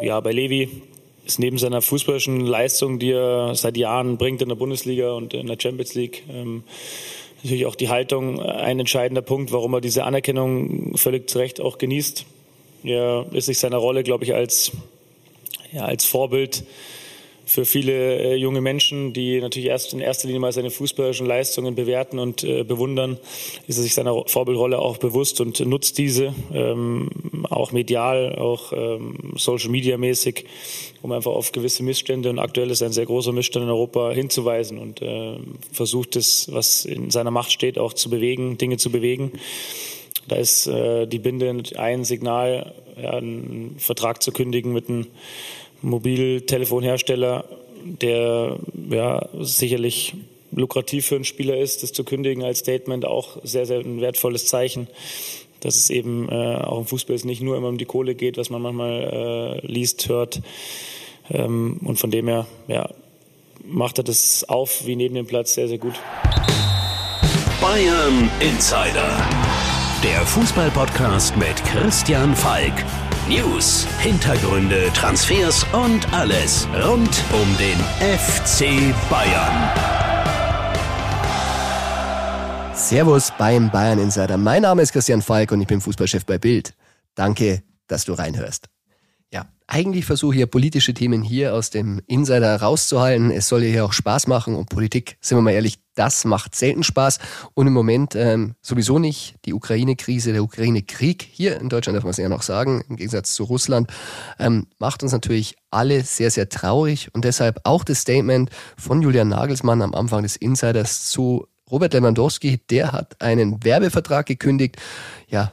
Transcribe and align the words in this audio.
ja, 0.00 0.20
bei 0.20 0.32
Levi 0.32 0.82
ist 1.26 1.38
neben 1.38 1.58
seiner 1.58 1.82
fußballischen 1.82 2.40
Leistung, 2.40 2.98
die 2.98 3.12
er 3.12 3.54
seit 3.54 3.76
Jahren 3.76 4.16
bringt 4.16 4.40
in 4.40 4.48
der 4.48 4.56
Bundesliga 4.56 5.12
und 5.12 5.34
in 5.34 5.46
der 5.46 5.58
Champions 5.60 5.94
League, 5.94 6.24
ähm, 6.32 6.62
natürlich 7.42 7.66
auch 7.66 7.74
die 7.74 7.88
Haltung 7.88 8.40
ein 8.40 8.80
entscheidender 8.80 9.22
Punkt, 9.22 9.52
warum 9.52 9.74
er 9.74 9.80
diese 9.80 10.04
Anerkennung 10.04 10.96
völlig 10.96 11.28
zu 11.28 11.38
Recht 11.38 11.60
auch 11.60 11.78
genießt. 11.78 12.24
Er 12.84 13.26
ist 13.32 13.46
sich 13.46 13.58
seiner 13.58 13.76
Rolle, 13.76 14.02
glaube 14.02 14.24
ich, 14.24 14.34
als, 14.34 14.72
ja, 15.72 15.84
als 15.84 16.04
Vorbild 16.04 16.64
für 17.48 17.64
viele 17.64 18.18
äh, 18.18 18.34
junge 18.34 18.60
Menschen, 18.60 19.14
die 19.14 19.40
natürlich 19.40 19.70
erst 19.70 19.94
in 19.94 20.00
erster 20.00 20.28
Linie 20.28 20.40
mal 20.40 20.52
seine 20.52 20.70
fußballerischen 20.70 21.26
Leistungen 21.26 21.74
bewerten 21.74 22.18
und 22.18 22.44
äh, 22.44 22.62
bewundern, 22.62 23.18
ist 23.66 23.78
er 23.78 23.84
sich 23.84 23.94
seiner 23.94 24.22
Vorbildrolle 24.26 24.78
auch 24.78 24.98
bewusst 24.98 25.40
und 25.40 25.58
nutzt 25.60 25.96
diese 25.96 26.34
ähm, 26.52 27.08
auch 27.48 27.72
medial, 27.72 28.36
auch 28.36 28.74
ähm, 28.74 29.32
Social 29.36 29.70
Media 29.70 29.96
mäßig, 29.96 30.44
um 31.00 31.10
einfach 31.10 31.30
auf 31.32 31.52
gewisse 31.52 31.82
Missstände 31.82 32.28
und 32.28 32.38
aktuell 32.38 32.70
ist 32.70 32.82
ein 32.82 32.92
sehr 32.92 33.06
großer 33.06 33.32
Missstand 33.32 33.64
in 33.64 33.70
Europa 33.70 34.10
hinzuweisen 34.10 34.76
und 34.78 35.00
äh, 35.00 35.38
versucht 35.72 36.16
es, 36.16 36.52
was 36.52 36.84
in 36.84 37.10
seiner 37.10 37.30
Macht 37.30 37.50
steht, 37.50 37.78
auch 37.78 37.94
zu 37.94 38.10
bewegen, 38.10 38.58
Dinge 38.58 38.76
zu 38.76 38.90
bewegen. 38.90 39.32
Da 40.28 40.36
ist 40.36 40.66
die 40.66 41.18
Binde 41.18 41.62
ein 41.78 42.04
Signal, 42.04 42.74
ja, 43.00 43.12
einen 43.12 43.76
Vertrag 43.78 44.22
zu 44.22 44.30
kündigen 44.30 44.74
mit 44.74 44.90
einem 44.90 45.06
Mobiltelefonhersteller, 45.82 47.44
der 47.84 48.58
ja 48.90 49.28
sicherlich 49.40 50.14
lukrativ 50.50 51.06
für 51.06 51.16
einen 51.16 51.24
Spieler 51.24 51.56
ist, 51.56 51.82
das 51.82 51.92
zu 51.92 52.04
kündigen 52.04 52.42
als 52.42 52.60
Statement 52.60 53.04
auch 53.04 53.38
sehr, 53.44 53.66
sehr 53.66 53.80
ein 53.80 54.00
wertvolles 54.00 54.46
Zeichen, 54.46 54.88
dass 55.60 55.76
es 55.76 55.90
eben 55.90 56.28
äh, 56.28 56.56
auch 56.56 56.78
im 56.78 56.86
Fußball 56.86 57.16
nicht 57.24 57.42
nur 57.42 57.56
immer 57.56 57.68
um 57.68 57.78
die 57.78 57.84
Kohle 57.84 58.14
geht, 58.14 58.36
was 58.38 58.50
man 58.50 58.62
manchmal 58.62 59.60
äh, 59.62 59.66
liest, 59.66 60.08
hört. 60.08 60.40
Ähm, 61.30 61.80
und 61.84 61.98
von 61.98 62.10
dem 62.10 62.28
her, 62.28 62.46
ja, 62.68 62.88
macht 63.64 63.98
er 63.98 64.04
das 64.04 64.48
auf 64.48 64.86
wie 64.86 64.96
neben 64.96 65.14
dem 65.14 65.26
Platz 65.26 65.54
sehr, 65.54 65.68
sehr 65.68 65.78
gut. 65.78 65.94
Bayern 67.60 68.30
Insider. 68.40 69.28
Der 70.02 70.24
Fußballpodcast 70.26 71.36
mit 71.36 71.56
Christian 71.64 72.34
Falk. 72.36 72.84
News, 73.28 73.86
Hintergründe, 73.98 74.90
Transfers 74.94 75.66
und 75.74 76.10
alles 76.14 76.66
rund 76.82 77.22
um 77.34 77.56
den 77.58 77.76
FC 78.00 78.94
Bayern. 79.10 79.68
Servus 82.74 83.30
beim 83.36 83.70
Bayern 83.70 83.98
Insider. 83.98 84.38
Mein 84.38 84.62
Name 84.62 84.80
ist 84.80 84.92
Christian 84.92 85.20
Falk 85.20 85.52
und 85.52 85.60
ich 85.60 85.66
bin 85.66 85.82
Fußballchef 85.82 86.24
bei 86.24 86.38
Bild. 86.38 86.72
Danke, 87.14 87.62
dass 87.86 88.06
du 88.06 88.14
reinhörst. 88.14 88.70
Ja, 89.30 89.46
eigentlich 89.66 90.06
versuche 90.06 90.34
ich 90.34 90.40
ja 90.40 90.46
politische 90.46 90.94
Themen 90.94 91.22
hier 91.22 91.54
aus 91.54 91.68
dem 91.70 92.00
Insider 92.06 92.56
rauszuhalten. 92.56 93.30
Es 93.30 93.48
soll 93.48 93.64
ja 93.64 93.68
hier 93.68 93.84
auch 93.84 93.92
Spaß 93.92 94.26
machen 94.26 94.54
und 94.54 94.70
Politik, 94.70 95.18
sind 95.20 95.36
wir 95.36 95.42
mal 95.42 95.50
ehrlich, 95.50 95.78
das 95.94 96.24
macht 96.24 96.54
selten 96.54 96.82
Spaß 96.82 97.18
und 97.54 97.66
im 97.66 97.72
Moment 97.72 98.14
ähm, 98.14 98.54
sowieso 98.62 98.98
nicht. 98.98 99.34
Die 99.44 99.52
Ukraine-Krise, 99.52 100.32
der 100.32 100.42
Ukraine-Krieg 100.42 101.22
hier 101.30 101.60
in 101.60 101.68
Deutschland, 101.68 101.96
darf 101.96 102.04
man 102.04 102.12
es 102.12 102.16
ja 102.16 102.28
noch 102.28 102.42
sagen, 102.42 102.82
im 102.88 102.96
Gegensatz 102.96 103.34
zu 103.34 103.44
Russland, 103.44 103.90
ähm, 104.38 104.68
macht 104.78 105.02
uns 105.02 105.12
natürlich 105.12 105.56
alle 105.70 106.02
sehr, 106.04 106.30
sehr 106.30 106.48
traurig 106.48 107.10
und 107.12 107.24
deshalb 107.24 107.60
auch 107.64 107.84
das 107.84 108.00
Statement 108.00 108.48
von 108.78 109.02
Julian 109.02 109.28
Nagelsmann 109.28 109.82
am 109.82 109.94
Anfang 109.94 110.22
des 110.22 110.36
Insiders 110.36 111.10
zu 111.10 111.46
Robert 111.70 111.92
Lewandowski, 111.92 112.60
der 112.70 112.92
hat 112.92 113.20
einen 113.20 113.62
Werbevertrag 113.62 114.24
gekündigt. 114.24 114.76
Ja, 115.28 115.52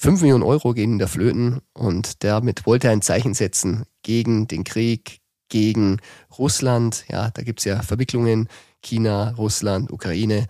5 0.00 0.20
Millionen 0.20 0.44
Euro 0.44 0.74
gehen 0.74 0.92
in 0.92 0.98
der 1.00 1.08
Flöten 1.08 1.60
und 1.72 2.22
damit 2.22 2.66
wollte 2.66 2.86
er 2.86 2.92
ein 2.92 3.02
Zeichen 3.02 3.34
setzen 3.34 3.84
gegen 4.04 4.46
den 4.46 4.62
Krieg, 4.62 5.18
gegen 5.48 6.00
Russland. 6.38 7.04
Ja, 7.08 7.30
da 7.30 7.42
gibt's 7.42 7.64
ja 7.64 7.82
Verwicklungen, 7.82 8.48
China, 8.80 9.34
Russland, 9.36 9.90
Ukraine. 9.90 10.46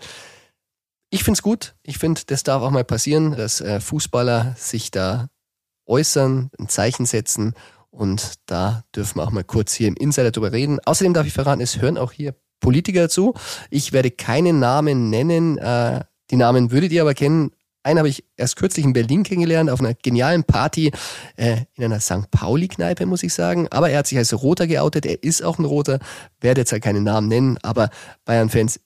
Ich 1.09 1.25
find's 1.25 1.41
gut. 1.41 1.77
Ich 1.83 1.97
finde, 1.97 2.21
das 2.27 2.43
darf 2.43 2.61
auch 2.63 2.71
mal 2.71 2.85
passieren, 2.85 3.39
dass 3.39 3.63
äh, 3.63 3.81
Fußballer 3.81 4.55
sich 4.59 4.91
da 4.91 5.31
äußern, 5.87 6.51
ein 6.59 6.69
Zeichen 6.69 7.07
setzen 7.07 7.55
und 7.89 8.35
da 8.45 8.85
dürfen 8.95 9.17
wir 9.17 9.27
auch 9.27 9.31
mal 9.31 9.45
kurz 9.45 9.73
hier 9.73 9.89
im 9.89 9.97
Insider 9.97 10.31
drüber 10.31 10.53
reden. 10.53 10.79
Außerdem 10.85 11.15
darf 11.15 11.27
ich 11.27 11.33
verraten, 11.33 11.63
es 11.63 11.81
hören 11.81 11.97
auch 11.97 12.13
hier 12.13 12.35
Politiker 12.61 13.09
zu. 13.09 13.33
Ich 13.71 13.95
werde 13.95 14.11
keinen 14.11 14.59
Namen 14.59 15.09
nennen. 15.09 15.57
Äh, 15.57 16.05
die 16.31 16.37
Namen 16.37 16.71
würdet 16.71 16.93
ihr 16.93 17.01
aber 17.01 17.15
kennen. 17.15 17.53
Einen 17.89 18.01
habe 18.01 18.11
ich 18.11 18.23
erst 18.37 18.57
kürzlich 18.57 18.85
in 18.85 18.93
Berlin 18.93 19.23
kennengelernt, 19.23 19.71
auf 19.71 19.81
einer 19.81 19.95
genialen 19.95 20.45
Party 20.45 20.93
äh, 21.37 21.63
in 21.75 21.85
einer 21.85 22.01
St. 22.01 22.31
Pauli-Kneipe, 22.31 23.07
muss 23.07 23.23
ich 23.23 23.33
sagen. 23.33 23.67
Aber 23.69 23.89
er 23.89 24.01
hat 24.01 24.07
sich 24.07 24.19
als 24.19 24.35
Roter 24.43 24.67
geoutet. 24.67 25.07
Er 25.07 25.23
ist 25.23 25.43
auch 25.43 25.59
ein 25.59 25.65
Roter. 25.65 25.99
Werde 26.39 26.61
jetzt 26.61 26.73
halt 26.73 26.83
keinen 26.83 27.03
Namen 27.03 27.29
nennen, 27.29 27.57
aber 27.63 27.89
Bayern-Fans, 28.27 28.81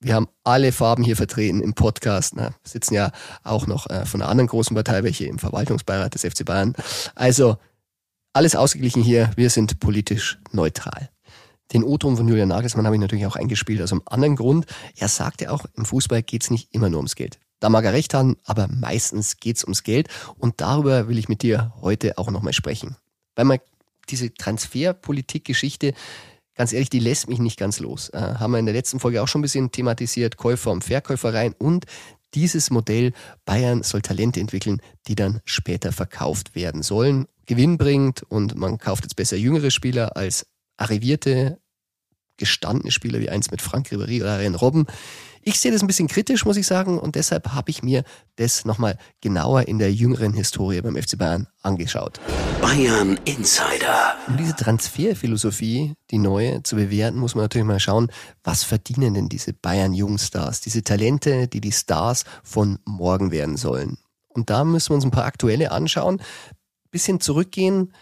wir 0.00 0.14
haben 0.14 0.28
alle 0.44 0.72
Farben 0.72 1.02
hier 1.02 1.16
vertreten 1.16 1.62
im 1.62 1.72
Podcast. 1.72 2.36
Ne? 2.36 2.50
Sitzen 2.64 2.92
ja 2.92 3.12
auch 3.44 3.66
noch 3.66 3.88
äh, 3.88 4.04
von 4.04 4.20
einer 4.20 4.30
anderen 4.30 4.48
großen 4.48 4.74
Partei, 4.74 5.02
welche 5.04 5.24
im 5.24 5.38
Verwaltungsbeirat 5.38 6.12
des 6.12 6.26
FC 6.26 6.44
Bayern. 6.44 6.74
Also 7.14 7.56
alles 8.34 8.56
ausgeglichen 8.56 9.02
hier. 9.02 9.30
Wir 9.36 9.48
sind 9.48 9.80
politisch 9.80 10.38
neutral. 10.52 11.08
Den 11.72 11.82
O-Ton 11.82 12.18
von 12.18 12.28
Julian 12.28 12.48
Nagelsmann 12.48 12.84
habe 12.84 12.96
ich 12.96 13.00
natürlich 13.00 13.24
auch 13.24 13.36
eingespielt, 13.36 13.80
aus 13.80 13.92
einem 13.92 14.02
anderen 14.04 14.36
Grund. 14.36 14.66
Er 14.98 15.08
sagte 15.08 15.50
auch, 15.50 15.64
im 15.78 15.86
Fußball 15.86 16.22
geht 16.22 16.42
es 16.42 16.50
nicht 16.50 16.74
immer 16.74 16.90
nur 16.90 16.98
ums 16.98 17.16
Geld. 17.16 17.38
Da 17.60 17.68
mag 17.68 17.84
er 17.84 17.92
recht 17.92 18.14
haben, 18.14 18.36
aber 18.44 18.68
meistens 18.68 19.38
geht's 19.38 19.64
ums 19.64 19.82
Geld 19.82 20.08
und 20.36 20.60
darüber 20.60 21.08
will 21.08 21.18
ich 21.18 21.28
mit 21.28 21.42
dir 21.42 21.72
heute 21.80 22.18
auch 22.18 22.30
nochmal 22.30 22.52
sprechen. 22.52 22.96
Weil 23.36 23.46
man 23.46 23.58
diese 24.10 24.34
Transferpolitik-Geschichte, 24.34 25.94
ganz 26.54 26.72
ehrlich, 26.72 26.90
die 26.90 26.98
lässt 26.98 27.28
mich 27.28 27.38
nicht 27.38 27.58
ganz 27.58 27.80
los. 27.80 28.10
Äh, 28.10 28.18
haben 28.18 28.52
wir 28.52 28.58
in 28.58 28.66
der 28.66 28.74
letzten 28.74 29.00
Folge 29.00 29.22
auch 29.22 29.28
schon 29.28 29.40
ein 29.40 29.42
bisschen 29.42 29.72
thematisiert, 29.72 30.36
Käufer 30.36 30.72
und 30.72 30.84
Verkäufer 30.84 31.32
rein 31.32 31.54
und 31.58 31.86
dieses 32.34 32.70
Modell 32.70 33.12
Bayern 33.44 33.82
soll 33.82 34.02
Talente 34.02 34.40
entwickeln, 34.40 34.82
die 35.06 35.14
dann 35.14 35.40
später 35.44 35.92
verkauft 35.92 36.54
werden 36.54 36.82
sollen. 36.82 37.26
Gewinn 37.46 37.78
bringt 37.78 38.22
und 38.24 38.56
man 38.56 38.78
kauft 38.78 39.04
jetzt 39.04 39.16
besser 39.16 39.36
jüngere 39.36 39.70
Spieler 39.70 40.16
als 40.16 40.46
arrivierte, 40.76 41.58
gestandene 42.36 42.90
Spieler 42.90 43.20
wie 43.20 43.30
eins 43.30 43.50
mit 43.50 43.62
Frank 43.62 43.88
Ribéry 43.88 44.20
oder 44.20 44.40
Ren 44.40 44.56
Robben. 44.56 44.86
Ich 45.46 45.60
sehe 45.60 45.70
das 45.70 45.82
ein 45.82 45.86
bisschen 45.86 46.08
kritisch, 46.08 46.46
muss 46.46 46.56
ich 46.56 46.66
sagen, 46.66 46.98
und 46.98 47.16
deshalb 47.16 47.52
habe 47.52 47.70
ich 47.70 47.82
mir 47.82 48.02
das 48.36 48.64
nochmal 48.64 48.96
genauer 49.20 49.68
in 49.68 49.78
der 49.78 49.92
jüngeren 49.92 50.32
Historie 50.32 50.80
beim 50.80 50.96
FC 50.96 51.18
Bayern 51.18 51.46
angeschaut. 51.60 52.18
Bayern 52.62 53.20
Insider. 53.26 54.14
Um 54.26 54.38
diese 54.38 54.56
Transferphilosophie, 54.56 55.96
die 56.10 56.16
neue, 56.16 56.62
zu 56.62 56.76
bewerten, 56.76 57.18
muss 57.18 57.34
man 57.34 57.44
natürlich 57.44 57.66
mal 57.66 57.78
schauen, 57.78 58.10
was 58.42 58.64
verdienen 58.64 59.12
denn 59.12 59.28
diese 59.28 59.52
Bayern-Jungstars, 59.52 60.62
diese 60.62 60.82
Talente, 60.82 61.46
die 61.46 61.60
die 61.60 61.72
Stars 61.72 62.24
von 62.42 62.78
morgen 62.86 63.30
werden 63.30 63.58
sollen. 63.58 63.98
Und 64.28 64.48
da 64.48 64.64
müssen 64.64 64.90
wir 64.90 64.94
uns 64.94 65.04
ein 65.04 65.10
paar 65.10 65.26
aktuelle 65.26 65.72
anschauen, 65.72 66.22
bisschen 66.90 67.20
zurückgehen, 67.20 67.92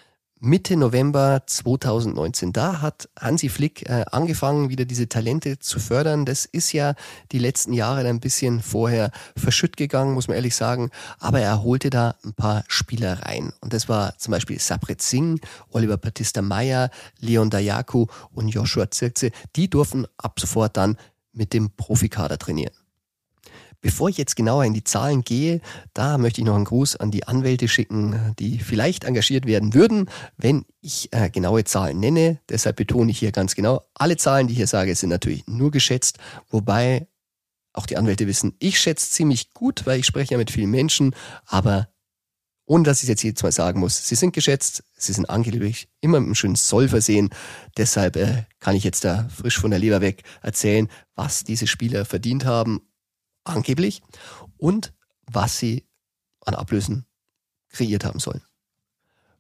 Mitte 0.44 0.76
November 0.76 1.44
2019. 1.46 2.52
Da 2.52 2.82
hat 2.82 3.08
Hansi 3.16 3.48
Flick 3.48 3.88
äh, 3.88 4.04
angefangen, 4.10 4.70
wieder 4.70 4.84
diese 4.84 5.08
Talente 5.08 5.60
zu 5.60 5.78
fördern. 5.78 6.24
Das 6.24 6.46
ist 6.46 6.72
ja 6.72 6.96
die 7.30 7.38
letzten 7.38 7.72
Jahre 7.72 8.08
ein 8.08 8.18
bisschen 8.18 8.60
vorher 8.60 9.12
verschütt 9.36 9.76
gegangen, 9.76 10.14
muss 10.14 10.26
man 10.26 10.34
ehrlich 10.34 10.56
sagen. 10.56 10.90
Aber 11.20 11.38
er 11.38 11.62
holte 11.62 11.90
da 11.90 12.16
ein 12.24 12.34
paar 12.34 12.64
Spieler 12.66 13.22
rein. 13.22 13.52
Und 13.60 13.72
das 13.72 13.88
war 13.88 14.18
zum 14.18 14.32
Beispiel 14.32 14.58
Sabret 14.58 15.00
Singh, 15.00 15.40
Oliver 15.70 15.96
Battista 15.96 16.42
Meyer, 16.42 16.90
Leon 17.20 17.48
Dayaku 17.48 18.06
und 18.32 18.48
Joshua 18.48 18.90
Zirkze. 18.90 19.30
Die 19.54 19.70
durften 19.70 20.06
ab 20.16 20.40
sofort 20.40 20.76
dann 20.76 20.96
mit 21.32 21.52
dem 21.52 21.70
Profikader 21.76 22.36
trainieren. 22.36 22.81
Bevor 23.82 24.08
ich 24.08 24.16
jetzt 24.16 24.36
genauer 24.36 24.64
in 24.64 24.74
die 24.74 24.84
Zahlen 24.84 25.22
gehe, 25.22 25.60
da 25.92 26.16
möchte 26.16 26.40
ich 26.40 26.46
noch 26.46 26.54
einen 26.54 26.64
Gruß 26.64 26.96
an 26.96 27.10
die 27.10 27.26
Anwälte 27.26 27.66
schicken, 27.66 28.32
die 28.38 28.60
vielleicht 28.60 29.02
engagiert 29.02 29.44
werden 29.44 29.74
würden, 29.74 30.08
wenn 30.36 30.64
ich 30.80 31.12
äh, 31.12 31.28
genaue 31.30 31.64
Zahlen 31.64 31.98
nenne. 31.98 32.38
Deshalb 32.48 32.76
betone 32.76 33.10
ich 33.10 33.18
hier 33.18 33.32
ganz 33.32 33.56
genau, 33.56 33.82
alle 33.94 34.16
Zahlen, 34.16 34.46
die 34.46 34.52
ich 34.52 34.58
hier 34.58 34.68
sage, 34.68 34.94
sind 34.94 35.10
natürlich 35.10 35.48
nur 35.48 35.72
geschätzt, 35.72 36.18
wobei 36.48 37.08
auch 37.72 37.86
die 37.86 37.96
Anwälte 37.96 38.28
wissen, 38.28 38.54
ich 38.60 38.78
schätze 38.78 39.10
ziemlich 39.10 39.52
gut, 39.52 39.84
weil 39.84 39.98
ich 39.98 40.06
spreche 40.06 40.32
ja 40.32 40.38
mit 40.38 40.52
vielen 40.52 40.70
Menschen, 40.70 41.16
aber 41.46 41.88
ohne 42.66 42.84
dass 42.84 42.98
ich 42.98 43.04
es 43.04 43.08
jetzt 43.08 43.22
jedes 43.24 43.42
Mal 43.42 43.50
sagen 43.50 43.80
muss, 43.80 44.06
sie 44.06 44.14
sind 44.14 44.32
geschätzt, 44.32 44.84
sie 44.96 45.12
sind 45.12 45.28
angeblich 45.28 45.88
immer 46.00 46.20
mit 46.20 46.28
einem 46.28 46.34
schönen 46.36 46.54
Soll 46.54 46.88
versehen. 46.88 47.30
Deshalb 47.76 48.14
äh, 48.14 48.44
kann 48.60 48.76
ich 48.76 48.84
jetzt 48.84 49.04
da 49.04 49.28
frisch 49.34 49.58
von 49.58 49.72
der 49.72 49.80
Leber 49.80 50.00
weg 50.00 50.22
erzählen, 50.40 50.88
was 51.16 51.42
diese 51.42 51.66
Spieler 51.66 52.04
verdient 52.04 52.44
haben 52.44 52.80
angeblich, 53.44 54.02
und 54.56 54.92
was 55.30 55.58
sie 55.58 55.86
an 56.44 56.54
Ablösen 56.54 57.06
kreiert 57.70 58.04
haben 58.04 58.18
sollen. 58.18 58.42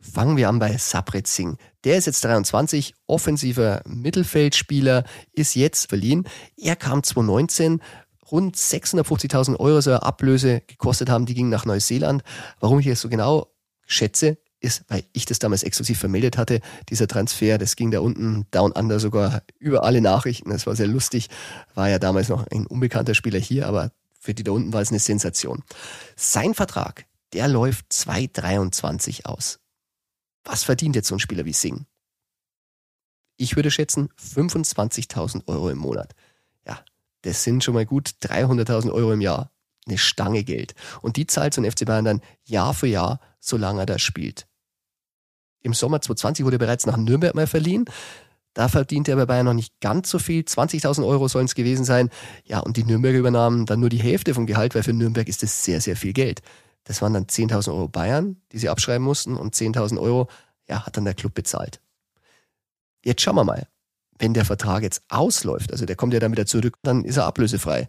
Fangen 0.00 0.36
wir 0.36 0.48
an 0.48 0.58
bei 0.58 0.76
Sabret 0.78 1.28
Singh. 1.28 1.56
Der 1.84 1.96
ist 1.96 2.06
jetzt 2.06 2.24
23, 2.24 2.94
offensiver 3.06 3.82
Mittelfeldspieler, 3.86 5.04
ist 5.32 5.54
jetzt 5.54 5.88
verliehen. 5.88 6.26
Er 6.56 6.74
kam 6.74 7.04
2019, 7.04 7.80
rund 8.30 8.56
650.000 8.56 9.60
Euro 9.60 9.80
soll 9.80 9.94
Ablöse 9.98 10.62
gekostet 10.66 11.08
haben, 11.08 11.24
die 11.24 11.34
ging 11.34 11.50
nach 11.50 11.66
Neuseeland. 11.66 12.24
Warum 12.58 12.80
ich 12.80 12.86
das 12.86 13.00
so 13.00 13.08
genau 13.08 13.54
schätze, 13.86 14.38
ist, 14.62 14.84
weil 14.88 15.04
ich 15.12 15.26
das 15.26 15.38
damals 15.38 15.62
exklusiv 15.62 15.98
vermeldet 15.98 16.38
hatte, 16.38 16.60
dieser 16.88 17.08
Transfer, 17.08 17.58
das 17.58 17.76
ging 17.76 17.90
da 17.90 18.00
unten 18.00 18.46
down 18.50 18.72
under 18.72 19.00
sogar 19.00 19.42
über 19.58 19.84
alle 19.84 20.00
Nachrichten. 20.00 20.50
Das 20.50 20.66
war 20.66 20.76
sehr 20.76 20.86
lustig. 20.86 21.28
War 21.74 21.88
ja 21.88 21.98
damals 21.98 22.28
noch 22.28 22.46
ein 22.46 22.66
unbekannter 22.66 23.14
Spieler 23.14 23.38
hier, 23.38 23.66
aber 23.66 23.90
für 24.18 24.34
die 24.34 24.44
da 24.44 24.52
unten 24.52 24.72
war 24.72 24.80
es 24.80 24.90
eine 24.90 25.00
Sensation. 25.00 25.64
Sein 26.16 26.54
Vertrag, 26.54 27.06
der 27.32 27.48
läuft 27.48 27.86
2,23 27.92 29.26
aus. 29.26 29.58
Was 30.44 30.62
verdient 30.62 30.96
jetzt 30.96 31.08
so 31.08 31.16
ein 31.16 31.20
Spieler 31.20 31.44
wie 31.44 31.52
Singh? 31.52 31.84
Ich 33.36 33.56
würde 33.56 33.70
schätzen 33.70 34.08
25.000 34.20 35.48
Euro 35.48 35.70
im 35.70 35.78
Monat. 35.78 36.14
Ja, 36.66 36.84
das 37.22 37.42
sind 37.42 37.64
schon 37.64 37.74
mal 37.74 37.86
gut 37.86 38.10
300.000 38.22 38.92
Euro 38.92 39.12
im 39.12 39.20
Jahr. 39.20 39.50
Eine 39.86 39.98
Stange 39.98 40.44
Geld. 40.44 40.74
Und 41.00 41.16
die 41.16 41.26
zahlt 41.26 41.54
so 41.54 41.60
ein 41.60 41.68
FC 41.68 41.84
Bayern 41.84 42.04
dann 42.04 42.20
Jahr 42.44 42.72
für 42.74 42.86
Jahr, 42.86 43.20
solange 43.40 43.80
er 43.80 43.86
da 43.86 43.98
spielt. 43.98 44.46
Im 45.62 45.74
Sommer 45.74 46.00
2020 46.00 46.44
wurde 46.44 46.56
er 46.56 46.60
bereits 46.60 46.86
nach 46.86 46.96
Nürnberg 46.96 47.34
mal 47.34 47.46
verliehen. 47.46 47.84
Da 48.54 48.68
verdient 48.68 49.08
er 49.08 49.16
bei 49.16 49.26
Bayern 49.26 49.46
noch 49.46 49.54
nicht 49.54 49.80
ganz 49.80 50.10
so 50.10 50.18
viel. 50.18 50.42
20.000 50.42 51.06
Euro 51.06 51.28
sollen 51.28 51.46
es 51.46 51.54
gewesen 51.54 51.84
sein. 51.84 52.10
Ja, 52.44 52.60
und 52.60 52.76
die 52.76 52.84
Nürnberger 52.84 53.18
übernahmen 53.18 53.64
dann 53.64 53.80
nur 53.80 53.88
die 53.88 54.02
Hälfte 54.02 54.34
vom 54.34 54.46
Gehalt, 54.46 54.74
weil 54.74 54.82
für 54.82 54.92
Nürnberg 54.92 55.28
ist 55.28 55.42
das 55.42 55.64
sehr, 55.64 55.80
sehr 55.80 55.96
viel 55.96 56.12
Geld. 56.12 56.42
Das 56.84 57.00
waren 57.00 57.14
dann 57.14 57.26
10.000 57.26 57.68
Euro 57.68 57.88
Bayern, 57.88 58.36
die 58.52 58.58
sie 58.58 58.68
abschreiben 58.68 59.04
mussten 59.04 59.36
und 59.36 59.54
10.000 59.54 60.00
Euro, 60.00 60.28
ja, 60.68 60.84
hat 60.84 60.96
dann 60.96 61.04
der 61.04 61.14
Club 61.14 61.34
bezahlt. 61.34 61.80
Jetzt 63.04 63.22
schauen 63.22 63.36
wir 63.36 63.44
mal. 63.44 63.66
Wenn 64.18 64.34
der 64.34 64.44
Vertrag 64.44 64.82
jetzt 64.82 65.02
ausläuft, 65.08 65.72
also 65.72 65.86
der 65.86 65.96
kommt 65.96 66.12
ja 66.12 66.20
dann 66.20 66.32
wieder 66.32 66.46
zurück, 66.46 66.76
dann 66.82 67.04
ist 67.04 67.16
er 67.16 67.24
ablösefrei. 67.24 67.88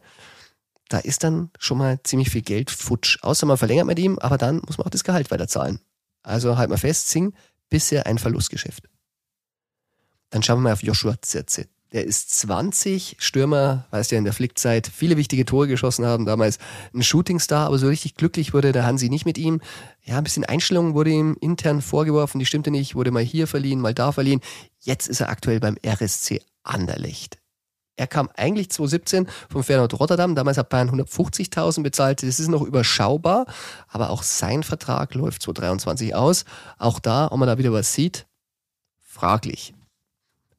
Da 0.90 1.00
ist 1.00 1.24
dann 1.24 1.52
schon 1.60 1.78
mal 1.78 2.00
ziemlich 2.04 2.30
viel 2.30 2.42
Geld 2.42 2.72
futsch. 2.72 3.20
Außer 3.22 3.46
man 3.46 3.58
verlängert 3.58 3.86
mit 3.86 4.00
ihm, 4.00 4.18
aber 4.20 4.38
dann 4.38 4.62
muss 4.66 4.78
man 4.78 4.88
auch 4.88 4.92
das 4.92 5.04
Gehalt 5.04 5.32
weiterzahlen. 5.32 5.80
Also 6.24 6.58
halt 6.58 6.70
mal 6.70 6.78
fest, 6.78 7.10
Sing, 7.10 7.34
bisher 7.74 8.06
ein 8.06 8.20
Verlustgeschäft. 8.20 8.88
Dann 10.30 10.44
schauen 10.44 10.60
wir 10.60 10.66
mal 10.66 10.74
auf 10.74 10.84
Joshua 10.84 11.20
Zirze. 11.20 11.66
Der 11.92 12.06
ist 12.06 12.30
20, 12.38 13.16
Stürmer, 13.18 13.88
weißt 13.90 14.12
ja, 14.12 14.20
in 14.20 14.26
der 14.26 14.34
Flickzeit 14.34 14.86
viele 14.86 15.18
wichtige 15.18 15.44
Tore 15.44 15.68
geschossen 15.68 16.06
haben, 16.06 16.28
damals 16.28 16.60
ein 16.94 17.02
Shootingstar, 17.02 17.66
aber 17.66 17.80
so 17.80 17.88
richtig 17.88 18.14
glücklich 18.14 18.54
wurde 18.54 18.74
der 18.74 18.86
Hansi 18.86 19.10
nicht 19.10 19.26
mit 19.26 19.40
ihm. 19.40 19.60
Ja, 20.04 20.20
ein 20.20 20.24
bisschen 20.24 20.46
Einstellung 20.46 20.94
wurde 20.94 21.10
ihm 21.10 21.36
intern 21.42 21.82
vorgeworfen, 21.82 22.38
die 22.38 22.46
stimmte 22.46 22.70
nicht, 22.70 22.94
wurde 22.94 23.10
mal 23.10 23.24
hier 23.24 23.48
verliehen, 23.48 23.82
mal 23.82 23.96
da 23.96 24.12
verliehen. 24.12 24.42
Jetzt 24.80 25.08
ist 25.08 25.22
er 25.22 25.30
aktuell 25.30 25.60
beim 25.60 25.76
RSC 25.84 26.44
Anderlecht. 26.62 27.43
Er 27.96 28.08
kam 28.08 28.30
eigentlich 28.36 28.72
2017 28.72 29.28
vom 29.50 29.64
Feyenoord 29.64 30.00
Rotterdam. 30.00 30.36
Damals 30.36 30.58
hat 30.58 30.70
Bayern 30.70 30.90
150.000 30.90 31.84
bezahlt. 31.84 32.24
Das 32.24 32.40
ist 32.40 32.48
noch 32.48 32.64
überschaubar. 32.64 33.46
Aber 33.88 34.10
auch 34.10 34.24
sein 34.24 34.64
Vertrag 34.64 35.14
läuft 35.14 35.44
2023 35.44 36.16
aus. 36.16 36.46
Auch 36.78 37.00
da, 37.00 37.28
ob 37.32 37.38
man 37.38 37.48
da 37.48 37.58
wieder 37.58 37.72
was 37.72 37.94
sieht, 37.94 38.26
fraglich. 39.00 39.74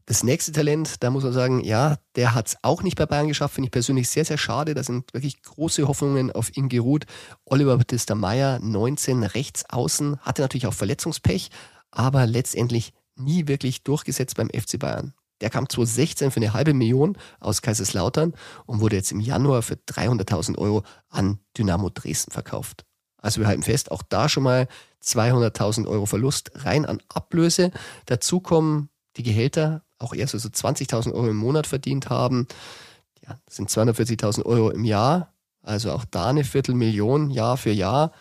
Das 0.06 0.22
nächste 0.22 0.52
Talent, 0.52 1.02
da 1.02 1.08
muss 1.08 1.24
man 1.24 1.32
sagen, 1.32 1.64
ja, 1.64 1.96
der 2.14 2.34
hat 2.34 2.48
es 2.48 2.56
auch 2.60 2.82
nicht 2.82 2.96
bei 2.96 3.06
Bayern 3.06 3.28
geschafft, 3.28 3.54
finde 3.54 3.68
ich 3.68 3.72
persönlich 3.72 4.10
sehr, 4.10 4.26
sehr 4.26 4.36
schade. 4.36 4.74
Da 4.74 4.82
sind 4.82 5.12
wirklich 5.14 5.42
große 5.42 5.88
Hoffnungen 5.88 6.30
auf 6.30 6.54
ihn 6.56 6.68
geruht. 6.68 7.06
Oliver 7.46 7.78
Battista 7.78 8.14
Meyer, 8.14 8.58
19 8.60 9.22
rechts 9.22 9.64
außen, 9.70 10.20
hatte 10.20 10.42
natürlich 10.42 10.66
auch 10.66 10.74
Verletzungspech, 10.74 11.48
aber 11.90 12.26
letztendlich 12.26 12.92
nie 13.16 13.48
wirklich 13.48 13.82
durchgesetzt 13.82 14.36
beim 14.36 14.50
FC 14.50 14.78
Bayern. 14.78 15.14
Der 15.40 15.50
kam 15.50 15.68
2016 15.68 16.30
für 16.30 16.40
eine 16.40 16.52
halbe 16.52 16.74
Million 16.74 17.18
aus 17.40 17.62
Kaiserslautern 17.62 18.34
und 18.66 18.80
wurde 18.80 18.96
jetzt 18.96 19.12
im 19.12 19.20
Januar 19.20 19.62
für 19.62 19.74
300.000 19.74 20.58
Euro 20.58 20.84
an 21.08 21.38
Dynamo 21.58 21.90
Dresden 21.90 22.30
verkauft. 22.30 22.84
Also 23.18 23.40
wir 23.40 23.48
halten 23.48 23.62
fest, 23.62 23.90
auch 23.90 24.02
da 24.02 24.28
schon 24.28 24.42
mal 24.42 24.68
200.000 25.02 25.86
Euro 25.86 26.06
Verlust 26.06 26.50
rein 26.54 26.84
an 26.84 27.00
Ablöse. 27.08 27.70
Dazu 28.06 28.40
kommen 28.40 28.90
die 29.16 29.22
Gehälter 29.22 29.82
auch 29.98 30.14
erst 30.14 30.38
so 30.38 30.48
20.000 30.48 31.12
Euro 31.12 31.28
im 31.28 31.36
Monat 31.36 31.66
verdient 31.66 32.10
haben. 32.10 32.46
Ja, 33.22 33.38
das 33.46 33.56
sind 33.56 33.70
240.000 33.70 34.44
Euro 34.44 34.70
im 34.70 34.84
Jahr, 34.84 35.32
also 35.62 35.92
auch 35.92 36.04
da 36.04 36.26
eine 36.26 36.44
Viertelmillion 36.44 37.30
Jahr 37.30 37.56
für 37.56 37.70
Jahr. 37.70 38.12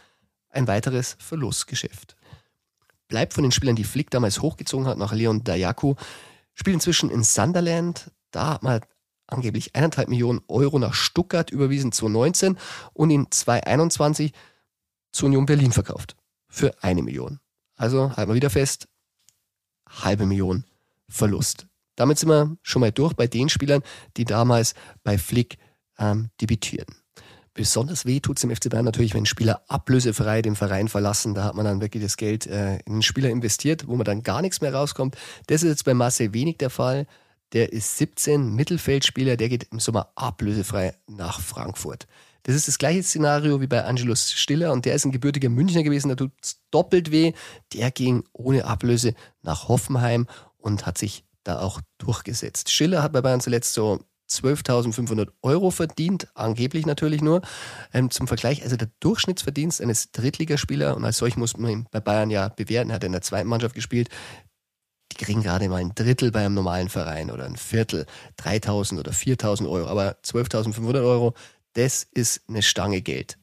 Ein 0.50 0.68
weiteres 0.68 1.18
Verlustgeschäft. 1.20 2.16
Bleibt 3.08 3.34
von 3.34 3.44
den 3.44 3.52
Spielern, 3.52 3.76
die 3.76 3.84
Flick 3.84 4.12
damals 4.12 4.42
hochgezogen 4.42 4.88
hat 4.88 4.98
nach 4.98 5.14
Leon 5.14 5.44
Dayaku, 5.44 5.96
spielt 6.56 6.76
inzwischen 6.76 7.10
in 7.10 7.24
Sunderland. 7.24 8.12
Da 8.32 8.54
hat 8.54 8.64
man 8.64 8.82
angeblich 9.28 9.76
eineinhalb 9.76 10.10
Millionen 10.10 10.42
Euro 10.48 10.80
nach 10.80 10.94
Stuttgart 10.94 11.50
überwiesen 11.50 11.92
2019 11.92 12.58
und 12.94 13.10
in 13.10 13.30
2021 13.30 14.34
zu 15.12 15.26
Union 15.26 15.46
Berlin 15.46 15.72
verkauft. 15.72 16.16
Für 16.48 16.76
eine 16.84 17.02
Million. 17.02 17.40
Also 17.76 18.16
halten 18.16 18.32
wir 18.32 18.36
wieder 18.36 18.50
fest, 18.50 18.88
halbe 19.90 20.26
Million 20.26 20.66
Verlust. 21.10 21.68
Damit 21.96 22.18
sind 22.18 22.30
wir 22.30 22.58
schon 22.62 22.80
mal 22.80 22.92
durch 22.92 23.14
bei 23.14 23.28
den 23.28 23.50
Spielern, 23.50 23.84
die 24.18 24.26
damals 24.26 24.74
bei 25.04 25.18
Flick 25.18 25.58
ähm, 25.98 26.30
debütierten. 26.42 26.96
Besonders 27.54 28.06
weh 28.06 28.20
tut 28.20 28.38
es 28.38 28.44
im 28.44 28.56
FC 28.56 28.70
Bayern 28.70 28.86
natürlich, 28.86 29.14
wenn 29.14 29.28
Spieler 29.28 29.62
ablösefrei 29.68 30.42
den 30.42 30.56
Verein 30.56 30.88
verlassen. 30.88 31.36
Da 31.36 31.44
hat 31.44 31.56
man 31.56 31.66
dann 31.66 31.82
wirklich 31.82 32.02
das 32.02 32.18
Geld 32.18 32.48
äh, 32.48 32.78
in 32.86 32.94
den 32.94 33.02
Spieler 33.04 33.30
investiert, 33.30 33.88
wo 33.88 33.96
man 33.96 34.06
dann 34.06 34.24
gar 34.24 34.42
nichts 34.42 34.62
mehr 34.62 34.74
rauskommt. 34.74 35.16
Das 35.48 35.62
ist 35.62 35.70
jetzt 35.70 35.86
bei 35.86 35.94
Marcel 35.94 36.34
wenig 36.34 36.58
der 36.58 36.72
Fall. 36.72 37.06
Der 37.54 37.72
ist 37.72 37.98
17, 38.00 38.56
Mittelfeldspieler, 38.56 39.38
der 39.38 39.50
geht 39.50 39.68
im 39.72 39.80
Sommer 39.80 40.12
ablösefrei 40.16 40.96
nach 41.08 41.40
Frankfurt. 41.40 42.08
Das 42.42 42.56
ist 42.56 42.68
das 42.68 42.80
gleiche 42.80 43.04
Szenario 43.04 43.62
wie 43.62 43.68
bei 43.68 43.86
Angelus 43.86 44.34
Stiller 44.34 44.74
und 44.74 44.86
der 44.86 44.96
ist 44.96 45.06
ein 45.06 45.12
gebürtiger 45.12 45.50
Münchner 45.50 45.84
gewesen, 45.84 46.10
da 46.10 46.16
tut 46.16 46.32
es 46.42 46.60
doppelt 46.72 47.12
weh. 47.12 47.34
Der 47.74 47.92
ging 47.92 48.24
ohne 48.34 48.66
Ablöse 48.66 49.14
nach 49.44 49.70
Hoffenheim 49.70 50.28
und 50.58 50.86
hat 50.86 50.98
sich 50.98 51.24
da 51.44 51.60
auch 51.60 51.80
durchgesetzt. 52.00 52.72
Schiller 52.72 53.04
hat 53.04 53.14
bei 53.14 53.22
Bayern 53.22 53.42
zuletzt 53.42 53.74
so 53.74 54.00
12.500 54.42 55.30
Euro 55.42 55.72
verdient, 55.72 56.28
angeblich 56.36 56.86
natürlich 56.86 57.22
nur. 57.22 57.42
Ähm, 57.94 58.10
zum 58.10 58.28
Vergleich, 58.28 58.64
also 58.64 58.76
der 58.76 58.90
Durchschnittsverdienst 59.00 59.82
eines 59.82 60.12
Drittligaspielers, 60.12 60.96
und 60.96 61.06
als 61.06 61.18
solch 61.18 61.38
muss 61.38 61.58
man 61.58 61.72
ihn 61.72 61.88
bei 61.92 62.00
Bayern 62.00 62.30
ja 62.30 62.50
bewerten, 62.50 62.90
er 62.90 62.96
hat 62.96 63.04
in 63.04 63.12
der 63.12 63.22
zweiten 63.22 63.50
Mannschaft 63.50 63.76
gespielt, 63.76 64.10
die 65.12 65.24
kriegen 65.24 65.44
gerade 65.44 65.70
mal 65.70 65.82
ein 65.82 65.94
Drittel 65.94 66.32
bei 66.32 66.46
einem 66.46 66.56
normalen 66.56 66.90
Verein 66.90 67.30
oder 67.30 67.46
ein 67.46 67.56
Viertel, 67.56 68.06
3.000 68.40 69.00
oder 69.00 69.12
4.000 69.12 69.70
Euro, 69.70 69.88
aber 69.88 70.18
12.500 70.24 70.96
Euro, 71.04 71.34
das 71.74 72.04
ist 72.04 72.42
eine 72.48 72.62
Stange 72.64 73.02
Geld. 73.02 73.38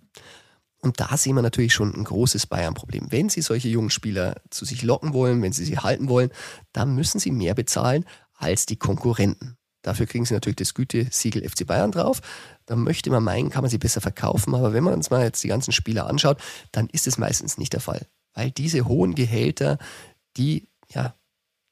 Und 0.82 0.98
da 0.98 1.16
sehen 1.16 1.34
wir 1.34 1.42
natürlich 1.42 1.74
schon 1.74 1.94
ein 1.94 2.04
großes 2.04 2.46
Bayern-Problem. 2.46 3.08
Wenn 3.10 3.28
Sie 3.28 3.42
solche 3.42 3.68
jungen 3.68 3.90
Spieler 3.90 4.36
zu 4.48 4.64
sich 4.64 4.82
locken 4.82 5.12
wollen, 5.12 5.42
wenn 5.42 5.52
Sie 5.52 5.64
sie 5.64 5.78
halten 5.78 6.08
wollen, 6.08 6.30
dann 6.72 6.94
müssen 6.94 7.18
Sie 7.18 7.30
mehr 7.30 7.54
bezahlen 7.54 8.06
als 8.34 8.64
die 8.64 8.76
Konkurrenten. 8.76 9.56
Dafür 9.82 10.06
kriegen 10.06 10.24
Sie 10.24 10.34
natürlich 10.34 10.56
das 10.56 10.74
Gütesiegel 10.74 11.48
FC 11.48 11.66
Bayern 11.66 11.92
drauf. 11.92 12.20
Da 12.66 12.76
möchte 12.76 13.10
man 13.10 13.24
meinen, 13.24 13.50
kann 13.50 13.62
man 13.62 13.70
sie 13.70 13.78
besser 13.78 14.00
verkaufen. 14.00 14.54
Aber 14.54 14.72
wenn 14.72 14.84
man 14.84 14.94
uns 14.94 15.10
mal 15.10 15.24
jetzt 15.24 15.42
die 15.42 15.48
ganzen 15.48 15.72
Spieler 15.72 16.06
anschaut, 16.06 16.40
dann 16.72 16.88
ist 16.88 17.06
es 17.06 17.18
meistens 17.18 17.58
nicht 17.58 17.72
der 17.72 17.80
Fall. 17.80 18.06
Weil 18.34 18.50
diese 18.50 18.86
hohen 18.86 19.14
Gehälter, 19.14 19.78
die 20.36 20.68
ja, 20.92 21.14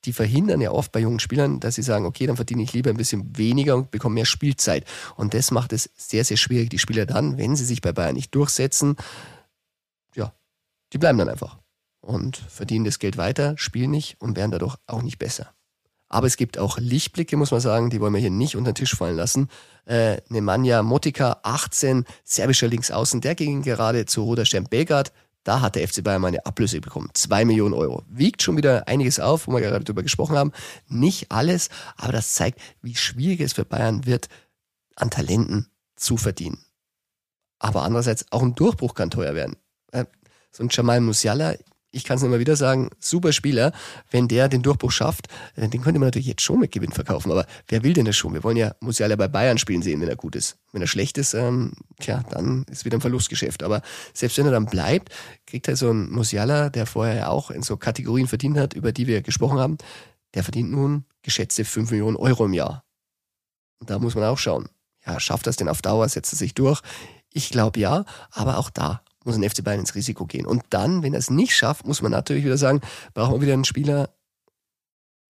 die 0.04 0.12
verhindern 0.12 0.60
ja 0.60 0.70
oft 0.70 0.92
bei 0.92 1.00
jungen 1.00 1.18
Spielern, 1.18 1.60
dass 1.60 1.74
sie 1.74 1.82
sagen, 1.82 2.06
okay, 2.06 2.26
dann 2.26 2.36
verdiene 2.36 2.62
ich 2.62 2.72
lieber 2.72 2.90
ein 2.90 2.96
bisschen 2.96 3.36
weniger 3.36 3.76
und 3.76 3.90
bekomme 3.90 4.14
mehr 4.14 4.24
Spielzeit. 4.24 4.84
Und 5.16 5.34
das 5.34 5.50
macht 5.50 5.72
es 5.72 5.90
sehr, 5.96 6.24
sehr 6.24 6.36
schwierig. 6.36 6.70
Die 6.70 6.78
Spieler 6.78 7.04
dann, 7.04 7.36
wenn 7.36 7.56
sie 7.56 7.64
sich 7.64 7.80
bei 7.80 7.92
Bayern 7.92 8.14
nicht 8.14 8.34
durchsetzen, 8.34 8.96
ja, 10.14 10.32
die 10.92 10.98
bleiben 10.98 11.18
dann 11.18 11.28
einfach 11.28 11.58
und 12.00 12.36
verdienen 12.36 12.84
das 12.84 12.98
Geld 12.98 13.16
weiter, 13.16 13.58
spielen 13.58 13.90
nicht 13.90 14.20
und 14.20 14.36
werden 14.36 14.52
dadurch 14.52 14.76
auch 14.86 15.02
nicht 15.02 15.18
besser. 15.18 15.52
Aber 16.08 16.26
es 16.26 16.36
gibt 16.36 16.58
auch 16.58 16.78
Lichtblicke, 16.78 17.36
muss 17.36 17.50
man 17.50 17.60
sagen, 17.60 17.90
die 17.90 18.00
wollen 18.00 18.14
wir 18.14 18.20
hier 18.20 18.30
nicht 18.30 18.56
unter 18.56 18.72
den 18.72 18.76
Tisch 18.76 18.94
fallen 18.94 19.16
lassen. 19.16 19.48
Äh, 19.84 20.18
Nemanja 20.28 20.82
Motika, 20.82 21.40
18, 21.42 22.04
serbischer 22.24 22.68
Linksaußen, 22.68 23.20
der 23.20 23.34
ging 23.34 23.62
gerade 23.62 24.06
zu 24.06 24.22
Roder 24.22 24.46
Stern 24.46 24.64
Belgrad, 24.64 25.12
da 25.44 25.62
hat 25.62 25.76
der 25.76 25.88
FC 25.88 26.04
Bayern 26.04 26.20
mal 26.20 26.28
eine 26.28 26.44
Ablöse 26.44 26.80
bekommen. 26.80 27.08
Zwei 27.14 27.46
Millionen 27.46 27.72
Euro. 27.72 28.04
Wiegt 28.08 28.42
schon 28.42 28.58
wieder 28.58 28.86
einiges 28.86 29.18
auf, 29.18 29.46
wo 29.46 29.52
wir 29.52 29.60
gerade 29.60 29.84
drüber 29.84 30.02
gesprochen 30.02 30.36
haben. 30.36 30.52
Nicht 30.88 31.32
alles, 31.32 31.70
aber 31.96 32.12
das 32.12 32.34
zeigt, 32.34 32.60
wie 32.82 32.94
schwierig 32.94 33.40
es 33.40 33.54
für 33.54 33.64
Bayern 33.64 34.04
wird, 34.04 34.28
an 34.94 35.08
Talenten 35.08 35.70
zu 35.96 36.18
verdienen. 36.18 36.58
Aber 37.58 37.82
andererseits 37.82 38.26
auch 38.30 38.42
ein 38.42 38.54
Durchbruch 38.54 38.94
kann 38.94 39.10
teuer 39.10 39.34
werden. 39.34 39.56
Äh, 39.92 40.04
so 40.50 40.62
ein 40.64 40.68
Jamal 40.70 41.00
Musiala, 41.00 41.54
ich 41.90 42.04
kann 42.04 42.18
es 42.18 42.22
immer 42.22 42.38
wieder 42.38 42.56
sagen, 42.56 42.90
super 43.00 43.32
Spieler. 43.32 43.72
Wenn 44.10 44.28
der 44.28 44.48
den 44.48 44.62
Durchbruch 44.62 44.92
schafft, 44.92 45.28
äh, 45.56 45.68
den 45.68 45.80
könnte 45.80 45.98
man 45.98 46.08
natürlich 46.08 46.26
jetzt 46.26 46.42
schon 46.42 46.60
mit 46.60 46.72
Gewinn 46.72 46.92
verkaufen. 46.92 47.32
Aber 47.32 47.46
wer 47.68 47.82
will 47.82 47.94
denn 47.94 48.04
das 48.04 48.16
schon? 48.16 48.34
Wir 48.34 48.44
wollen 48.44 48.56
ja 48.56 48.74
Musiala 48.80 49.16
bei 49.16 49.28
Bayern 49.28 49.58
spielen 49.58 49.82
sehen, 49.82 50.00
wenn 50.00 50.08
er 50.08 50.16
gut 50.16 50.36
ist. 50.36 50.58
Wenn 50.72 50.82
er 50.82 50.88
schlecht 50.88 51.16
ist, 51.16 51.34
ähm, 51.34 51.72
tja, 52.00 52.22
dann 52.30 52.64
ist 52.70 52.84
wieder 52.84 52.98
ein 52.98 53.00
Verlustgeschäft. 53.00 53.62
Aber 53.62 53.82
selbst 54.12 54.36
wenn 54.38 54.46
er 54.46 54.52
dann 54.52 54.66
bleibt, 54.66 55.12
kriegt 55.46 55.66
er 55.68 55.76
so 55.76 55.90
ein 55.90 56.10
Musiala, 56.10 56.68
der 56.68 56.86
vorher 56.86 57.14
ja 57.14 57.28
auch 57.28 57.50
in 57.50 57.62
so 57.62 57.76
Kategorien 57.76 58.28
verdient 58.28 58.58
hat, 58.58 58.74
über 58.74 58.92
die 58.92 59.06
wir 59.06 59.22
gesprochen 59.22 59.58
haben, 59.58 59.78
der 60.34 60.44
verdient 60.44 60.70
nun 60.70 61.04
geschätzte 61.22 61.64
5 61.64 61.90
Millionen 61.90 62.16
Euro 62.16 62.44
im 62.44 62.52
Jahr. 62.52 62.84
Und 63.80 63.88
da 63.88 63.98
muss 63.98 64.14
man 64.14 64.24
auch 64.24 64.38
schauen. 64.38 64.68
Ja, 65.06 65.18
schafft 65.20 65.46
das 65.46 65.56
denn 65.56 65.68
auf 65.68 65.80
Dauer? 65.80 66.06
Setzt 66.08 66.34
er 66.34 66.36
sich 66.36 66.52
durch? 66.52 66.82
Ich 67.32 67.50
glaube 67.50 67.80
ja, 67.80 68.04
aber 68.30 68.58
auch 68.58 68.68
da 68.68 69.02
muss 69.24 69.36
ein 69.36 69.48
FC 69.48 69.62
Bayern 69.62 69.80
ins 69.80 69.94
Risiko 69.94 70.26
gehen. 70.26 70.46
Und 70.46 70.62
dann, 70.70 71.02
wenn 71.02 71.14
er 71.14 71.18
es 71.18 71.30
nicht 71.30 71.56
schafft, 71.56 71.86
muss 71.86 72.02
man 72.02 72.12
natürlich 72.12 72.44
wieder 72.44 72.58
sagen, 72.58 72.80
brauchen 73.14 73.34
wir 73.34 73.42
wieder 73.42 73.52
einen 73.54 73.64
Spieler 73.64 74.10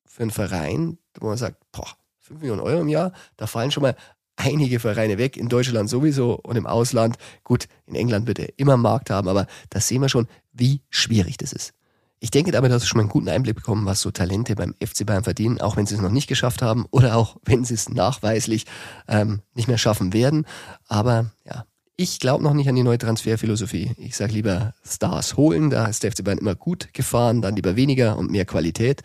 für 0.07 0.23
einen 0.23 0.31
Verein, 0.31 0.99
wo 1.19 1.29
man 1.29 1.37
sagt, 1.37 1.57
boah, 1.73 1.89
5 2.21 2.41
Millionen 2.41 2.61
Euro 2.61 2.81
im 2.81 2.89
Jahr, 2.89 3.13
da 3.37 3.47
fallen 3.47 3.71
schon 3.71 3.83
mal 3.83 3.97
einige 4.37 4.79
Vereine 4.79 5.19
weg, 5.19 5.37
in 5.37 5.49
Deutschland 5.49 5.91
sowieso 5.91 6.35
und 6.35 6.57
im 6.57 6.67
Ausland. 6.67 7.17
Gut, 7.45 7.69
in 7.87 7.95
England 7.95 8.27
wird 8.27 8.39
er 8.39 8.59
immer 8.59 8.75
einen 8.75 8.83
Markt 8.83 9.11
haben, 9.11 9.29
aber 9.29 9.47
da 9.71 9.81
sehen 9.81 10.01
wir 10.01 10.09
schon, 10.09 10.29
wie 10.53 10.81
schwierig 10.91 11.37
das 11.37 11.53
ist. 11.53 11.75
Ich 12.21 12.31
denke, 12.31 12.51
damit 12.51 12.73
hast 12.73 12.83
du 12.83 12.87
schon 12.87 12.99
mal 12.99 13.03
einen 13.03 13.11
guten 13.11 13.29
Einblick 13.29 13.55
bekommen, 13.55 13.87
was 13.87 14.01
so 14.01 14.11
Talente 14.11 14.57
beim 14.57 14.75
FC 14.85 15.07
Bayern 15.07 15.23
verdienen, 15.23 15.61
auch 15.61 15.77
wenn 15.77 15.87
sie 15.87 15.95
es 15.95 16.01
noch 16.01 16.11
nicht 16.11 16.27
geschafft 16.27 16.63
haben 16.63 16.87
oder 16.91 17.17
auch 17.17 17.37
wenn 17.45 17.65
sie 17.65 17.75
es 17.75 17.89
nachweislich 17.89 18.67
ähm, 19.07 19.43
nicht 19.55 19.69
mehr 19.69 19.79
schaffen 19.79 20.13
werden. 20.13 20.47
Aber 20.89 21.31
ja, 21.45 21.65
ich 22.01 22.21
glaube 22.21 22.45
noch 22.45 22.55
nicht 22.55 22.69
an 22.69 22.77
die 22.77 22.85
neue 22.85 22.97
Transferphilosophie. 22.97 23.91
Ich 23.99 24.17
sage 24.17 24.33
lieber 24.33 24.73
Stars 24.87 25.37
holen, 25.37 25.69
da 25.69 25.87
ist 25.87 26.05
der 26.05 26.13
FC 26.13 26.23
Bayern 26.23 26.39
immer 26.39 26.55
gut 26.55 26.95
gefahren, 26.95 27.43
dann 27.43 27.57
lieber 27.57 27.75
weniger 27.75 28.17
und 28.17 28.31
mehr 28.31 28.45
Qualität. 28.45 29.03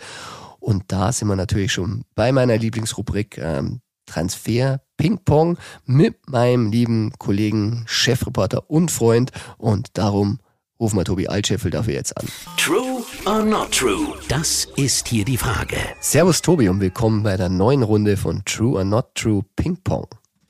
Und 0.60 0.84
da 0.92 1.12
sind 1.12 1.28
wir 1.28 1.36
natürlich 1.36 1.74
schon 1.74 2.04
bei 2.14 2.32
meiner 2.32 2.56
Lieblingsrubrik 2.56 3.40
ähm, 3.40 3.82
Transfer 4.06 4.80
Ping-Pong 4.98 5.58
mit 5.86 6.30
meinem 6.30 6.72
lieben 6.72 7.14
Kollegen, 7.18 7.84
Chefreporter 7.88 8.70
und 8.70 8.92
Freund. 8.92 9.32
Und 9.58 9.98
darum 9.98 10.40
rufen 10.80 10.98
wir 10.98 11.04
Tobi 11.04 11.28
Altscheffel 11.28 11.72
dafür 11.72 11.96
jetzt 11.96 12.16
an. 12.16 12.28
True 12.58 13.04
or 13.26 13.44
not 13.44 13.72
true? 13.72 14.14
Das 14.30 14.68
ist 14.76 15.08
hier 15.08 15.26
die 15.26 15.38
Frage. 15.38 15.78
Servus 16.00 16.44
Tobi 16.44 16.70
und 16.70 16.80
willkommen 16.80 17.24
bei 17.24 17.38
der 17.38 17.50
neuen 17.50 17.82
Runde 17.82 18.18
von 18.18 18.46
True 18.46 18.78
or 18.78 18.84
Not 18.84 19.16
True 19.16 19.44
Ping-Pong. 19.56 20.08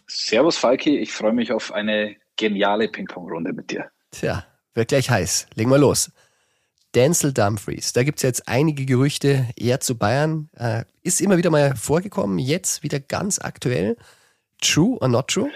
Servus 0.08 0.58
Falki, 0.58 0.98
ich 0.98 1.14
freue 1.14 1.34
mich 1.34 1.54
auf 1.54 1.72
eine 1.72 2.18
geniale 2.38 2.88
Ping-Pong-Runde 2.88 3.54
mit 3.54 3.72
dir. 3.72 3.90
Tja, 4.12 4.46
wird 4.74 4.90
gleich 4.90 5.10
heiß. 5.10 5.48
Legen 5.56 5.70
wir 5.70 5.78
los. 5.78 6.12
Denzel 6.96 7.34
Dumfries. 7.34 7.94
Da 7.94 8.04
gibt 8.04 8.20
es 8.20 8.24
jetzt 8.24 8.48
einige 8.48 8.86
Gerüchte, 8.86 9.48
er 9.56 9.80
zu 9.80 9.98
Bayern. 9.98 10.50
Äh, 10.56 10.84
ist 11.02 11.22
immer 11.22 11.38
wieder 11.38 11.50
mal 11.50 11.76
vorgekommen, 11.76 12.38
jetzt 12.38 12.84
wieder 12.84 13.00
ganz 13.00 13.40
aktuell. 13.40 13.98
True 14.62 14.98
or 15.02 15.08
not 15.08 15.28
true? 15.28 15.50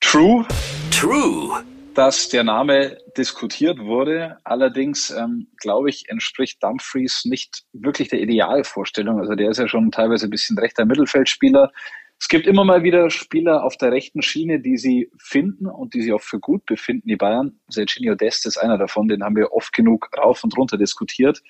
True. 0.00 0.46
True. 0.90 1.64
Dass 1.94 2.28
der 2.28 2.44
Name 2.44 2.98
diskutiert 3.16 3.78
wurde. 3.78 4.36
Allerdings, 4.44 5.10
ähm, 5.10 5.48
glaube 5.56 5.90
ich, 5.90 6.08
entspricht 6.08 6.62
Dumfries 6.62 7.24
nicht 7.24 7.64
wirklich 7.72 8.08
der 8.08 8.20
Idealvorstellung. 8.20 9.18
Also 9.18 9.34
der 9.34 9.50
ist 9.50 9.58
ja 9.58 9.66
schon 9.66 9.90
teilweise 9.90 10.26
ein 10.26 10.30
bisschen 10.30 10.58
rechter 10.58 10.84
Mittelfeldspieler. 10.84 11.72
Es 12.18 12.28
gibt 12.28 12.46
immer 12.46 12.64
mal 12.64 12.82
wieder 12.82 13.10
Spieler 13.10 13.62
auf 13.64 13.76
der 13.76 13.92
rechten 13.92 14.22
Schiene, 14.22 14.60
die 14.60 14.78
sie 14.78 15.10
finden 15.18 15.66
und 15.66 15.94
die 15.94 16.02
sie 16.02 16.12
auch 16.12 16.22
für 16.22 16.40
gut 16.40 16.64
befinden, 16.64 17.08
die 17.08 17.16
Bayern. 17.16 17.60
Serginho 17.68 18.14
Dest 18.14 18.46
ist 18.46 18.56
einer 18.56 18.78
davon, 18.78 19.08
den 19.08 19.22
haben 19.22 19.36
wir 19.36 19.52
oft 19.52 19.72
genug 19.72 20.08
rauf 20.16 20.42
und 20.42 20.56
runter 20.56 20.78
diskutiert. 20.78 21.42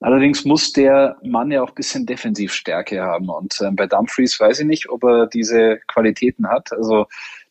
Allerdings 0.00 0.44
muss 0.44 0.72
der 0.72 1.16
Mann 1.22 1.50
ja 1.50 1.62
auch 1.62 1.70
ein 1.70 1.74
bisschen 1.74 2.04
Defensivstärke 2.04 3.00
haben. 3.02 3.28
Und 3.28 3.58
äh, 3.60 3.70
bei 3.70 3.86
Dumfries 3.86 4.38
weiß 4.38 4.60
ich 4.60 4.66
nicht, 4.66 4.88
ob 4.88 5.04
er 5.04 5.26
diese 5.26 5.78
Qualitäten 5.86 6.48
hat. 6.48 6.72
Also 6.72 7.06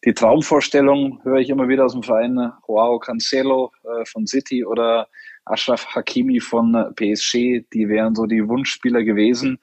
die 0.06 0.14
Traumvorstellung 0.14 1.20
höre 1.24 1.40
ich 1.40 1.50
immer 1.50 1.68
wieder 1.68 1.86
aus 1.86 1.94
dem 1.94 2.04
Verein 2.04 2.52
Joao 2.68 3.00
Cancelo 3.00 3.72
äh, 3.84 4.06
von 4.06 4.28
City 4.28 4.66
oder 4.66 5.08
Ashraf 5.46 5.96
Hakimi 5.96 6.40
von 6.40 6.76
äh, 6.76 6.92
PSG. 6.92 7.66
Die 7.74 7.88
wären 7.88 8.14
so 8.14 8.26
die 8.26 8.48
Wunschspieler 8.48 9.04
gewesen. 9.04 9.60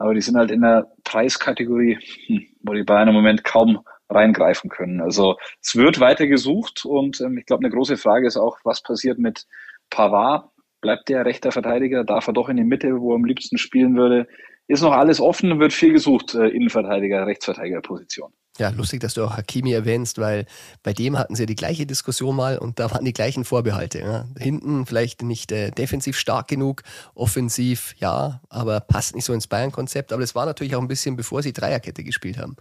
Aber 0.00 0.14
die 0.14 0.22
sind 0.22 0.36
halt 0.36 0.50
in 0.50 0.62
der 0.62 0.90
Preiskategorie, 1.04 1.98
hm, 2.26 2.46
wo 2.62 2.72
die 2.72 2.84
Bayern 2.84 3.08
im 3.08 3.14
Moment 3.14 3.44
kaum 3.44 3.80
reingreifen 4.08 4.70
können. 4.70 5.02
Also 5.02 5.36
es 5.60 5.76
wird 5.76 6.00
weiter 6.00 6.26
gesucht 6.26 6.86
und 6.86 7.20
ähm, 7.20 7.36
ich 7.36 7.44
glaube, 7.44 7.64
eine 7.64 7.72
große 7.72 7.98
Frage 7.98 8.26
ist 8.26 8.38
auch, 8.38 8.58
was 8.64 8.82
passiert 8.82 9.18
mit 9.18 9.46
Pavard? 9.90 10.48
Bleibt 10.80 11.10
der 11.10 11.26
rechter 11.26 11.52
Verteidiger? 11.52 12.02
Darf 12.04 12.26
er 12.26 12.32
doch 12.32 12.48
in 12.48 12.56
die 12.56 12.64
Mitte, 12.64 12.98
wo 12.98 13.12
er 13.12 13.16
am 13.16 13.26
liebsten 13.26 13.58
spielen 13.58 13.94
würde? 13.94 14.26
Ist 14.68 14.82
noch 14.82 14.92
alles 14.92 15.20
offen, 15.20 15.60
wird 15.60 15.74
viel 15.74 15.92
gesucht, 15.92 16.34
äh, 16.34 16.48
Innenverteidiger, 16.48 17.26
Rechtsverteidigerposition. 17.26 18.32
Ja, 18.58 18.68
lustig, 18.70 19.00
dass 19.00 19.14
du 19.14 19.24
auch 19.24 19.36
Hakimi 19.36 19.72
erwähnst, 19.72 20.18
weil 20.18 20.44
bei 20.82 20.92
dem 20.92 21.16
hatten 21.16 21.34
sie 21.34 21.42
ja 21.42 21.46
die 21.46 21.56
gleiche 21.56 21.86
Diskussion 21.86 22.36
mal 22.36 22.58
und 22.58 22.78
da 22.78 22.90
waren 22.90 23.04
die 23.04 23.12
gleichen 23.12 23.44
Vorbehalte. 23.44 24.00
Ja. 24.00 24.26
Hinten 24.36 24.86
vielleicht 24.86 25.22
nicht 25.22 25.52
äh, 25.52 25.70
defensiv 25.70 26.18
stark 26.18 26.48
genug, 26.48 26.82
offensiv 27.14 27.94
ja, 27.98 28.42
aber 28.48 28.80
passt 28.80 29.14
nicht 29.14 29.24
so 29.24 29.32
ins 29.32 29.46
Bayern-Konzept. 29.46 30.12
Aber 30.12 30.20
das 30.20 30.34
war 30.34 30.46
natürlich 30.46 30.74
auch 30.74 30.80
ein 30.82 30.88
bisschen, 30.88 31.16
bevor 31.16 31.42
sie 31.42 31.52
Dreierkette 31.52 32.04
gespielt 32.04 32.38
haben. 32.38 32.56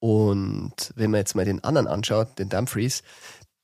Und 0.00 0.92
wenn 0.96 1.10
man 1.10 1.18
jetzt 1.18 1.34
mal 1.34 1.44
den 1.44 1.62
anderen 1.62 1.86
anschaut, 1.86 2.38
den 2.38 2.48
Dumfries, 2.48 3.02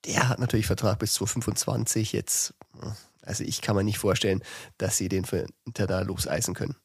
der 0.05 0.29
hat 0.29 0.39
natürlich 0.39 0.67
Vertrag 0.67 0.99
bis 0.99 1.15
2025 1.15 2.13
jetzt. 2.13 2.55
Also 3.23 3.43
ich 3.43 3.61
kann 3.61 3.75
mir 3.75 3.85
nicht 3.85 3.99
vorstellen, 3.99 4.43
dass 4.79 4.97
sie 4.97 5.09
den 5.09 5.25
für 5.25 5.47
Inter 5.65 5.87
da 5.87 6.01
loseisen 6.03 6.55
können. 6.55 6.77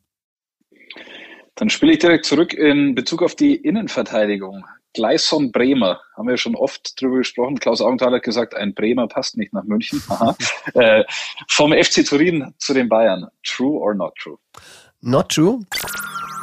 Dann 1.55 1.69
spiele 1.69 1.93
ich 1.93 1.99
direkt 1.99 2.25
zurück 2.25 2.53
in 2.53 2.95
Bezug 2.95 3.21
auf 3.21 3.35
die 3.35 3.55
Innenverteidigung. 3.55 4.65
Gleison 4.93 5.51
Bremer, 5.51 6.01
haben 6.17 6.27
wir 6.27 6.37
schon 6.37 6.55
oft 6.55 6.99
drüber 6.99 7.17
gesprochen. 7.17 7.59
Klaus 7.59 7.81
Augenthaler 7.81 8.17
hat 8.17 8.23
gesagt, 8.23 8.55
ein 8.55 8.73
Bremer 8.73 9.07
passt 9.07 9.37
nicht 9.37 9.53
nach 9.53 9.63
München. 9.63 10.01
äh, 10.73 11.03
vom 11.47 11.71
FC 11.71 12.05
Turin 12.05 12.53
zu 12.57 12.73
den 12.73 12.89
Bayern. 12.89 13.27
True 13.43 13.79
or 13.79 13.93
not 13.93 14.15
true? 14.15 14.37
Not 15.01 15.29
true. 15.29 15.59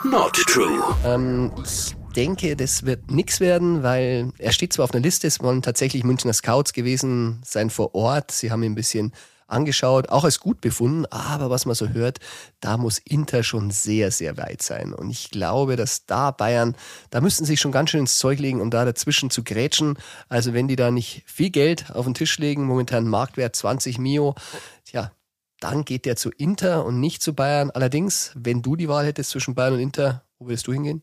Not 0.04 0.32
true. 0.32 0.82
Ähm, 1.04 1.52
ich 1.62 1.94
denke, 2.14 2.56
das 2.56 2.86
wird 2.86 3.10
nichts 3.10 3.40
werden, 3.40 3.82
weil 3.82 4.32
er 4.38 4.52
steht 4.52 4.72
zwar 4.72 4.84
auf 4.84 4.94
einer 4.94 5.02
Liste, 5.02 5.26
es 5.26 5.42
wollen 5.42 5.60
tatsächlich 5.60 6.04
Münchner 6.04 6.32
Scouts 6.32 6.72
gewesen 6.72 7.40
sein 7.44 7.68
vor 7.68 7.94
Ort. 7.94 8.30
Sie 8.30 8.50
haben 8.50 8.62
ihn 8.62 8.72
ein 8.72 8.76
bisschen 8.76 9.12
angeschaut, 9.48 10.10
auch 10.10 10.24
als 10.24 10.40
gut 10.40 10.60
befunden, 10.60 11.06
aber 11.06 11.50
was 11.50 11.66
man 11.66 11.74
so 11.74 11.88
hört, 11.88 12.18
da 12.60 12.76
muss 12.76 12.98
Inter 12.98 13.42
schon 13.42 13.70
sehr, 13.70 14.10
sehr 14.10 14.36
weit 14.36 14.62
sein. 14.62 14.92
Und 14.92 15.10
ich 15.10 15.30
glaube, 15.30 15.76
dass 15.76 16.06
da 16.06 16.30
Bayern, 16.30 16.76
da 17.10 17.20
müssten 17.20 17.44
sie 17.44 17.52
sich 17.52 17.60
schon 17.60 17.72
ganz 17.72 17.90
schön 17.90 18.00
ins 18.00 18.18
Zeug 18.18 18.38
legen, 18.38 18.60
um 18.60 18.70
da 18.70 18.84
dazwischen 18.84 19.30
zu 19.30 19.42
grätschen. 19.42 19.98
Also 20.28 20.52
wenn 20.52 20.68
die 20.68 20.76
da 20.76 20.90
nicht 20.90 21.22
viel 21.26 21.50
Geld 21.50 21.90
auf 21.92 22.04
den 22.04 22.14
Tisch 22.14 22.38
legen, 22.38 22.64
momentan 22.64 23.08
Marktwert 23.08 23.56
20 23.56 23.98
Mio, 23.98 24.34
tja, 24.84 25.10
dann 25.60 25.84
geht 25.84 26.04
der 26.04 26.16
zu 26.16 26.30
Inter 26.30 26.84
und 26.84 27.00
nicht 27.00 27.22
zu 27.22 27.34
Bayern. 27.34 27.70
Allerdings, 27.70 28.32
wenn 28.36 28.62
du 28.62 28.76
die 28.76 28.88
Wahl 28.88 29.06
hättest 29.06 29.30
zwischen 29.30 29.54
Bayern 29.54 29.74
und 29.74 29.80
Inter, 29.80 30.24
wo 30.38 30.46
würdest 30.46 30.66
du 30.66 30.72
hingehen? 30.72 31.02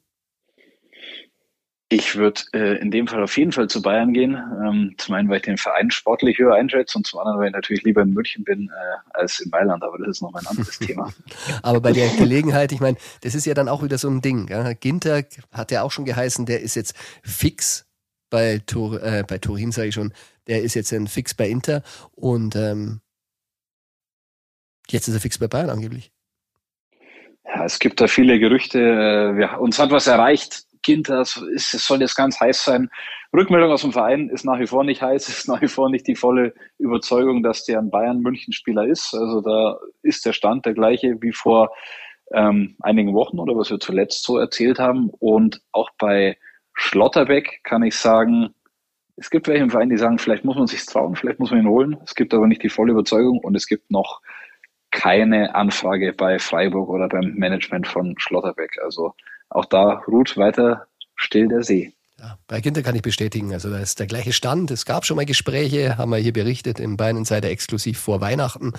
Ich 1.90 2.16
würde 2.16 2.42
äh, 2.54 2.80
in 2.80 2.90
dem 2.90 3.08
Fall 3.08 3.22
auf 3.22 3.38
jeden 3.38 3.52
Fall 3.52 3.68
zu 3.68 3.80
Bayern 3.82 4.12
gehen. 4.12 4.34
Ähm, 4.34 4.96
zum 4.98 5.14
einen, 5.14 5.30
weil 5.30 5.38
ich 5.38 5.44
den 5.44 5.58
Verein 5.58 5.92
sportlich 5.92 6.40
höher 6.40 6.56
einschätze 6.56 6.98
und 6.98 7.06
zum 7.06 7.20
anderen, 7.20 7.40
weil 7.40 7.48
ich 7.48 7.54
natürlich 7.54 7.84
lieber 7.84 8.02
in 8.02 8.12
München 8.12 8.44
bin 8.44 8.70
äh, 8.70 9.18
als 9.20 9.40
in 9.40 9.52
Mailand, 9.52 9.84
aber 9.84 10.00
das 10.00 10.08
ist 10.08 10.22
noch 10.22 10.34
ein 10.34 10.48
anderes 10.48 10.80
Thema. 10.80 11.14
aber 11.62 11.82
bei 11.82 11.92
der 11.92 12.10
Gelegenheit, 12.10 12.72
ich 12.72 12.80
meine, 12.80 12.98
das 13.22 13.36
ist 13.36 13.46
ja 13.46 13.54
dann 13.54 13.70
auch 13.70 13.84
wieder 13.84 14.00
so 14.00 14.10
ein 14.10 14.22
Ding. 14.22 14.48
Ja? 14.48 14.74
Ginter 14.74 15.24
hat 15.52 15.72
ja 15.72 15.84
auch 15.84 15.92
schon 15.92 16.06
geheißen, 16.06 16.48
der 16.48 16.62
ist 16.62 16.76
jetzt 16.76 16.96
fix 17.24 17.86
bei, 18.32 18.60
Tur 18.66 19.04
äh, 19.04 19.24
bei 19.28 19.38
Turin, 19.38 19.72
sage 19.72 19.90
ich 19.90 19.96
schon, 19.96 20.12
der 20.48 20.64
ist 20.64 20.74
jetzt 20.74 20.92
ein 20.92 21.08
Fix 21.08 21.36
bei 21.36 21.48
Inter 21.48 21.84
und 22.14 22.56
ähm, 22.56 23.02
jetzt 24.90 25.08
ist 25.08 25.14
er 25.14 25.22
fix 25.22 25.38
bei 25.38 25.48
Bayern 25.48 25.70
angeblich. 25.70 26.12
Ja, 27.46 27.64
es 27.64 27.78
gibt 27.78 28.02
da 28.02 28.08
viele 28.08 28.40
Gerüchte. 28.40 28.80
Äh, 28.80 29.38
wir, 29.38 29.60
uns 29.60 29.78
hat 29.78 29.92
was 29.92 30.08
erreicht 30.08 30.65
Ginter, 30.86 31.22
es 31.22 31.72
soll 31.72 32.02
jetzt 32.02 32.16
ganz 32.16 32.40
heiß 32.40 32.64
sein. 32.64 32.90
Rückmeldung 33.34 33.72
aus 33.72 33.82
dem 33.82 33.92
Verein 33.92 34.30
ist 34.30 34.46
nach 34.46 34.60
wie 34.60 34.68
vor 34.68 34.84
nicht 34.84 35.02
heiß, 35.02 35.28
ist 35.30 35.48
nach 35.48 35.62
wie 35.62 35.68
vor 35.68 35.90
nicht 35.90 36.08
die 36.08 36.16
volle 36.16 36.54
Überzeugung, 36.78 37.44
dass 37.44 37.66
der 37.66 37.80
ein 37.80 37.90
Bayern-München-Spieler 37.90 38.86
ist. 38.86 39.14
Also 39.14 39.42
da 39.42 39.78
ist 40.04 40.26
der 40.26 40.34
Stand 40.34 40.66
der 40.66 40.74
gleiche 40.74 41.18
wie 41.22 41.34
vor 41.34 41.72
ähm, 42.34 42.76
einigen 42.82 43.14
Wochen 43.14 43.40
oder 43.40 43.56
was 43.56 43.70
wir 43.70 43.80
zuletzt 43.80 44.24
so 44.24 44.38
erzählt 44.38 44.80
haben. 44.80 45.10
Und 45.20 45.62
auch 45.72 45.90
bei 45.98 46.38
Schlotterbeck 46.74 47.62
kann 47.64 47.84
ich 47.84 47.96
sagen, 47.96 48.54
es 49.18 49.30
gibt 49.30 49.48
welche 49.48 49.64
im 49.64 49.70
Verein, 49.70 49.90
die 49.90 49.98
sagen, 49.98 50.20
vielleicht 50.20 50.44
muss 50.44 50.58
man 50.58 50.68
sich 50.68 50.86
trauen, 50.86 51.16
vielleicht 51.16 51.40
muss 51.40 51.52
man 51.52 51.62
ihn 51.62 51.70
holen. 51.70 51.98
Es 52.04 52.16
gibt 52.16 52.34
aber 52.34 52.48
nicht 52.48 52.64
die 52.64 52.70
volle 52.70 52.92
Überzeugung 52.92 53.40
und 53.40 53.56
es 53.56 53.66
gibt 53.66 53.90
noch 53.90 54.22
keine 54.92 55.56
Anfrage 55.56 56.14
bei 56.14 56.40
Freiburg 56.40 56.90
oder 56.90 57.08
beim 57.08 57.34
Management 57.36 57.88
von 57.88 58.16
Schlotterbeck. 58.18 58.78
Also 58.84 59.14
auch 59.50 59.66
da 59.66 60.04
ruht 60.08 60.38
weiter 60.38 60.88
still 61.16 61.48
der 61.48 61.64
See. 61.64 61.94
Ja, 62.18 62.38
bei 62.48 62.62
Ginter 62.62 62.82
kann 62.82 62.96
ich 62.96 63.02
bestätigen, 63.02 63.52
also 63.52 63.70
da 63.70 63.78
ist 63.78 64.00
der 64.00 64.08
gleiche 64.08 64.32
Stand. 64.32 64.72
Es 64.72 64.86
gab 64.86 65.06
schon 65.06 65.18
mal 65.18 65.26
Gespräche, 65.26 65.98
haben 65.98 66.12
wir 66.12 66.18
hier 66.18 66.32
berichtet, 66.32 66.80
im 66.80 66.96
Bayern 66.96 67.18
Insider 67.18 67.50
exklusiv 67.50 68.00
vor 68.00 68.22
Weihnachten. 68.22 68.72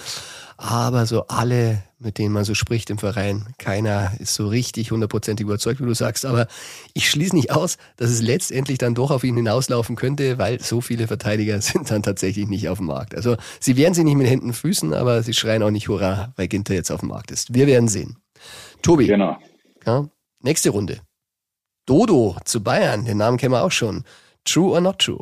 Aber 0.57 1.05
so 1.05 1.27
alle, 1.27 1.83
mit 1.99 2.17
denen 2.17 2.33
man 2.33 2.45
so 2.45 2.55
spricht 2.55 2.89
im 2.89 2.97
Verein, 2.97 3.55
keiner 3.59 4.13
ist 4.21 4.35
so 4.35 4.49
richtig 4.49 4.91
hundertprozentig 4.91 5.45
überzeugt, 5.45 5.81
wie 5.83 5.85
du 5.85 5.95
sagst. 5.95 6.25
Aber 6.25 6.47
ich 6.95 7.11
schließe 7.11 7.37
nicht 7.37 7.51
aus, 7.53 7.77
dass 7.99 8.09
es 8.09 8.23
letztendlich 8.23 8.79
dann 8.79 8.95
doch 8.95 9.11
auf 9.11 9.23
ihn 9.23 9.37
hinauslaufen 9.37 9.97
könnte, 9.97 10.39
weil 10.39 10.59
so 10.61 10.81
viele 10.81 11.07
Verteidiger 11.07 11.61
sind 11.61 11.91
dann 11.91 12.03
tatsächlich 12.03 12.49
nicht 12.49 12.71
auf 12.71 12.79
dem 12.79 12.87
Markt. 12.87 13.15
Also 13.15 13.37
sie 13.61 13.77
wehren 13.77 13.93
sich 13.93 14.05
nicht 14.05 14.17
mit 14.17 14.29
Händen 14.29 14.47
und 14.47 14.55
Füßen, 14.55 14.95
aber 14.95 15.23
sie 15.23 15.35
schreien 15.35 15.63
auch 15.63 15.71
nicht 15.71 15.89
Hurra, 15.89 16.33
weil 16.37 16.49
Ginter 16.49 16.73
jetzt 16.73 16.91
auf 16.91 17.01
dem 17.01 17.11
Markt 17.11 17.31
ist. 17.31 17.53
Wir 17.53 17.67
werden 17.67 17.89
sehen. 17.89 18.17
Tobi. 18.81 19.07
Genau. 19.07 19.37
Ja, 19.85 20.09
Nächste 20.43 20.71
Runde. 20.71 21.01
Dodo 21.87 22.37
zu 22.45 22.63
Bayern, 22.63 23.05
den 23.05 23.19
Namen 23.19 23.37
kennen 23.39 23.53
wir 23.53 23.63
auch 23.63 23.71
schon. 23.71 24.05
True 24.45 24.73
or 24.73 24.81
not 24.81 24.99
true? 24.99 25.21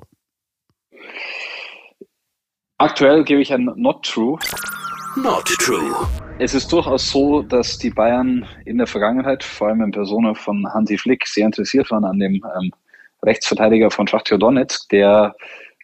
Aktuell 2.79 3.25
gebe 3.25 3.41
ich 3.41 3.53
ein 3.53 3.71
Not 3.77 4.05
True. 4.05 4.39
Not 5.17 5.45
true. 5.45 5.95
Es 6.39 6.55
ist 6.55 6.73
durchaus 6.73 7.09
so, 7.09 7.43
dass 7.43 7.79
die 7.79 7.91
Bayern 7.91 8.45
in 8.65 8.79
der 8.79 8.87
Vergangenheit, 8.89 9.45
vor 9.45 9.69
allem 9.69 9.83
in 9.83 9.93
Persona 9.93 10.35
von 10.35 10.67
Hansi 10.75 10.99
Flick, 10.99 11.27
sehr 11.27 11.47
interessiert 11.47 11.91
waren 11.93 12.05
an 12.05 12.19
dem 12.19 12.45
ähm, 12.57 12.73
Rechtsverteidiger 13.23 13.91
von 13.91 14.09
Schachtjo 14.09 14.37
Donetsk, 14.37 14.89
der 14.89 15.35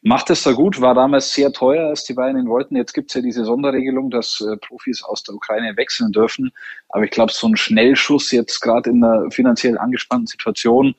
macht 0.03 0.31
es 0.31 0.43
da 0.43 0.53
gut, 0.53 0.81
war 0.81 0.95
damals 0.95 1.33
sehr 1.33 1.53
teuer, 1.53 1.89
als 1.89 2.05
die 2.05 2.15
Bayern 2.15 2.39
ihn 2.39 2.49
wollten. 2.49 2.77
Jetzt 2.77 2.95
gibt 2.95 3.11
es 3.11 3.15
ja 3.15 3.21
diese 3.21 3.45
Sonderregelung, 3.45 4.11
dass 4.11 4.41
äh, 4.41 4.57
Profis 4.57 5.03
aus 5.03 5.23
der 5.23 5.35
Ukraine 5.35 5.77
wechseln 5.77 6.13
dürfen. 6.13 6.53
Aber 6.89 7.05
ich 7.05 7.11
glaube, 7.11 7.33
so 7.33 7.47
ein 7.47 7.57
Schnellschuss 7.57 8.31
jetzt 8.31 8.61
gerade 8.61 8.91
in 8.91 9.05
einer 9.05 9.31
finanziell 9.31 9.77
angespannten 9.79 10.27
Situation, 10.27 10.95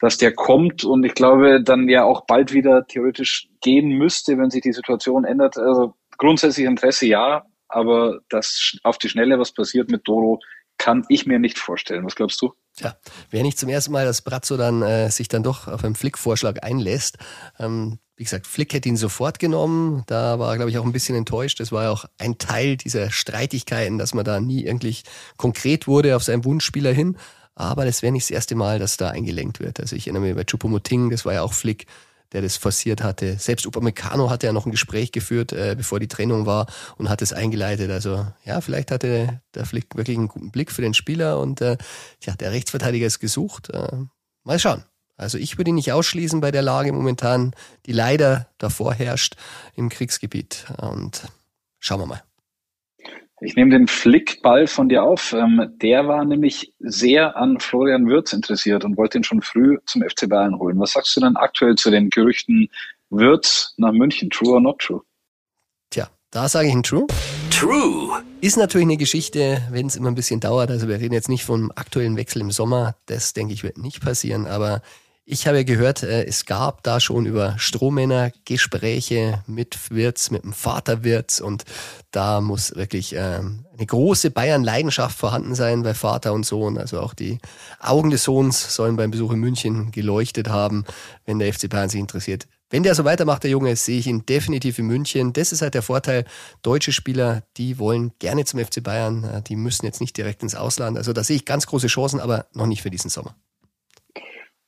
dass 0.00 0.18
der 0.18 0.34
kommt 0.34 0.84
und 0.84 1.04
ich 1.04 1.14
glaube, 1.14 1.62
dann 1.62 1.88
ja 1.88 2.04
auch 2.04 2.26
bald 2.26 2.52
wieder 2.52 2.86
theoretisch 2.86 3.48
gehen 3.60 3.90
müsste, 3.90 4.36
wenn 4.36 4.50
sich 4.50 4.62
die 4.62 4.72
Situation 4.72 5.24
ändert. 5.24 5.56
Also 5.56 5.94
grundsätzlich 6.18 6.66
Interesse 6.66 7.06
ja, 7.06 7.46
aber 7.68 8.18
dass 8.28 8.76
auf 8.82 8.98
die 8.98 9.08
Schnelle 9.08 9.38
was 9.38 9.52
passiert 9.52 9.90
mit 9.90 10.06
Doro, 10.06 10.40
kann 10.76 11.04
ich 11.08 11.26
mir 11.26 11.38
nicht 11.38 11.58
vorstellen. 11.58 12.04
Was 12.04 12.16
glaubst 12.16 12.42
du? 12.42 12.52
Ja, 12.80 12.96
wäre 13.30 13.44
nicht 13.44 13.58
zum 13.58 13.68
ersten 13.68 13.92
Mal, 13.92 14.04
dass 14.04 14.22
Brazzo 14.22 14.56
dann 14.56 14.82
äh, 14.82 15.10
sich 15.10 15.28
dann 15.28 15.44
doch 15.44 15.68
auf 15.68 15.84
einen 15.84 15.94
Flick-Vorschlag 15.94 16.62
einlässt. 16.62 17.18
Ähm, 17.60 17.98
wie 18.16 18.24
gesagt, 18.24 18.46
Flick 18.46 18.74
hätte 18.74 18.88
ihn 18.88 18.96
sofort 18.96 19.38
genommen. 19.38 20.04
Da 20.06 20.38
war 20.38 20.50
er, 20.50 20.56
glaube 20.56 20.70
ich, 20.70 20.78
auch 20.78 20.84
ein 20.84 20.92
bisschen 20.92 21.16
enttäuscht. 21.16 21.60
Das 21.60 21.72
war 21.72 21.84
ja 21.84 21.90
auch 21.90 22.04
ein 22.18 22.38
Teil 22.38 22.76
dieser 22.76 23.10
Streitigkeiten, 23.10 23.98
dass 23.98 24.14
man 24.14 24.24
da 24.24 24.38
nie 24.40 24.64
irgendwie 24.64 24.96
konkret 25.36 25.86
wurde 25.86 26.14
auf 26.14 26.22
seinen 26.22 26.44
Wunschspieler 26.44 26.92
hin. 26.92 27.16
Aber 27.54 27.84
das 27.84 28.02
wäre 28.02 28.12
nicht 28.12 28.26
das 28.26 28.30
erste 28.30 28.54
Mal, 28.54 28.78
dass 28.78 28.96
da 28.96 29.10
eingelenkt 29.10 29.60
wird. 29.60 29.80
Also 29.80 29.96
ich 29.96 30.06
erinnere 30.06 30.22
mich 30.22 30.34
bei 30.34 30.44
Chupomoting, 30.44 31.10
das 31.10 31.24
war 31.24 31.34
ja 31.34 31.42
auch 31.42 31.52
Flick, 31.52 31.86
der 32.32 32.42
das 32.42 32.56
forciert 32.56 33.02
hatte. 33.02 33.38
Selbst 33.38 33.66
Upamecano 33.66 34.30
hatte 34.30 34.46
ja 34.46 34.52
noch 34.52 34.66
ein 34.66 34.72
Gespräch 34.72 35.12
geführt, 35.12 35.52
äh, 35.52 35.74
bevor 35.76 36.00
die 36.00 36.08
Trennung 36.08 36.46
war 36.46 36.66
und 36.96 37.08
hat 37.08 37.22
es 37.22 37.32
eingeleitet. 37.32 37.90
Also 37.90 38.26
ja, 38.44 38.60
vielleicht 38.60 38.90
hatte 38.90 39.40
der 39.54 39.66
Flick 39.66 39.96
wirklich 39.96 40.16
einen 40.16 40.28
guten 40.28 40.50
Blick 40.50 40.70
für 40.72 40.82
den 40.82 40.94
Spieler 40.94 41.38
und 41.40 41.60
äh, 41.60 41.76
ja, 42.22 42.34
der 42.34 42.52
Rechtsverteidiger 42.52 43.06
ist 43.06 43.20
gesucht. 43.20 43.70
Äh, 43.70 43.96
mal 44.44 44.58
schauen. 44.58 44.84
Also 45.22 45.38
ich 45.38 45.56
würde 45.56 45.70
ihn 45.70 45.76
nicht 45.76 45.92
ausschließen 45.92 46.40
bei 46.40 46.50
der 46.50 46.62
Lage 46.62 46.92
momentan, 46.92 47.52
die 47.86 47.92
leider 47.92 48.48
davor 48.58 48.92
herrscht 48.94 49.36
im 49.74 49.88
Kriegsgebiet. 49.88 50.66
Und 50.78 51.22
schauen 51.78 52.00
wir 52.00 52.06
mal. 52.06 52.22
Ich 53.44 53.56
nehme 53.56 53.70
den 53.70 53.88
Flickball 53.88 54.68
von 54.68 54.88
dir 54.88 55.02
auf. 55.02 55.32
Ähm, 55.32 55.72
der 55.82 56.06
war 56.06 56.24
nämlich 56.24 56.72
sehr 56.78 57.36
an 57.36 57.58
Florian 57.58 58.06
Würz 58.06 58.32
interessiert 58.32 58.84
und 58.84 58.96
wollte 58.96 59.18
ihn 59.18 59.24
schon 59.24 59.42
früh 59.42 59.78
zum 59.86 60.02
FC 60.02 60.28
Bayern 60.28 60.58
holen. 60.58 60.78
Was 60.78 60.92
sagst 60.92 61.16
du 61.16 61.20
denn 61.20 61.36
aktuell 61.36 61.74
zu 61.74 61.90
den 61.90 62.08
Gerüchten 62.08 62.68
Würz 63.10 63.74
nach 63.78 63.92
München? 63.92 64.30
True 64.30 64.54
or 64.54 64.60
not 64.60 64.78
true? 64.78 65.02
Tja, 65.90 66.08
da 66.30 66.48
sage 66.48 66.68
ich 66.68 66.74
ein 66.74 66.84
True. 66.84 67.06
True. 67.50 68.22
Ist 68.40 68.56
natürlich 68.56 68.86
eine 68.86 68.96
Geschichte, 68.96 69.60
wenn 69.70 69.86
es 69.86 69.96
immer 69.96 70.08
ein 70.08 70.14
bisschen 70.14 70.40
dauert. 70.40 70.70
Also 70.70 70.88
wir 70.88 71.00
reden 71.00 71.14
jetzt 71.14 71.28
nicht 71.28 71.44
vom 71.44 71.70
aktuellen 71.74 72.16
Wechsel 72.16 72.42
im 72.42 72.50
Sommer. 72.50 72.96
Das 73.06 73.34
denke 73.34 73.54
ich 73.54 73.64
wird 73.64 73.78
nicht 73.78 74.00
passieren. 74.00 74.46
Aber 74.46 74.82
ich 75.24 75.46
habe 75.46 75.64
gehört, 75.64 76.02
äh, 76.02 76.24
es 76.24 76.46
gab 76.46 76.82
da 76.82 76.98
schon 76.98 77.26
über 77.26 77.54
Strohmänner 77.58 78.32
Gespräche 78.44 79.42
mit 79.46 79.90
Wirts, 79.90 80.30
mit 80.30 80.42
dem 80.42 80.52
Vater 80.52 81.04
Wirts 81.04 81.40
und 81.40 81.64
da 82.10 82.40
muss 82.40 82.74
wirklich 82.74 83.14
ähm, 83.16 83.64
eine 83.76 83.86
große 83.86 84.30
Bayern-Leidenschaft 84.30 85.16
vorhanden 85.16 85.54
sein 85.54 85.82
bei 85.82 85.94
Vater 85.94 86.32
und 86.32 86.44
Sohn. 86.44 86.76
Also 86.76 87.00
auch 87.00 87.14
die 87.14 87.38
Augen 87.80 88.10
des 88.10 88.24
Sohns 88.24 88.74
sollen 88.74 88.96
beim 88.96 89.12
Besuch 89.12 89.32
in 89.32 89.38
München 89.38 89.92
geleuchtet 89.92 90.48
haben, 90.48 90.84
wenn 91.24 91.38
der 91.38 91.52
FC 91.52 91.68
Bayern 91.68 91.88
sich 91.88 92.00
interessiert. 92.00 92.48
Wenn 92.68 92.82
der 92.82 92.94
so 92.94 93.04
weitermacht, 93.04 93.44
der 93.44 93.50
Junge, 93.50 93.76
sehe 93.76 93.98
ich 93.98 94.06
ihn 94.06 94.26
definitiv 94.26 94.78
in 94.78 94.86
München. 94.86 95.32
Das 95.34 95.52
ist 95.52 95.62
halt 95.62 95.74
der 95.74 95.82
Vorteil. 95.82 96.24
Deutsche 96.62 96.90
Spieler, 96.90 97.42
die 97.58 97.78
wollen 97.78 98.12
gerne 98.18 98.44
zum 98.44 98.60
FC 98.60 98.82
Bayern. 98.82 99.24
Äh, 99.24 99.42
die 99.42 99.56
müssen 99.56 99.86
jetzt 99.86 100.00
nicht 100.00 100.16
direkt 100.16 100.42
ins 100.42 100.54
Ausland. 100.54 100.96
Also 100.96 101.12
da 101.12 101.22
sehe 101.22 101.36
ich 101.36 101.44
ganz 101.44 101.66
große 101.66 101.86
Chancen, 101.86 102.18
aber 102.18 102.46
noch 102.54 102.66
nicht 102.66 102.82
für 102.82 102.90
diesen 102.90 103.10
Sommer. 103.10 103.36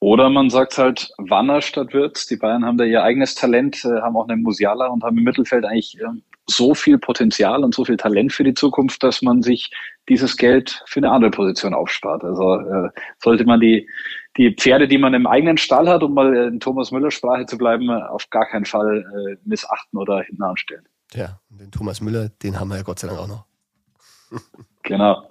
Oder 0.05 0.29
man 0.29 0.51
sagt 0.51 0.77
halt 0.77 1.11
Wanner 1.17 1.63
statt 1.63 1.95
Wirtz. 1.95 2.27
Die 2.27 2.37
Bayern 2.37 2.63
haben 2.63 2.77
da 2.77 2.85
ihr 2.85 3.03
eigenes 3.03 3.35
Talent, 3.35 3.87
äh, 3.87 4.03
haben 4.03 4.19
auch 4.19 4.29
einen 4.29 4.43
Musiala 4.43 4.89
und 4.89 5.03
haben 5.03 5.17
im 5.17 5.25
Mittelfeld 5.25 5.65
eigentlich 5.65 5.99
äh, 5.99 6.05
so 6.47 6.75
viel 6.75 6.99
Potenzial 6.99 7.65
und 7.65 7.75
so 7.75 7.87
viel 7.87 7.97
Talent 7.97 8.31
für 8.31 8.45
die 8.45 8.53
Zukunft, 8.53 9.03
dass 9.03 9.23
man 9.23 9.41
sich 9.41 9.71
dieses 10.11 10.37
Geld 10.37 10.85
für 10.85 11.01
eine 11.01 11.11
andere 11.11 11.31
Position 11.31 11.73
aufspart. 11.73 12.23
Also 12.23 12.57
äh, 12.57 12.91
sollte 13.19 13.47
man 13.47 13.61
die, 13.61 13.89
die 14.37 14.55
Pferde, 14.55 14.89
die 14.89 14.99
man 14.99 15.15
im 15.15 15.27
eigenen 15.27 15.57
Stall 15.57 15.89
hat, 15.89 16.03
um 16.03 16.13
mal 16.13 16.37
in 16.37 16.61
Thomas 16.61 16.91
Müller 16.91 17.11
Sprache 17.11 17.47
zu 17.47 17.57
bleiben, 17.57 17.89
auf 17.89 18.29
gar 18.29 18.45
keinen 18.45 18.67
Fall 18.67 19.07
äh, 19.17 19.37
missachten 19.47 19.99
oder 19.99 20.21
hinten 20.21 20.43
anstellen. 20.43 20.85
Ja, 21.15 21.41
den 21.49 21.71
Thomas 21.71 22.03
Müller, 22.03 22.29
den 22.43 22.61
haben 22.61 22.69
wir 22.69 22.77
ja 22.77 22.83
Gott 22.83 22.99
sei 22.99 23.09
Dank 23.09 23.21
auch 23.21 23.29
noch. 23.29 23.47
genau. 24.83 25.31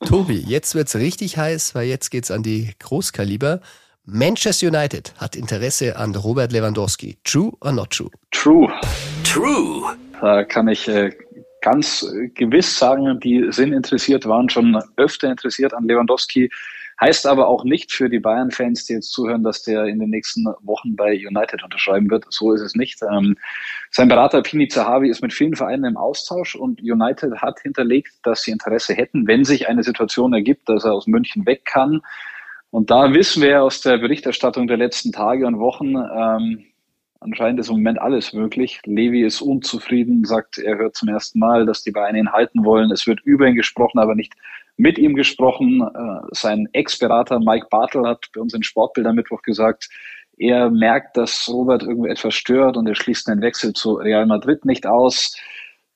Tobi, 0.00 0.38
jetzt 0.38 0.74
wird's 0.74 0.96
richtig 0.96 1.38
heiß, 1.38 1.74
weil 1.74 1.86
jetzt 1.86 2.10
geht's 2.10 2.30
an 2.30 2.42
die 2.42 2.70
Großkaliber. 2.78 3.60
Manchester 4.06 4.68
United 4.68 5.14
hat 5.16 5.34
Interesse 5.34 5.96
an 5.96 6.14
Robert 6.14 6.52
Lewandowski. 6.52 7.16
True 7.24 7.52
or 7.60 7.72
not 7.72 7.90
true? 7.90 8.10
True. 8.30 8.68
True. 9.24 9.96
Da 10.20 10.44
kann 10.44 10.68
ich 10.68 10.86
äh, 10.88 11.10
ganz 11.62 12.06
gewiss 12.34 12.78
sagen, 12.78 13.18
die 13.20 13.46
sind 13.50 13.72
interessiert, 13.72 14.26
waren 14.26 14.50
schon 14.50 14.78
öfter 14.96 15.30
interessiert 15.30 15.72
an 15.72 15.84
Lewandowski. 15.84 16.50
Heißt 17.00 17.26
aber 17.26 17.48
auch 17.48 17.64
nicht 17.64 17.92
für 17.92 18.08
die 18.08 18.20
Bayern-Fans, 18.20 18.86
die 18.86 18.94
jetzt 18.94 19.12
zuhören, 19.12 19.42
dass 19.42 19.62
der 19.62 19.86
in 19.86 19.98
den 19.98 20.10
nächsten 20.10 20.44
Wochen 20.60 20.94
bei 20.94 21.12
United 21.12 21.62
unterschreiben 21.62 22.10
wird. 22.10 22.26
So 22.30 22.52
ist 22.52 22.60
es 22.60 22.74
nicht. 22.74 23.00
Ähm, 23.02 23.36
sein 23.90 24.08
Berater 24.08 24.42
Pini 24.42 24.68
Zahavi 24.68 25.08
ist 25.08 25.22
mit 25.22 25.32
vielen 25.32 25.56
Vereinen 25.56 25.84
im 25.84 25.96
Austausch 25.96 26.54
und 26.54 26.80
United 26.80 27.32
hat 27.42 27.60
hinterlegt, 27.60 28.14
dass 28.22 28.42
sie 28.42 28.52
Interesse 28.52 28.94
hätten, 28.94 29.26
wenn 29.26 29.44
sich 29.44 29.68
eine 29.68 29.82
Situation 29.82 30.32
ergibt, 30.32 30.68
dass 30.68 30.84
er 30.84 30.92
aus 30.92 31.06
München 31.06 31.46
weg 31.46 31.64
kann. 31.64 32.00
Und 32.70 32.90
da 32.90 33.12
wissen 33.12 33.42
wir 33.42 33.62
aus 33.62 33.80
der 33.82 33.98
Berichterstattung 33.98 34.66
der 34.66 34.76
letzten 34.76 35.12
Tage 35.12 35.46
und 35.46 35.58
Wochen, 35.58 35.94
ähm, 35.94 36.64
anscheinend 37.20 37.60
ist 37.60 37.68
im 37.68 37.76
Moment 37.76 38.00
alles 38.00 38.32
möglich. 38.32 38.80
Levi 38.84 39.22
ist 39.22 39.40
unzufrieden, 39.40 40.24
sagt, 40.24 40.58
er 40.58 40.76
hört 40.76 40.96
zum 40.96 41.08
ersten 41.08 41.38
Mal, 41.38 41.66
dass 41.66 41.82
die 41.82 41.90
Bayern 41.90 42.16
ihn 42.16 42.32
halten 42.32 42.64
wollen. 42.64 42.90
Es 42.90 43.06
wird 43.06 43.20
über 43.24 43.46
ihn 43.46 43.56
gesprochen, 43.56 43.98
aber 43.98 44.14
nicht 44.14 44.34
mit 44.76 44.98
ihm 44.98 45.14
gesprochen. 45.14 45.82
Äh, 45.82 46.26
sein 46.32 46.68
Ex-Berater 46.72 47.40
Mike 47.40 47.66
Bartel 47.70 48.06
hat 48.06 48.26
bei 48.34 48.40
uns 48.40 48.54
in 48.54 48.62
Sportbilder 48.62 49.12
Mittwoch 49.12 49.42
gesagt, 49.42 49.88
er 50.36 50.70
merkt, 50.70 51.16
dass 51.16 51.48
Robert 51.48 51.82
irgendwie 51.82 52.10
etwas 52.10 52.34
stört 52.34 52.76
und 52.76 52.86
er 52.88 52.94
schließt 52.94 53.28
den 53.28 53.40
Wechsel 53.40 53.72
zu 53.72 53.94
Real 53.94 54.26
Madrid 54.26 54.64
nicht 54.64 54.86
aus. 54.86 55.36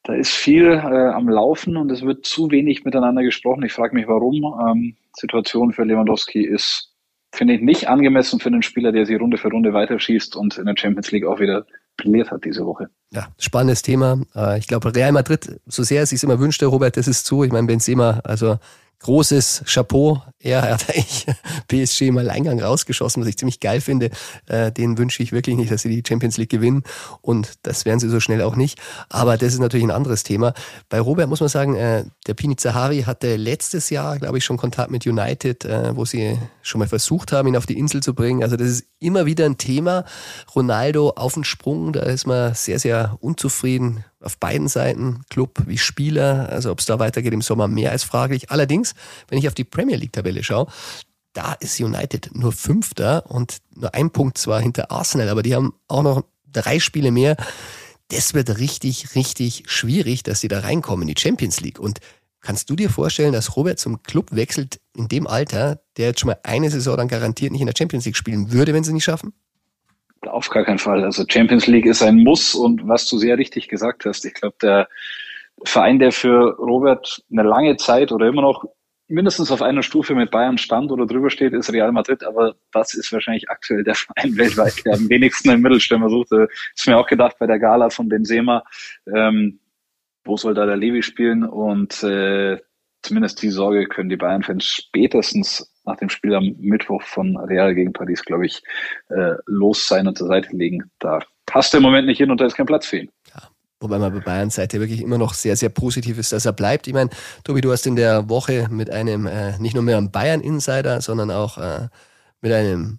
Da 0.04 0.14
ist 0.14 0.30
viel 0.30 0.72
äh, 0.72 1.10
am 1.12 1.28
Laufen 1.28 1.76
und 1.76 1.90
es 1.90 2.02
wird 2.02 2.24
zu 2.24 2.50
wenig 2.50 2.84
miteinander 2.84 3.22
gesprochen. 3.22 3.64
Ich 3.64 3.72
frage 3.72 3.94
mich, 3.94 4.06
warum. 4.06 4.36
Ähm, 4.66 4.96
Situation 5.16 5.72
für 5.72 5.84
Lewandowski 5.84 6.44
ist, 6.44 6.94
finde 7.32 7.54
ich, 7.54 7.60
nicht 7.60 7.88
angemessen 7.88 8.38
für 8.38 8.48
einen 8.48 8.62
Spieler, 8.62 8.92
der 8.92 9.06
sie 9.06 9.16
Runde 9.16 9.38
für 9.38 9.50
Runde 9.50 9.72
weiterschießt 9.72 10.36
und 10.36 10.56
in 10.56 10.66
der 10.66 10.76
Champions 10.78 11.10
League 11.10 11.26
auch 11.26 11.40
wieder 11.40 11.66
brilliert 11.98 12.30
hat 12.30 12.44
diese 12.44 12.64
Woche. 12.64 12.88
Ja, 13.10 13.28
spannendes 13.38 13.82
Thema. 13.82 14.22
Äh, 14.34 14.58
ich 14.58 14.66
glaube, 14.66 14.94
Real 14.94 15.12
Madrid, 15.12 15.60
so 15.66 15.82
sehr 15.82 16.02
es 16.02 16.10
sich 16.10 16.22
immer 16.22 16.38
wünschte, 16.38 16.66
Robert, 16.66 16.96
das 16.96 17.06
ist 17.06 17.26
zu. 17.26 17.44
Ich 17.44 17.52
meine, 17.52 17.66
Benzema, 17.66 18.20
also 18.24 18.58
großes 19.00 19.64
Chapeau. 19.66 20.22
Er 20.40 20.62
hat 20.62 20.88
eigentlich 20.88 21.26
PSG 21.68 22.02
im 22.02 22.18
Alleingang 22.18 22.60
rausgeschossen, 22.60 23.22
was 23.22 23.28
ich 23.28 23.38
ziemlich 23.38 23.60
geil 23.60 23.80
finde. 23.80 24.10
Äh, 24.46 24.72
den 24.72 24.98
wünsche 24.98 25.22
ich 25.22 25.32
wirklich 25.32 25.56
nicht, 25.56 25.70
dass 25.70 25.82
sie 25.82 25.88
die 25.88 26.02
Champions 26.06 26.36
League 26.36 26.50
gewinnen. 26.50 26.82
Und 27.20 27.54
das 27.62 27.84
werden 27.84 28.00
sie 28.00 28.08
so 28.08 28.20
schnell 28.20 28.42
auch 28.42 28.56
nicht. 28.56 28.78
Aber 29.08 29.36
das 29.36 29.52
ist 29.52 29.60
natürlich 29.60 29.86
ein 29.86 29.90
anderes 29.90 30.22
Thema. 30.22 30.54
Bei 30.88 31.00
Robert 31.00 31.28
muss 31.28 31.40
man 31.40 31.48
sagen, 31.48 31.74
äh, 31.74 32.04
der 32.26 32.34
Pini 32.34 32.56
Zahari 32.56 33.02
hatte 33.02 33.36
letztes 33.36 33.90
Jahr, 33.90 34.18
glaube 34.18 34.38
ich, 34.38 34.44
schon 34.44 34.56
Kontakt 34.56 34.90
mit 34.90 35.06
United, 35.06 35.64
äh, 35.64 35.96
wo 35.96 36.04
sie 36.04 36.38
schon 36.62 36.80
mal 36.80 36.88
versucht 36.88 37.32
haben, 37.32 37.48
ihn 37.48 37.56
auf 37.56 37.66
die 37.66 37.78
Insel 37.78 38.02
zu 38.02 38.14
bringen. 38.14 38.42
Also 38.42 38.56
das 38.56 38.68
ist 38.68 38.86
immer 39.00 39.26
wieder 39.26 39.46
ein 39.46 39.58
Thema. 39.58 40.04
Ronaldo 40.54 41.10
auf 41.10 41.34
den 41.34 41.44
Sprung, 41.44 41.92
da 41.92 42.00
ist 42.00 42.26
man 42.26 42.54
sehr, 42.54 42.78
sehr 42.78 43.16
unzufrieden 43.20 44.04
auf 44.20 44.38
beiden 44.38 44.68
Seiten, 44.68 45.22
Club 45.30 45.62
wie 45.66 45.78
Spieler. 45.78 46.48
Also 46.50 46.70
ob 46.70 46.80
es 46.80 46.86
da 46.86 46.98
weitergeht 46.98 47.32
im 47.32 47.42
Sommer, 47.42 47.68
mehr 47.68 47.92
als 47.92 48.04
fraglich. 48.04 48.50
Allerdings, 48.50 48.94
wenn 49.28 49.38
ich 49.38 49.48
auf 49.48 49.54
die 49.54 49.64
Premier 49.64 49.96
League-Tabelle 49.96 50.42
schaue, 50.42 50.66
da 51.32 51.52
ist 51.52 51.80
United 51.80 52.30
nur 52.34 52.52
Fünfter 52.52 53.30
und 53.30 53.58
nur 53.74 53.94
ein 53.94 54.10
Punkt 54.10 54.38
zwar 54.38 54.60
hinter 54.60 54.90
Arsenal, 54.90 55.28
aber 55.28 55.42
die 55.42 55.54
haben 55.54 55.74
auch 55.86 56.02
noch 56.02 56.24
drei 56.50 56.80
Spiele 56.80 57.10
mehr. 57.10 57.36
Das 58.08 58.34
wird 58.34 58.58
richtig, 58.58 59.14
richtig 59.14 59.64
schwierig, 59.66 60.22
dass 60.22 60.40
die 60.40 60.48
da 60.48 60.60
reinkommen 60.60 61.06
in 61.06 61.14
die 61.14 61.20
Champions 61.20 61.60
League. 61.60 61.78
Und 61.78 62.00
kannst 62.40 62.70
du 62.70 62.76
dir 62.76 62.90
vorstellen, 62.90 63.32
dass 63.32 63.56
Robert 63.56 63.78
zum 63.78 64.02
Club 64.02 64.32
wechselt 64.32 64.80
in 64.96 65.08
dem 65.08 65.26
Alter, 65.26 65.82
der 65.96 66.08
jetzt 66.08 66.20
schon 66.20 66.28
mal 66.28 66.40
eine 66.42 66.70
Saison 66.70 66.96
dann 66.96 67.08
garantiert 67.08 67.52
nicht 67.52 67.60
in 67.60 67.66
der 67.66 67.74
Champions 67.76 68.06
League 68.06 68.16
spielen 68.16 68.50
würde, 68.50 68.72
wenn 68.72 68.84
sie 68.84 68.92
nicht 68.92 69.04
schaffen? 69.04 69.32
Auf 70.30 70.48
gar 70.48 70.64
keinen 70.64 70.78
Fall. 70.78 71.04
Also 71.04 71.24
Champions 71.28 71.66
League 71.66 71.86
ist 71.86 72.02
ein 72.02 72.18
Muss 72.18 72.54
und 72.54 72.86
was 72.86 73.08
du 73.08 73.18
sehr 73.18 73.38
richtig 73.38 73.68
gesagt 73.68 74.04
hast, 74.04 74.24
ich 74.24 74.34
glaube, 74.34 74.56
der 74.62 74.88
Verein, 75.64 75.98
der 75.98 76.12
für 76.12 76.56
Robert 76.58 77.22
eine 77.30 77.42
lange 77.42 77.76
Zeit 77.76 78.12
oder 78.12 78.28
immer 78.28 78.42
noch 78.42 78.64
mindestens 79.08 79.50
auf 79.50 79.62
einer 79.62 79.82
Stufe 79.82 80.14
mit 80.14 80.30
Bayern 80.30 80.58
stand 80.58 80.92
oder 80.92 81.06
drüber 81.06 81.30
steht, 81.30 81.54
ist 81.54 81.72
Real 81.72 81.92
Madrid, 81.92 82.22
aber 82.22 82.54
das 82.72 82.94
ist 82.94 83.12
wahrscheinlich 83.12 83.48
aktuell 83.50 83.82
der 83.82 83.94
Verein 83.96 84.36
weltweit, 84.36 84.84
der 84.84 84.94
am 84.94 85.08
wenigsten 85.08 85.50
einen 85.50 85.62
Mittelstürmer 85.62 86.10
sucht. 86.10 86.28
Ist 86.74 86.86
mir 86.86 86.98
auch 86.98 87.06
gedacht 87.06 87.36
bei 87.38 87.46
der 87.46 87.58
Gala 87.58 87.90
von 87.90 88.08
Benzema, 88.08 88.64
ähm, 89.12 89.60
wo 90.24 90.36
soll 90.36 90.54
da 90.54 90.66
der 90.66 90.76
Levi 90.76 91.02
spielen? 91.02 91.44
Und 91.44 92.02
äh, 92.02 92.58
zumindest 93.02 93.42
die 93.42 93.50
Sorge 93.50 93.86
können 93.86 94.10
die 94.10 94.16
Bayern-Fans 94.16 94.64
spätestens 94.64 95.72
nach 95.88 95.96
dem 95.96 96.08
Spiel 96.08 96.34
am 96.34 96.54
Mittwoch 96.58 97.02
von 97.02 97.36
Real 97.36 97.74
gegen 97.74 97.92
Paris, 97.92 98.24
glaube 98.24 98.46
ich, 98.46 98.62
äh, 99.08 99.34
los 99.46 99.88
sein 99.88 100.06
und 100.06 100.16
zur 100.16 100.28
Seite 100.28 100.54
legen. 100.54 100.90
Da 100.98 101.20
passt 101.46 101.74
er 101.74 101.78
im 101.78 101.84
Moment 101.84 102.06
nicht 102.06 102.18
hin 102.18 102.30
und 102.30 102.40
da 102.40 102.46
ist 102.46 102.54
kein 102.54 102.66
Platz 102.66 102.86
für 102.86 102.98
ihn. 102.98 103.10
Wobei 103.80 103.98
man 103.98 104.12
bei 104.12 104.18
Bayern 104.18 104.50
Seite 104.50 104.80
wirklich 104.80 105.00
immer 105.00 105.18
noch 105.18 105.34
sehr, 105.34 105.56
sehr 105.56 105.68
positiv 105.68 106.18
ist, 106.18 106.32
dass 106.32 106.46
er 106.46 106.52
bleibt. 106.52 106.88
Ich 106.88 106.94
meine, 106.94 107.10
Tobi, 107.44 107.60
du 107.60 107.70
hast 107.70 107.86
in 107.86 107.94
der 107.94 108.28
Woche 108.28 108.66
mit 108.70 108.90
einem, 108.90 109.26
äh, 109.26 109.56
nicht 109.58 109.74
nur 109.74 109.84
mehr 109.84 109.96
einem 109.96 110.10
Bayern-Insider, 110.10 111.00
sondern 111.00 111.30
auch 111.30 111.58
äh, 111.58 111.88
mit 112.40 112.52
einem 112.52 112.98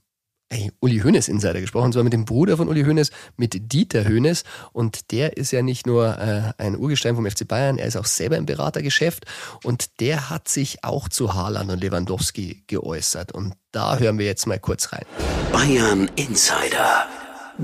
ey, 0.49 0.71
Uli 0.79 0.99
Hoeneß 0.99 1.27
Insider 1.27 1.62
gesprochen, 1.62 1.93
zwar 1.93 2.03
mit 2.03 2.13
dem 2.13 2.25
Bruder 2.25 2.57
von 2.57 2.67
Uli 2.67 2.83
Hoeneß, 2.83 3.12
mit 3.38 3.71
Dieter 3.71 4.05
Hoeneß. 4.05 4.43
Und 4.73 5.12
der 5.12 5.38
ist 5.38 5.51
ja 5.51 5.62
nicht 5.62 5.88
nur 5.88 6.17
äh, 6.17 6.53
ein 6.57 6.77
Urgestein 6.77 7.15
vom 7.15 7.29
FC 7.29 7.47
Bayern, 7.47 7.77
er 7.77 7.88
ist 7.88 7.97
auch 7.97 8.05
selber 8.05 8.38
im 8.38 8.45
Beratergeschäft. 8.45 9.25
Und 9.63 9.99
der 9.99 10.29
hat 10.29 10.47
sich 10.47 10.83
auch 10.83 11.09
zu 11.09 11.33
Haaland 11.33 11.71
und 11.71 11.81
Lewandowski 11.81 12.63
geäußert. 12.67 13.31
Und 13.31 13.53
da 13.71 13.97
hören 13.97 14.17
wir 14.17 14.25
jetzt 14.25 14.47
mal 14.47 14.59
kurz 14.59 14.91
rein. 14.91 15.05
Bayern 15.51 16.09
Insider. 16.15 17.05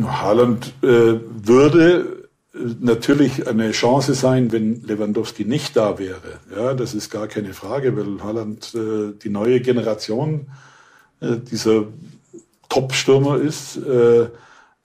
Haaland 0.03 0.73
äh, 0.83 0.87
würde 0.87 2.25
natürlich 2.79 3.47
eine 3.47 3.71
Chance 3.71 4.13
sein, 4.13 4.51
wenn 4.51 4.81
Lewandowski 4.83 5.45
nicht 5.45 5.75
da 5.75 5.99
wäre. 5.99 6.39
Ja, 6.55 6.73
das 6.73 6.93
ist 6.93 7.09
gar 7.09 7.27
keine 7.27 7.53
Frage, 7.53 7.95
weil 7.97 8.23
Haaland 8.23 8.73
äh, 8.75 9.13
die 9.21 9.29
neue 9.29 9.59
Generation 9.61 10.47
äh, 11.19 11.37
dieser 11.37 11.85
Top-Stürmer 12.69 13.37
ist, 13.37 13.77
äh, 13.77 14.29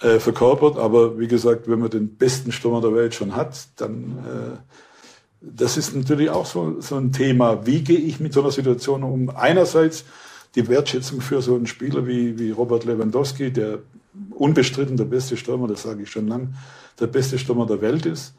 äh, 0.01 0.19
verkörpert. 0.19 0.79
Aber 0.79 1.19
wie 1.19 1.29
gesagt, 1.29 1.69
wenn 1.69 1.81
man 1.81 1.91
den 1.91 2.17
besten 2.17 2.53
Stürmer 2.53 2.81
der 2.81 2.95
Welt 2.95 3.15
schon 3.15 3.37
hat, 3.37 3.67
dann 3.77 4.19
äh, 4.27 4.57
das 5.41 5.77
ist 5.77 5.97
natürlich 5.97 6.31
auch 6.31 6.45
so, 6.45 6.81
so 6.81 6.97
ein 6.97 7.13
Thema. 7.13 7.67
Wie 7.67 7.83
gehe 7.83 7.99
ich 7.99 8.21
mit 8.21 8.33
so 8.33 8.41
einer 8.41 8.51
Situation 8.51 9.03
um? 9.03 9.31
Einerseits 9.31 10.05
die 10.55 10.69
Wertschätzung 10.69 11.21
für 11.21 11.41
so 11.41 11.55
einen 11.55 11.67
Spieler 11.67 12.07
wie, 12.07 12.39
wie 12.39 12.51
Robert 12.51 12.85
Lewandowski, 12.85 13.53
der 13.53 13.79
unbestritten 14.31 14.97
der 14.97 15.05
beste 15.05 15.37
Stürmer, 15.37 15.69
das 15.69 15.83
sage 15.83 16.03
ich 16.03 16.11
schon 16.11 16.29
lang, 16.29 16.55
der 16.99 17.07
beste 17.07 17.39
Stürmer 17.39 17.67
der 17.67 17.81
Welt 17.81 18.05
ist. 18.05 18.35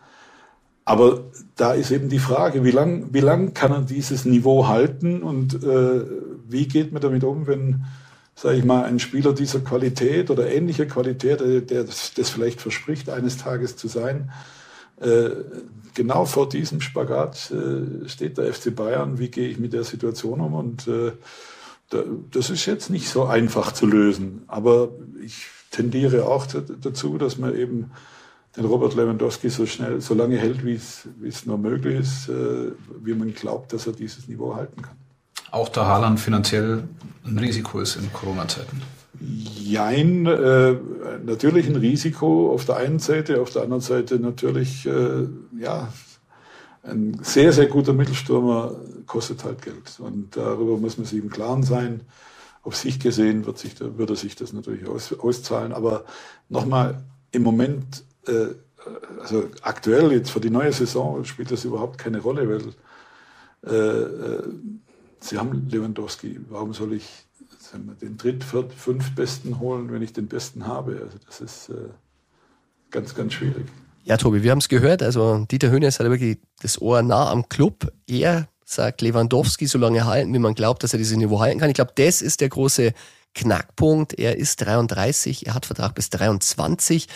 Aber 0.84 1.26
da 1.56 1.74
ist 1.74 1.92
eben 1.92 2.10
die 2.10 2.20
Frage, 2.20 2.64
wie 2.64 2.72
lang, 2.72 3.08
wie 3.12 3.20
lang 3.20 3.54
kann 3.54 3.72
er 3.72 3.82
dieses 3.82 4.26
Niveau 4.26 4.68
halten 4.68 5.24
und 5.24 5.64
äh, 5.64 6.02
wie 6.48 6.68
geht 6.68 6.92
man 6.92 7.02
damit 7.02 7.24
um, 7.24 7.48
wenn, 7.48 7.86
sage 8.36 8.58
ich 8.58 8.64
mal, 8.64 8.84
ein 8.84 9.00
Spieler 9.00 9.34
dieser 9.34 9.60
Qualität 9.60 10.30
oder 10.30 10.52
ähnlicher 10.52 10.86
Qualität, 10.86 11.40
der, 11.42 11.62
der 11.62 11.84
das, 11.84 12.14
das, 12.14 12.30
vielleicht 12.30 12.62
verspricht, 12.62 13.10
eines 13.10 13.38
Tages 13.38 13.76
zu 13.76 13.88
sein, 13.88 14.32
äh, 15.00 15.30
genau 15.94 16.26
vor 16.26 16.48
diesem 16.48 16.82
Spagat 16.82 17.52
äh, 17.52 18.08
steht 18.08 18.38
der 18.38 18.54
FC 18.54 18.76
Bayern. 18.76 19.20
Wie 19.20 19.30
gehe 19.30 19.50
ich 19.50 19.60
mit 19.60 19.74
der 19.74 19.84
Situation 19.84 20.40
um? 20.40 20.54
Und 20.54 20.88
äh, 20.88 21.12
da, 21.90 22.04
das 22.32 22.50
ist 22.50 22.66
jetzt 22.66 22.90
nicht 22.90 23.10
so 23.10 23.26
einfach 23.26 23.74
zu 23.74 23.86
lösen. 23.86 24.44
Aber 24.48 24.90
ich 25.24 25.48
tendiere 25.72 26.28
auch 26.28 26.46
dazu, 26.46 27.18
dass 27.18 27.38
man 27.38 27.56
eben 27.56 27.92
den 28.58 28.66
Robert 28.66 28.96
Lewandowski 28.96 29.50
so 29.50 29.66
schnell, 29.66 30.02
so 30.02 30.14
lange 30.14 30.38
hält, 30.38 30.66
wie 30.66 30.74
es, 30.74 31.08
wie 31.20 31.30
es 31.30 31.46
nur 31.46 31.58
möglich 31.58 32.00
ist, 32.00 32.30
äh, 32.30 32.72
wie 33.02 33.14
man 33.14 33.34
glaubt, 33.34 33.74
dass 33.74 33.88
er 33.88 33.94
dieses 33.94 34.28
Niveau 34.28 34.56
halten 34.56 34.82
kann. 34.82 34.98
Auch 35.52 35.70
da 35.70 35.86
Haaland 35.86 36.20
finanziell 36.20 36.84
ein 37.26 37.38
Risiko 37.38 37.80
ist 37.80 37.98
in 37.98 38.12
Corona-Zeiten. 38.12 38.82
Jein, 39.20 40.26
äh, 40.26 40.76
natürlich 41.24 41.68
ein 41.68 41.76
Risiko 41.76 42.52
auf 42.54 42.66
der 42.66 42.78
einen 42.78 43.00
Seite, 43.00 43.42
auf 43.42 43.52
der 43.52 43.64
anderen 43.64 43.82
Seite 43.82 44.18
natürlich, 44.20 44.86
äh, 44.88 45.28
ja, 45.60 45.90
ein 46.84 47.20
sehr, 47.22 47.54
sehr 47.54 47.68
guter 47.68 47.94
Mittelstürmer 47.94 48.76
kostet 49.06 49.44
halt 49.44 49.62
Geld. 49.62 50.00
Und 50.00 50.36
darüber 50.36 50.78
muss 50.78 50.98
man 50.98 51.06
sich 51.06 51.20
im 51.20 51.30
Klaren 51.30 51.62
sein. 51.62 52.02
Auf 52.64 52.76
sich 52.76 53.00
gesehen 53.00 53.46
wird, 53.46 53.60
sich, 53.60 53.76
wird 53.80 54.10
er 54.10 54.16
sich 54.16 54.36
das 54.36 54.54
natürlich 54.54 54.88
aus, 54.88 55.14
auszahlen. 55.14 55.74
Aber 55.74 56.06
nochmal, 56.50 57.04
im 57.32 57.44
Moment 57.44 58.04
äh, 58.26 58.48
also 59.22 59.50
aktuell 59.62 60.12
jetzt 60.12 60.32
für 60.32 60.40
die 60.40 60.50
neue 60.50 60.72
Saison 60.72 61.24
spielt 61.24 61.52
das 61.52 61.66
überhaupt 61.66 61.98
keine 61.98 62.20
Rolle, 62.20 62.50
weil 62.50 63.72
äh, 63.72 63.76
äh 63.76 64.44
sie 65.22 65.38
haben 65.38 65.70
Lewandowski. 65.70 66.40
Warum 66.50 66.74
soll 66.74 66.94
ich 66.94 67.06
den 68.02 68.18
dritt, 68.18 68.44
viert, 68.44 68.74
fünf 68.74 69.16
Besten 69.16 69.60
holen, 69.60 69.92
wenn 69.92 70.02
ich 70.02 70.14
den 70.14 70.28
Besten 70.28 70.68
habe? 70.68 71.02
Also 71.04 71.18
das 71.26 71.42
ist 71.42 71.70
äh, 71.70 71.90
ganz, 72.90 73.16
ganz 73.16 73.34
schwierig. 73.34 73.66
Ja, 74.04 74.18
Tobi, 74.18 74.44
wir 74.44 74.52
haben 74.52 74.58
es 74.58 74.70
gehört. 74.70 75.04
Also 75.04 75.46
Dieter 75.50 75.70
Höhnes 75.70 76.00
hat 76.00 76.10
wirklich 76.10 76.40
das 76.62 76.82
Ohr 76.82 77.02
nah 77.04 77.30
am 77.30 77.48
Club. 77.50 77.92
Er 78.08 78.48
sagt 78.66 79.02
Lewandowski 79.02 79.68
so 79.68 79.78
lange 79.78 80.06
halten, 80.06 80.34
wie 80.34 80.40
man 80.40 80.56
glaubt, 80.56 80.84
dass 80.84 80.94
er 80.94 80.98
dieses 80.98 81.18
Niveau 81.18 81.40
halten 81.40 81.60
kann. 81.60 81.70
Ich 81.70 81.76
glaube, 81.76 81.94
das 81.96 82.22
ist 82.22 82.42
der 82.42 82.50
große 82.50 82.94
Knackpunkt. 83.36 84.18
Er 84.18 84.38
ist 84.38 84.58
33, 84.58 85.48
er 85.48 85.54
hat 85.54 85.66
Vertrag 85.66 85.96
bis 85.96 86.10
23. 86.10 87.08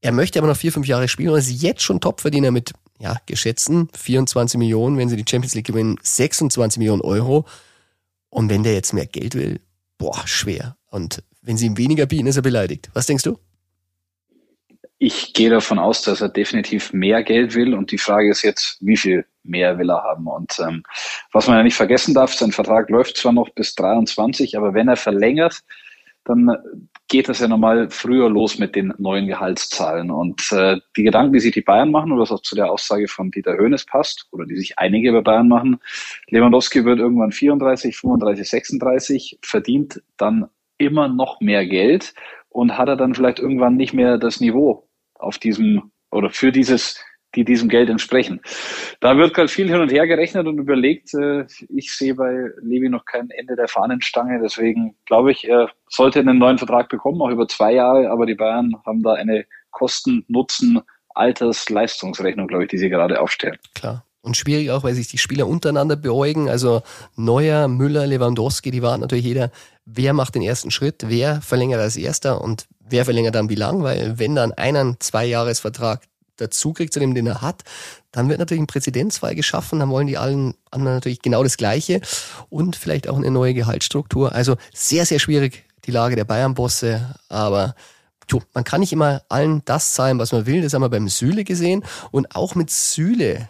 Er 0.00 0.12
möchte 0.12 0.38
aber 0.38 0.48
noch 0.48 0.56
vier, 0.56 0.72
fünf 0.72 0.86
Jahre 0.86 1.08
spielen 1.08 1.30
und 1.30 1.38
ist 1.38 1.62
jetzt 1.62 1.82
schon 1.82 2.00
Topverdiener 2.00 2.50
mit 2.50 2.72
ja, 3.00 3.16
geschätzten 3.26 3.88
24 3.96 4.58
Millionen, 4.58 4.98
wenn 4.98 5.08
sie 5.08 5.16
die 5.16 5.28
Champions 5.28 5.54
League 5.54 5.66
gewinnen, 5.66 5.98
26 6.02 6.78
Millionen 6.78 7.02
Euro. 7.02 7.46
Und 8.30 8.50
wenn 8.50 8.62
der 8.62 8.74
jetzt 8.74 8.92
mehr 8.92 9.06
Geld 9.06 9.34
will, 9.34 9.60
boah, 9.96 10.26
schwer. 10.26 10.76
Und 10.90 11.22
wenn 11.42 11.56
sie 11.56 11.66
ihm 11.66 11.78
weniger 11.78 12.06
bieten, 12.06 12.26
ist 12.26 12.36
er 12.36 12.42
beleidigt. 12.42 12.90
Was 12.94 13.06
denkst 13.06 13.24
du? 13.24 13.38
Ich 15.00 15.32
gehe 15.32 15.50
davon 15.50 15.78
aus, 15.78 16.02
dass 16.02 16.20
er 16.20 16.28
definitiv 16.28 16.92
mehr 16.92 17.22
Geld 17.22 17.54
will. 17.54 17.74
Und 17.74 17.92
die 17.92 17.98
Frage 17.98 18.30
ist 18.30 18.42
jetzt, 18.42 18.78
wie 18.80 18.96
viel 18.96 19.24
mehr 19.44 19.78
will 19.78 19.90
er 19.90 20.02
haben? 20.02 20.26
Und 20.26 20.58
ähm, 20.58 20.82
was 21.32 21.46
man 21.46 21.56
ja 21.56 21.62
nicht 21.62 21.76
vergessen 21.76 22.14
darf, 22.14 22.34
sein 22.34 22.52
Vertrag 22.52 22.90
läuft 22.90 23.16
zwar 23.16 23.32
noch 23.32 23.48
bis 23.50 23.74
23, 23.76 24.56
aber 24.56 24.74
wenn 24.74 24.88
er 24.88 24.96
verlängert, 24.96 25.62
dann 26.28 26.56
geht 27.08 27.28
das 27.28 27.40
ja 27.40 27.48
nochmal 27.48 27.88
früher 27.90 28.28
los 28.28 28.58
mit 28.58 28.76
den 28.76 28.92
neuen 28.98 29.26
Gehaltszahlen. 29.26 30.10
Und 30.10 30.52
äh, 30.52 30.78
die 30.96 31.02
Gedanken, 31.02 31.32
die 31.32 31.40
sich 31.40 31.52
die 31.52 31.62
Bayern 31.62 31.90
machen, 31.90 32.12
oder 32.12 32.22
was 32.22 32.32
auch 32.32 32.42
zu 32.42 32.54
der 32.54 32.70
Aussage 32.70 33.08
von 33.08 33.30
Dieter 33.30 33.56
Höhnes 33.56 33.86
passt, 33.86 34.28
oder 34.30 34.44
die 34.44 34.56
sich 34.56 34.78
einige 34.78 35.12
bei 35.12 35.22
Bayern 35.22 35.48
machen, 35.48 35.80
Lewandowski 36.28 36.84
wird 36.84 36.98
irgendwann 36.98 37.32
34, 37.32 37.96
35, 37.96 38.48
36, 38.48 39.38
verdient 39.42 40.02
dann 40.16 40.48
immer 40.76 41.08
noch 41.08 41.40
mehr 41.40 41.66
Geld 41.66 42.14
und 42.50 42.76
hat 42.76 42.88
er 42.88 42.96
dann 42.96 43.14
vielleicht 43.14 43.38
irgendwann 43.38 43.76
nicht 43.76 43.94
mehr 43.94 44.18
das 44.18 44.40
Niveau 44.40 44.88
auf 45.14 45.38
diesem 45.38 45.90
oder 46.10 46.30
für 46.30 46.52
dieses 46.52 47.04
die 47.34 47.44
diesem 47.44 47.68
Geld 47.68 47.90
entsprechen. 47.90 48.40
Da 49.00 49.16
wird 49.16 49.34
gerade 49.34 49.48
viel 49.48 49.68
hin 49.68 49.80
und 49.80 49.92
her 49.92 50.06
gerechnet 50.06 50.46
und 50.46 50.58
überlegt. 50.58 51.12
Äh, 51.14 51.46
ich 51.68 51.92
sehe 51.92 52.14
bei 52.14 52.50
Levi 52.62 52.88
noch 52.88 53.04
kein 53.04 53.30
Ende 53.30 53.56
der 53.56 53.68
Fahnenstange. 53.68 54.40
Deswegen 54.42 54.96
glaube 55.06 55.32
ich, 55.32 55.48
er 55.48 55.70
sollte 55.88 56.20
einen 56.20 56.38
neuen 56.38 56.58
Vertrag 56.58 56.88
bekommen, 56.88 57.20
auch 57.20 57.30
über 57.30 57.46
zwei 57.46 57.74
Jahre. 57.74 58.10
Aber 58.10 58.26
die 58.26 58.34
Bayern 58.34 58.74
haben 58.86 59.02
da 59.02 59.14
eine 59.14 59.44
Kosten-Nutzen- 59.70 60.80
Alters-Leistungsrechnung, 61.18 62.46
glaube 62.46 62.64
ich, 62.64 62.70
die 62.70 62.78
sie 62.78 62.88
gerade 62.88 63.20
aufstellen. 63.20 63.58
Klar. 63.74 64.04
Und 64.20 64.36
schwierig 64.36 64.70
auch, 64.70 64.82
weil 64.82 64.94
sich 64.94 65.08
die 65.08 65.18
Spieler 65.18 65.46
untereinander 65.46 65.96
beäugen. 65.96 66.48
Also 66.48 66.82
Neuer, 67.16 67.68
Müller, 67.68 68.06
Lewandowski, 68.06 68.70
die 68.70 68.82
warten 68.82 69.00
natürlich 69.00 69.24
jeder, 69.24 69.50
wer 69.84 70.12
macht 70.12 70.34
den 70.34 70.42
ersten 70.42 70.70
Schritt, 70.70 71.04
wer 71.06 71.40
verlängert 71.40 71.80
als 71.80 71.96
erster 71.96 72.40
und 72.40 72.66
wer 72.80 73.04
verlängert 73.04 73.34
dann 73.34 73.48
wie 73.48 73.54
lang, 73.54 73.82
weil 73.82 74.18
wenn 74.18 74.34
dann 74.34 74.52
einer 74.52 74.80
einen 74.80 75.00
Zwei-Jahres-Vertrag 75.00 76.02
dazu 76.38 76.72
kriegt 76.72 76.92
zu 76.92 77.00
dem, 77.00 77.14
den 77.14 77.26
er 77.26 77.42
hat, 77.42 77.62
dann 78.10 78.28
wird 78.28 78.38
natürlich 78.38 78.62
ein 78.62 78.66
Präzedenzfall 78.66 79.34
geschaffen, 79.34 79.78
dann 79.78 79.90
wollen 79.90 80.06
die 80.06 80.18
allen 80.18 80.54
anderen 80.70 80.96
natürlich 80.96 81.22
genau 81.22 81.42
das 81.42 81.56
Gleiche 81.56 82.00
und 82.48 82.76
vielleicht 82.76 83.08
auch 83.08 83.16
eine 83.16 83.30
neue 83.30 83.54
Gehaltsstruktur. 83.54 84.32
Also 84.32 84.56
sehr, 84.72 85.04
sehr 85.04 85.18
schwierig 85.18 85.64
die 85.84 85.90
Lage 85.90 86.16
der 86.16 86.24
Bayern-Bosse, 86.24 87.14
aber 87.28 87.74
tu, 88.26 88.40
man 88.54 88.64
kann 88.64 88.80
nicht 88.80 88.92
immer 88.92 89.22
allen 89.28 89.62
das 89.64 89.94
zahlen, 89.94 90.18
was 90.18 90.32
man 90.32 90.46
will. 90.46 90.62
Das 90.62 90.74
haben 90.74 90.82
wir 90.82 90.88
beim 90.88 91.08
Süle 91.08 91.44
gesehen 91.44 91.84
und 92.10 92.34
auch 92.34 92.54
mit 92.54 92.70
Süle. 92.70 93.48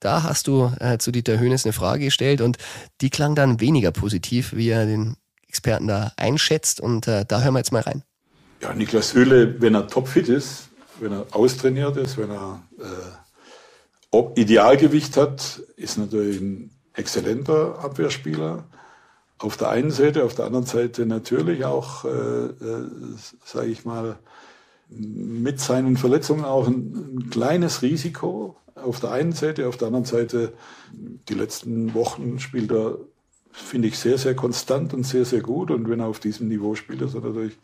Da 0.00 0.22
hast 0.22 0.46
du 0.46 0.70
äh, 0.78 0.98
zu 0.98 1.10
Dieter 1.10 1.38
Höhnes 1.38 1.64
eine 1.64 1.72
Frage 1.72 2.04
gestellt 2.04 2.40
und 2.40 2.58
die 3.00 3.10
klang 3.10 3.34
dann 3.34 3.60
weniger 3.60 3.90
positiv, 3.90 4.54
wie 4.54 4.68
er 4.68 4.86
den 4.86 5.16
Experten 5.48 5.88
da 5.88 6.12
einschätzt. 6.16 6.80
Und 6.80 7.08
äh, 7.08 7.24
da 7.26 7.40
hören 7.40 7.54
wir 7.54 7.58
jetzt 7.58 7.72
mal 7.72 7.82
rein. 7.82 8.04
Ja, 8.62 8.72
Niklas 8.74 9.10
Süle, 9.10 9.60
wenn 9.60 9.74
er 9.74 9.88
topfit 9.88 10.28
ist, 10.28 10.68
wenn 11.00 11.12
er 11.12 11.26
austrainiert 11.32 11.96
ist, 11.96 12.18
wenn 12.18 12.30
er 12.30 12.62
äh, 12.78 14.40
Idealgewicht 14.40 15.16
hat, 15.16 15.62
ist 15.76 15.98
natürlich 15.98 16.40
ein 16.40 16.70
exzellenter 16.94 17.78
Abwehrspieler. 17.80 18.64
Auf 19.38 19.56
der 19.56 19.68
einen 19.70 19.90
Seite, 19.90 20.24
auf 20.24 20.34
der 20.34 20.46
anderen 20.46 20.66
Seite 20.66 21.06
natürlich 21.06 21.64
auch, 21.64 22.04
äh, 22.04 22.08
äh, 22.08 22.88
sage 23.44 23.68
ich 23.68 23.84
mal, 23.84 24.18
mit 24.90 25.60
seinen 25.60 25.96
Verletzungen 25.96 26.44
auch 26.44 26.66
ein, 26.66 27.16
ein 27.16 27.30
kleines 27.30 27.82
Risiko 27.82 28.56
auf 28.74 29.00
der 29.00 29.12
einen 29.12 29.32
Seite, 29.32 29.68
auf 29.68 29.76
der 29.76 29.88
anderen 29.88 30.04
Seite 30.04 30.52
die 31.28 31.34
letzten 31.34 31.94
Wochen 31.94 32.38
spielt 32.38 32.70
er, 32.72 32.98
finde 33.52 33.88
ich, 33.88 33.98
sehr, 33.98 34.18
sehr 34.18 34.34
konstant 34.34 34.94
und 34.94 35.04
sehr, 35.04 35.24
sehr 35.24 35.40
gut. 35.40 35.70
Und 35.70 35.88
wenn 35.88 36.00
er 36.00 36.06
auf 36.06 36.20
diesem 36.20 36.48
Niveau 36.48 36.74
spielt, 36.74 37.02
ist 37.02 37.14
er 37.14 37.20
natürlich 37.20 37.58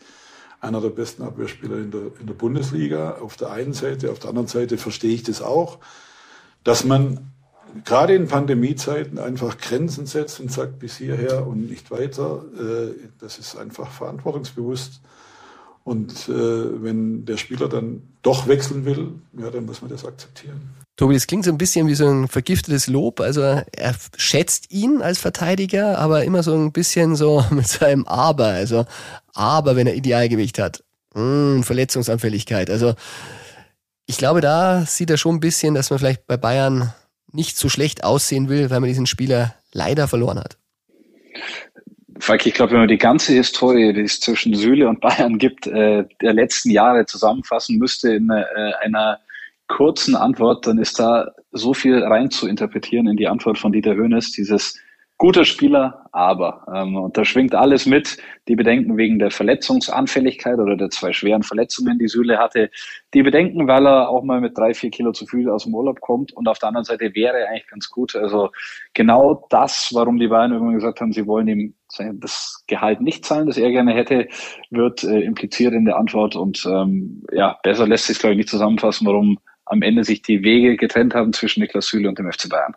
einer 0.65 0.81
der 0.81 0.89
besten 0.89 1.23
Abwehrspieler 1.23 1.77
in 1.77 1.91
der, 1.91 2.01
in 2.21 2.27
der 2.27 2.35
Bundesliga. 2.35 3.19
Auf 3.21 3.37
der 3.37 3.51
einen 3.51 3.73
Seite, 3.73 4.11
auf 4.11 4.19
der 4.19 4.31
anderen 4.31 4.49
Seite 4.49 4.79
verstehe 4.79 5.15
ich 5.15 5.23
das 5.23 5.43
auch, 5.43 5.79
dass 6.65 6.85
man 6.85 7.31
gerade 7.85 8.15
in 8.15 8.29
Pandemiezeiten 8.29 9.19
einfach 9.19 9.59
Grenzen 9.59 10.07
setzt 10.07 10.41
und 10.41 10.51
sagt 10.51 10.79
bis 10.79 10.97
hierher 10.97 11.47
und 11.47 11.69
nicht 11.69 11.91
weiter. 11.91 12.45
Äh, 12.59 12.95
das 13.21 13.39
ist 13.39 13.57
einfach 13.57 13.91
verantwortungsbewusst. 13.91 15.01
Und 15.85 16.29
äh, 16.29 16.83
wenn 16.83 17.27
der 17.27 17.37
Spieler 17.37 17.69
dann 17.69 18.03
doch 18.23 18.49
wechseln 18.49 18.85
will, 18.87 19.13
ja, 19.39 19.51
dann 19.51 19.67
muss 19.67 19.83
man 19.83 19.91
das 19.91 20.05
akzeptieren. 20.05 20.84
Tobi, 20.97 21.15
das 21.15 21.27
klingt 21.27 21.45
so 21.45 21.51
ein 21.51 21.59
bisschen 21.59 21.89
wie 21.89 21.95
so 21.95 22.09
ein 22.09 22.29
vergiftetes 22.29 22.87
Lob. 22.87 23.21
Also 23.21 23.43
er 23.43 23.95
schätzt 24.17 24.71
ihn 24.71 25.03
als 25.03 25.19
Verteidiger, 25.19 25.99
aber 25.99 26.25
immer 26.25 26.43
so 26.43 26.55
ein 26.55 26.73
bisschen 26.73 27.17
so 27.17 27.45
mit 27.51 27.67
seinem 27.67 28.07
Aber. 28.07 28.47
Also 28.47 28.87
aber, 29.35 29.75
wenn 29.77 29.89
er 29.89 29.97
Idealgewicht 29.97 30.59
hat. 30.59 30.85
Hm, 31.15 31.65
Verletzungsanfälligkeit. 31.65 32.71
Also 32.71 32.95
ich 34.07 34.19
glaube, 34.19 34.41
da 34.41 34.85
sieht 34.87 35.11
er 35.11 35.17
schon 35.17 35.37
ein 35.37 35.41
bisschen, 35.41 35.75
dass 35.75 35.91
man 35.91 35.99
vielleicht 35.99 36.27
bei 36.27 36.37
Bayern 36.37 36.93
nicht 37.33 37.57
so 37.57 37.69
schlecht 37.69 38.05
aussehen 38.05 38.49
will, 38.49 38.71
weil 38.71 38.81
man 38.81 38.89
diesen 38.89 39.07
Spieler 39.07 39.55
leider 39.73 40.07
verloren 40.07 40.39
hat. 40.39 40.57
Falk, 42.21 42.47
ich 42.47 42.55
glaube, 42.55 42.73
wenn 42.73 42.79
man 42.81 42.89
die 42.89 42.99
ganze 42.99 43.33
Historie, 43.33 43.93
die 43.93 44.03
es 44.03 44.21
zwischen 44.21 44.55
Süle 44.55 44.89
und 44.89 45.01
Bayern 45.01 45.39
gibt, 45.39 45.67
äh, 45.67 46.05
der 46.23 46.33
letzten 46.33 46.71
Jahre 46.71 47.07
zusammenfassen 47.07 47.77
müsste 47.79 48.15
in 48.15 48.31
äh, 48.31 48.45
einer 48.81 49.19
kurzen 49.69 50.15
Antwort, 50.15 50.67
dann 50.67 50.79
ist 50.79 50.99
da 50.99 51.33
so 51.53 51.75
viel 51.75 52.03
rein 52.03 52.31
zu 52.31 52.47
interpretieren 52.49 53.09
in 53.09 53.17
die 53.17 53.29
Antwort 53.29 53.59
von 53.59 53.73
Dieter 53.73 53.95
Höhnes, 53.95 54.33
dieses 54.33 54.79
guter 55.17 55.45
Spieler, 55.45 56.07
aber. 56.13 56.67
Ähm, 56.75 56.97
und 56.97 57.17
da 57.17 57.25
schwingt 57.25 57.55
alles 57.55 57.87
mit. 57.87 58.19
Die 58.49 58.57
Bedenken 58.57 58.97
wegen 58.97 59.19
der 59.19 59.31
Verletzungsanfälligkeit 59.31 60.59
oder 60.59 60.77
der 60.77 60.91
zwei 60.91 61.13
schweren 61.13 61.43
Verletzungen, 61.43 61.99
die 61.99 62.09
Süle 62.09 62.39
hatte. 62.39 62.71
Die 63.15 63.23
Bedenken, 63.23 63.69
weil 63.69 63.87
er 63.87 64.09
auch 64.09 64.25
mal 64.25 64.41
mit 64.41 64.59
drei, 64.59 64.75
vier 64.75 64.91
Kilo 64.91 65.13
zu 65.13 65.27
viel 65.27 65.49
aus 65.49 65.65
dem 65.65 65.75
Urlaub 65.75 66.01
kommt. 66.01 66.33
Und 66.33 66.49
auf 66.49 66.59
der 66.59 66.69
anderen 66.69 66.85
Seite 66.85 67.15
wäre 67.15 67.39
er 67.39 67.51
eigentlich 67.51 67.69
ganz 67.69 67.89
gut. 67.91 68.17
Also 68.17 68.51
genau 68.93 69.47
das, 69.51 69.91
warum 69.95 70.19
die 70.19 70.29
Bayern 70.29 70.53
irgendwann 70.53 70.75
gesagt 70.75 71.01
haben, 71.01 71.13
sie 71.13 71.27
wollen 71.27 71.49
ihm 71.49 71.75
das 72.15 72.65
Gehalt 72.67 73.01
nicht 73.01 73.25
zahlen, 73.25 73.47
das 73.47 73.57
er 73.57 73.71
gerne 73.71 73.95
hätte, 73.95 74.27
wird 74.71 75.05
äh, 75.05 75.21
impliziert 75.21 75.75
in 75.75 75.85
der 75.85 75.97
Antwort. 75.97 76.35
Und 76.35 76.67
ähm, 76.67 77.23
ja, 77.33 77.57
besser 77.63 77.87
lässt 77.87 78.07
sich, 78.07 78.19
glaube 78.19 78.33
ich, 78.33 78.39
nicht 78.39 78.49
zusammenfassen, 78.49 79.07
warum 79.07 79.39
am 79.67 79.83
Ende 79.83 80.05
sich 80.05 80.23
die 80.23 80.43
Wege 80.43 80.77
getrennt 80.77 81.15
haben 81.15 81.33
zwischen 81.33 81.61
Niklas 81.61 81.87
Süle 81.87 82.09
und 82.09 82.19
dem 82.19 82.31
FC 82.31 82.49
Bayern. 82.49 82.75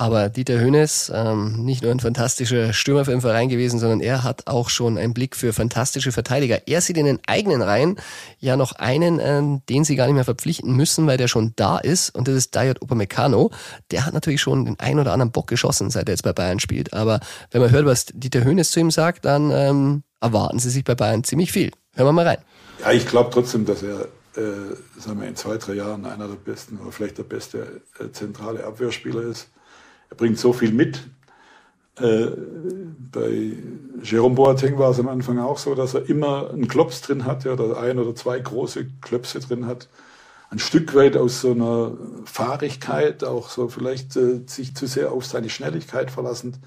Aber 0.00 0.28
Dieter 0.28 0.60
Hönes, 0.60 1.10
ähm, 1.12 1.64
nicht 1.64 1.82
nur 1.82 1.90
ein 1.90 1.98
fantastischer 1.98 2.72
Stürmer 2.72 3.04
für 3.04 3.10
den 3.10 3.20
Verein 3.20 3.48
gewesen, 3.48 3.80
sondern 3.80 3.98
er 3.98 4.22
hat 4.22 4.46
auch 4.46 4.70
schon 4.70 4.96
einen 4.96 5.12
Blick 5.12 5.34
für 5.34 5.52
fantastische 5.52 6.12
Verteidiger. 6.12 6.68
Er 6.68 6.80
sieht 6.80 6.96
in 6.96 7.04
den 7.04 7.18
eigenen 7.26 7.62
Reihen 7.62 7.96
ja 8.38 8.56
noch 8.56 8.74
einen, 8.74 9.18
ähm, 9.20 9.62
den 9.68 9.82
sie 9.82 9.96
gar 9.96 10.06
nicht 10.06 10.14
mehr 10.14 10.24
verpflichten 10.24 10.72
müssen, 10.72 11.08
weil 11.08 11.16
der 11.16 11.26
schon 11.26 11.52
da 11.56 11.78
ist. 11.78 12.10
Und 12.10 12.28
das 12.28 12.36
ist 12.36 12.54
Dayot 12.54 12.80
Upamecano. 12.80 13.50
Der 13.90 14.06
hat 14.06 14.14
natürlich 14.14 14.40
schon 14.40 14.66
den 14.66 14.78
ein 14.78 15.00
oder 15.00 15.12
anderen 15.12 15.32
Bock 15.32 15.48
geschossen, 15.48 15.90
seit 15.90 16.08
er 16.08 16.12
jetzt 16.12 16.22
bei 16.22 16.32
Bayern 16.32 16.60
spielt. 16.60 16.92
Aber 16.92 17.18
wenn 17.50 17.60
man 17.60 17.72
hört, 17.72 17.84
was 17.84 18.06
Dieter 18.06 18.44
Hönes 18.44 18.70
zu 18.70 18.78
ihm 18.78 18.92
sagt, 18.92 19.24
dann 19.24 19.50
ähm, 19.50 20.04
erwarten 20.20 20.60
sie 20.60 20.70
sich 20.70 20.84
bei 20.84 20.94
Bayern 20.94 21.24
ziemlich 21.24 21.50
viel. 21.50 21.72
Hören 21.96 22.06
wir 22.06 22.12
mal 22.12 22.24
rein. 22.24 22.38
Ja, 22.82 22.92
ich 22.92 23.04
glaube 23.04 23.30
trotzdem, 23.32 23.64
dass 23.64 23.82
er 23.82 24.06
äh, 24.38 25.00
sagen 25.00 25.20
wir, 25.20 25.28
in 25.28 25.36
zwei, 25.36 25.56
drei 25.56 25.74
Jahren 25.74 26.06
einer 26.06 26.28
der 26.28 26.36
besten 26.36 26.78
oder 26.78 26.92
vielleicht 26.92 27.18
der 27.18 27.24
beste 27.24 27.82
äh, 27.98 28.10
zentrale 28.12 28.64
Abwehrspieler 28.64 29.22
ist 29.22 29.48
er 30.10 30.16
bringt 30.16 30.38
so 30.38 30.52
viel 30.52 30.72
mit. 30.72 31.06
Äh, 32.00 32.28
bei 33.12 33.52
Jerome 34.02 34.34
Boateng 34.34 34.78
war 34.78 34.90
es 34.90 35.00
am 35.00 35.08
Anfang 35.08 35.38
auch 35.38 35.58
so, 35.58 35.74
dass 35.74 35.94
er 35.94 36.08
immer 36.08 36.50
einen 36.50 36.68
Klops 36.68 37.00
drin 37.00 37.24
hat, 37.24 37.44
ja, 37.44 37.52
oder 37.52 37.78
ein 37.80 37.98
oder 37.98 38.14
zwei 38.14 38.38
große 38.38 38.86
Klöpse 39.00 39.40
drin 39.40 39.66
hat. 39.66 39.88
Ein 40.50 40.58
Stück 40.58 40.94
weit 40.94 41.16
aus 41.16 41.42
so 41.42 41.50
einer 41.52 41.92
Fahrigkeit, 42.24 43.22
auch 43.22 43.50
so 43.50 43.68
vielleicht 43.68 44.16
äh, 44.16 44.40
sich 44.46 44.74
zu 44.74 44.86
sehr 44.86 45.12
auf 45.12 45.26
seine 45.26 45.50
Schnelligkeit 45.50 46.10
verlassend. 46.10 46.58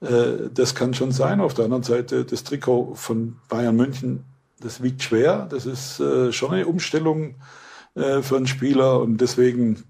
Äh, 0.00 0.50
das 0.52 0.74
kann 0.74 0.92
schon 0.92 1.12
sein. 1.12 1.40
Auf 1.40 1.54
der 1.54 1.66
anderen 1.66 1.84
Seite, 1.84 2.24
das 2.24 2.44
Trikot 2.44 2.94
von 2.96 3.36
Bayern 3.48 3.76
München, 3.76 4.24
das 4.60 4.82
wiegt 4.82 5.02
schwer. 5.02 5.46
Das 5.50 5.66
ist 5.66 6.00
äh, 6.00 6.32
schon 6.32 6.52
eine 6.52 6.66
Umstellung 6.66 7.36
äh, 7.94 8.22
für 8.22 8.36
einen 8.36 8.46
Spieler 8.46 9.00
und 9.00 9.20
deswegen 9.20 9.84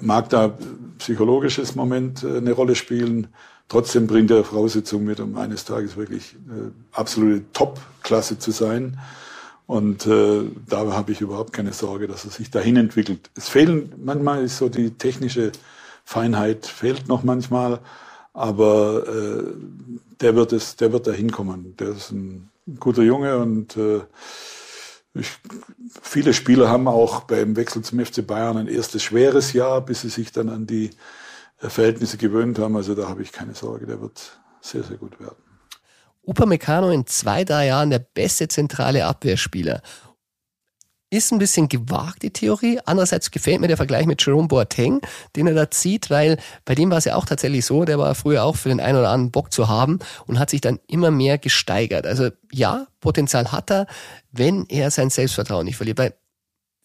mag 0.00 0.28
da 0.28 0.56
psychologisches 0.98 1.74
Moment 1.74 2.22
äh, 2.22 2.38
eine 2.38 2.52
Rolle 2.52 2.74
spielen. 2.74 3.28
Trotzdem 3.68 4.06
bringt 4.06 4.30
er 4.30 4.44
Voraussetzungen 4.44 5.06
mit, 5.06 5.20
um 5.20 5.36
eines 5.36 5.64
Tages 5.64 5.96
wirklich 5.96 6.34
äh, 6.48 6.70
absolute 6.92 7.44
Top-Klasse 7.52 8.38
zu 8.38 8.50
sein. 8.50 8.98
Und 9.66 10.06
äh, 10.06 10.42
da 10.68 10.92
habe 10.92 11.12
ich 11.12 11.22
überhaupt 11.22 11.54
keine 11.54 11.72
Sorge, 11.72 12.06
dass 12.06 12.24
er 12.24 12.30
sich 12.30 12.50
dahin 12.50 12.76
entwickelt. 12.76 13.30
Es 13.34 13.48
fehlen, 13.48 13.92
manchmal 13.96 14.44
ist 14.44 14.58
so 14.58 14.68
die 14.68 14.90
technische 14.90 15.52
Feinheit 16.04 16.66
fehlt 16.66 17.08
noch 17.08 17.22
manchmal, 17.22 17.80
aber 18.34 19.08
äh, 19.08 19.44
der 20.20 20.36
wird 20.36 20.52
es, 20.52 20.76
der 20.76 20.92
wird 20.92 21.06
da 21.06 21.12
hinkommen. 21.12 21.74
Der 21.78 21.88
ist 21.90 22.10
ein 22.12 22.50
guter 22.78 23.02
Junge 23.02 23.38
und 23.38 23.76
äh, 23.76 24.00
ich, 25.14 25.30
viele 26.02 26.34
Spieler 26.34 26.68
haben 26.68 26.88
auch 26.88 27.20
beim 27.22 27.56
Wechsel 27.56 27.82
zum 27.82 28.04
FC 28.04 28.26
Bayern 28.26 28.56
ein 28.56 28.66
erstes 28.66 29.02
schweres 29.02 29.52
Jahr, 29.52 29.80
bis 29.80 30.00
sie 30.00 30.08
sich 30.08 30.32
dann 30.32 30.48
an 30.48 30.66
die 30.66 30.90
äh, 31.60 31.68
Verhältnisse 31.68 32.16
gewöhnt 32.16 32.58
haben. 32.58 32.76
Also 32.76 32.94
da 32.94 33.08
habe 33.08 33.22
ich 33.22 33.32
keine 33.32 33.54
Sorge, 33.54 33.86
der 33.86 34.00
wird 34.00 34.38
sehr, 34.60 34.82
sehr 34.82 34.96
gut 34.96 35.20
werden. 35.20 35.36
Upamecano 36.26 36.90
in 36.90 37.06
zwei, 37.06 37.44
drei 37.44 37.66
Jahren 37.66 37.90
der 37.90 37.98
beste 37.98 38.48
zentrale 38.48 39.04
Abwehrspieler. 39.04 39.82
Ist 41.14 41.30
ein 41.30 41.38
bisschen 41.38 41.68
gewagt, 41.68 42.24
die 42.24 42.32
Theorie. 42.32 42.80
Andererseits 42.86 43.30
gefällt 43.30 43.60
mir 43.60 43.68
der 43.68 43.76
Vergleich 43.76 44.04
mit 44.04 44.26
Jerome 44.26 44.48
Boateng, 44.48 45.00
den 45.36 45.46
er 45.46 45.54
da 45.54 45.70
zieht, 45.70 46.10
weil 46.10 46.38
bei 46.64 46.74
dem 46.74 46.90
war 46.90 46.98
es 46.98 47.04
ja 47.04 47.14
auch 47.14 47.24
tatsächlich 47.24 47.64
so, 47.64 47.84
der 47.84 48.00
war 48.00 48.16
früher 48.16 48.42
auch 48.42 48.56
für 48.56 48.68
den 48.68 48.80
einen 48.80 48.98
oder 48.98 49.10
anderen 49.10 49.30
Bock 49.30 49.52
zu 49.52 49.68
haben 49.68 50.00
und 50.26 50.40
hat 50.40 50.50
sich 50.50 50.60
dann 50.60 50.80
immer 50.88 51.12
mehr 51.12 51.38
gesteigert. 51.38 52.04
Also 52.04 52.30
ja, 52.50 52.88
Potenzial 52.98 53.52
hat 53.52 53.70
er, 53.70 53.86
wenn 54.32 54.66
er 54.68 54.90
sein 54.90 55.08
Selbstvertrauen 55.08 55.66
nicht 55.66 55.76
verliert. 55.76 55.98
Weil 55.98 56.14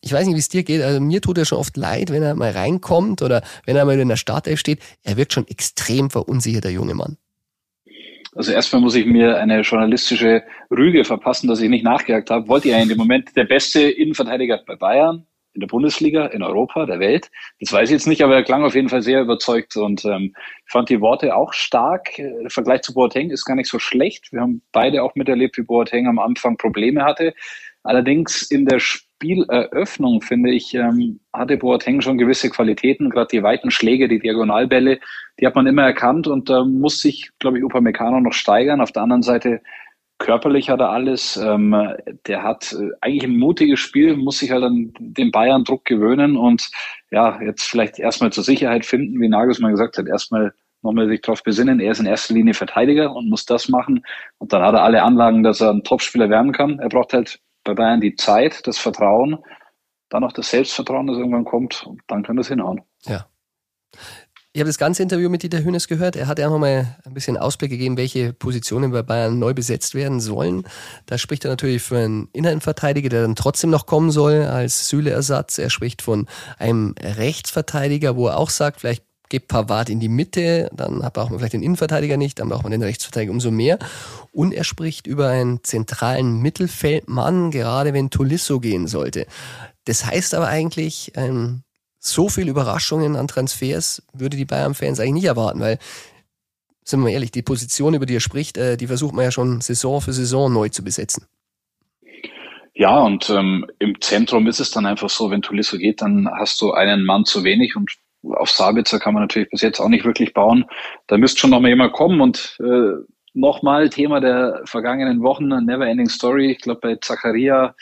ich 0.01 0.13
weiß 0.13 0.27
nicht, 0.27 0.35
wie 0.35 0.39
es 0.41 0.49
dir 0.49 0.63
geht, 0.63 0.83
also 0.83 0.99
mir 0.99 1.23
tut 1.23 1.39
er 1.39 1.45
schon 1.45 1.57
oft 1.57 1.75
leid, 1.75 2.11
wenn 2.11 2.21
er 2.21 2.35
mal 2.35 2.51
reinkommt 2.51 3.23
oder 3.23 3.41
wenn 3.65 3.77
er 3.77 3.85
mal 3.85 3.99
in 3.99 4.09
der 4.09 4.15
Startelf 4.15 4.59
steht. 4.59 4.79
Er 5.01 5.17
wirkt 5.17 5.33
schon 5.33 5.47
extrem 5.47 6.11
verunsichert, 6.11 6.65
der 6.65 6.71
junge 6.71 6.93
Mann. 6.93 7.17
Also 8.35 8.51
erstmal 8.51 8.81
muss 8.81 8.95
ich 8.95 9.05
mir 9.05 9.37
eine 9.37 9.61
journalistische 9.61 10.43
Rüge 10.69 11.03
verpassen, 11.03 11.47
dass 11.47 11.61
ich 11.61 11.69
nicht 11.69 11.83
nachgejagt 11.83 12.29
habe. 12.29 12.47
Wollte 12.47 12.69
er 12.69 12.81
in 12.81 12.89
dem 12.89 12.97
Moment 12.97 13.35
der 13.35 13.45
beste 13.45 13.81
Innenverteidiger 13.81 14.61
bei 14.67 14.75
Bayern, 14.75 15.25
in 15.53 15.61
der 15.61 15.67
Bundesliga, 15.67 16.27
in 16.27 16.43
Europa, 16.43 16.85
der 16.85 16.99
Welt? 16.99 17.31
Das 17.59 17.73
weiß 17.73 17.89
ich 17.89 17.93
jetzt 17.93 18.07
nicht, 18.07 18.21
aber 18.21 18.35
er 18.35 18.43
klang 18.43 18.63
auf 18.63 18.75
jeden 18.75 18.89
Fall 18.89 19.01
sehr 19.01 19.21
überzeugt 19.21 19.75
und 19.77 20.05
ähm, 20.05 20.35
fand 20.67 20.89
die 20.89 21.01
Worte 21.01 21.35
auch 21.35 21.53
stark. 21.53 22.15
Der 22.17 22.49
Vergleich 22.49 22.83
zu 22.83 22.93
Boateng 22.93 23.31
ist 23.31 23.45
gar 23.45 23.55
nicht 23.55 23.69
so 23.69 23.79
schlecht. 23.79 24.31
Wir 24.31 24.41
haben 24.41 24.61
beide 24.71 25.01
auch 25.01 25.15
miterlebt, 25.15 25.57
wie 25.57 25.63
Boateng 25.63 26.07
am 26.07 26.19
Anfang 26.19 26.55
Probleme 26.55 27.03
hatte. 27.03 27.33
Allerdings 27.81 28.43
in 28.43 28.65
der 28.65 28.79
Spieleröffnung, 29.19 30.21
finde 30.21 30.51
ich, 30.51 30.73
ähm, 30.73 31.19
hatte 31.33 31.57
Boateng 31.57 31.99
schon 31.99 32.17
gewisse 32.17 32.49
Qualitäten, 32.49 33.09
gerade 33.09 33.27
die 33.29 33.43
weiten 33.43 33.69
Schläge, 33.69 34.07
die 34.07 34.19
Diagonalbälle, 34.19 34.99
die 35.39 35.45
hat 35.45 35.55
man 35.55 35.67
immer 35.67 35.83
erkannt 35.83 36.27
und 36.27 36.49
da 36.49 36.61
ähm, 36.61 36.79
muss 36.79 37.01
sich, 37.01 37.29
glaube 37.37 37.57
ich, 37.57 37.63
Upamecano 37.65 38.21
noch 38.21 38.31
steigern. 38.31 38.79
Auf 38.79 38.93
der 38.93 39.03
anderen 39.03 39.21
Seite 39.21 39.61
körperlich 40.19 40.69
hat 40.69 40.79
er 40.79 40.91
alles. 40.91 41.35
Ähm, 41.35 41.75
der 42.27 42.43
hat 42.43 42.71
äh, 42.71 42.91
eigentlich 43.01 43.23
ein 43.25 43.37
mutiges 43.37 43.79
Spiel, 43.81 44.15
muss 44.15 44.39
sich 44.39 44.51
halt 44.51 44.63
an 44.63 44.93
den 44.99 45.31
Bayern-Druck 45.31 45.83
gewöhnen 45.83 46.37
und 46.37 46.69
ja, 47.11 47.41
jetzt 47.41 47.63
vielleicht 47.63 47.99
erstmal 47.99 48.31
zur 48.31 48.45
Sicherheit 48.45 48.85
finden, 48.85 49.19
wie 49.19 49.27
Nagelsmann 49.27 49.71
gesagt 49.71 49.97
hat, 49.97 50.07
erstmal 50.07 50.53
nochmal 50.81 51.09
sich 51.09 51.19
darauf 51.21 51.43
besinnen, 51.43 51.81
er 51.81 51.91
ist 51.91 51.99
in 51.99 52.05
erster 52.05 52.33
Linie 52.33 52.53
Verteidiger 52.53 53.13
und 53.13 53.29
muss 53.29 53.45
das 53.45 53.67
machen. 53.67 54.01
Und 54.37 54.53
dann 54.53 54.61
hat 54.61 54.75
er 54.75 54.83
alle 54.83 55.03
Anlagen, 55.03 55.43
dass 55.43 55.59
er 55.59 55.71
ein 55.71 55.83
Topspieler 55.83 56.29
werden 56.29 56.53
kann. 56.53 56.79
Er 56.79 56.87
braucht 56.87 57.11
halt 57.11 57.41
bei 57.69 57.83
Bayern 57.83 58.01
die 58.01 58.15
Zeit, 58.15 58.65
das 58.67 58.77
Vertrauen, 58.77 59.37
dann 60.09 60.23
auch 60.23 60.31
das 60.31 60.49
Selbstvertrauen, 60.49 61.07
das 61.07 61.17
irgendwann 61.17 61.45
kommt, 61.45 61.85
und 61.85 62.01
dann 62.07 62.23
kann 62.23 62.35
das 62.35 62.47
hinhauen. 62.47 62.81
Ja. 63.05 63.27
Ich 64.51 64.59
habe 64.59 64.69
das 64.69 64.79
ganze 64.79 65.03
Interview 65.03 65.29
mit 65.29 65.43
Dieter 65.43 65.63
Hönes 65.63 65.87
gehört. 65.87 66.15
Er 66.15 66.25
hat 66.25 66.39
ja 66.39 66.49
nochmal 66.49 66.97
ein 67.05 67.13
bisschen 67.13 67.37
Ausblick 67.37 67.69
gegeben, 67.69 67.97
welche 67.97 68.33
Positionen 68.33 68.91
bei 68.91 69.03
Bayern 69.03 69.37
neu 69.37 69.53
besetzt 69.53 69.93
werden 69.93 70.19
sollen. 70.19 70.63
Da 71.05 71.19
spricht 71.19 71.45
er 71.45 71.51
natürlich 71.51 71.83
für 71.83 71.99
einen 71.99 72.29
Innenverteidiger, 72.33 73.09
der 73.09 73.21
dann 73.21 73.35
trotzdem 73.35 73.69
noch 73.69 73.85
kommen 73.85 74.09
soll 74.09 74.41
als 74.41 74.89
Süle-Ersatz. 74.89 75.59
Er 75.59 75.69
spricht 75.69 76.01
von 76.01 76.27
einem 76.57 76.95
Rechtsverteidiger, 76.99 78.15
wo 78.15 78.27
er 78.27 78.37
auch 78.37 78.49
sagt, 78.49 78.81
vielleicht 78.81 79.03
gebt 79.29 79.47
Pavard 79.47 79.89
in 79.89 79.99
die 79.99 80.09
Mitte, 80.09 80.69
dann 80.73 80.99
braucht 80.99 81.29
man 81.29 81.39
vielleicht 81.39 81.53
den 81.53 81.63
Innenverteidiger 81.63 82.17
nicht, 82.17 82.39
dann 82.39 82.49
braucht 82.49 82.63
man 82.63 82.71
den 82.71 82.83
Rechtsverteidiger 82.83 83.31
umso 83.31 83.51
mehr. 83.51 83.79
Und 84.31 84.53
er 84.53 84.63
spricht 84.63 85.07
über 85.07 85.29
einen 85.29 85.63
zentralen 85.63 86.41
Mittelfeldmann, 86.41 87.51
gerade 87.51 87.93
wenn 87.93 88.09
Tolisso 88.09 88.59
gehen 88.59 88.87
sollte. 88.87 89.27
Das 89.85 90.05
heißt 90.05 90.33
aber 90.33 90.47
eigentlich, 90.47 91.11
ähm, 91.15 91.63
so 91.99 92.29
viel 92.29 92.47
Überraschungen 92.47 93.15
an 93.15 93.27
Transfers 93.27 94.03
würde 94.13 94.37
die 94.37 94.45
Bayern-Fans 94.45 94.99
eigentlich 94.99 95.13
nicht 95.13 95.25
erwarten, 95.25 95.59
weil, 95.59 95.77
sind 96.83 96.99
wir 96.99 97.05
mal 97.05 97.09
ehrlich, 97.11 97.31
die 97.31 97.41
Position, 97.41 97.93
über 97.93 98.05
die 98.05 98.15
er 98.15 98.21
spricht, 98.21 98.57
äh, 98.57 98.77
die 98.77 98.87
versucht 98.87 99.13
man 99.13 99.25
ja 99.25 99.31
schon 99.31 99.61
Saison 99.61 100.01
für 100.01 100.13
Saison 100.13 100.51
neu 100.51 100.69
zu 100.69 100.83
besetzen. 100.83 101.25
Ja, 102.73 102.97
und 102.99 103.29
ähm, 103.29 103.65
im 103.79 103.99
Zentrum 103.99 104.47
ist 104.47 104.61
es 104.61 104.71
dann 104.71 104.85
einfach 104.85 105.09
so, 105.09 105.29
wenn 105.29 105.41
Tulisso 105.41 105.77
geht, 105.77 106.01
dann 106.01 106.29
hast 106.39 106.61
du 106.61 106.71
einen 106.71 107.03
Mann 107.03 107.25
zu 107.25 107.43
wenig 107.43 107.75
und 107.75 107.91
auf 108.23 108.49
Sabitzer 108.49 108.99
kann 108.99 109.13
man 109.13 109.23
natürlich 109.23 109.49
bis 109.49 109.61
jetzt 109.61 109.79
auch 109.79 109.89
nicht 109.89 110.05
wirklich 110.05 110.33
bauen. 110.33 110.65
Da 111.07 111.17
müsste 111.17 111.39
schon 111.39 111.51
noch 111.51 111.59
mal 111.59 111.69
jemand 111.69 111.93
kommen 111.93 112.21
und 112.21 112.57
äh, 112.61 113.03
nochmal 113.33 113.89
Thema 113.89 114.19
der 114.19 114.61
vergangenen 114.65 115.21
Wochen, 115.21 115.47
Never 115.47 115.87
Ending 115.87 116.09
Story. 116.09 116.51
Ich 116.51 116.59
glaube, 116.59 116.81
bei 116.81 116.95
Zacharia 116.95 117.75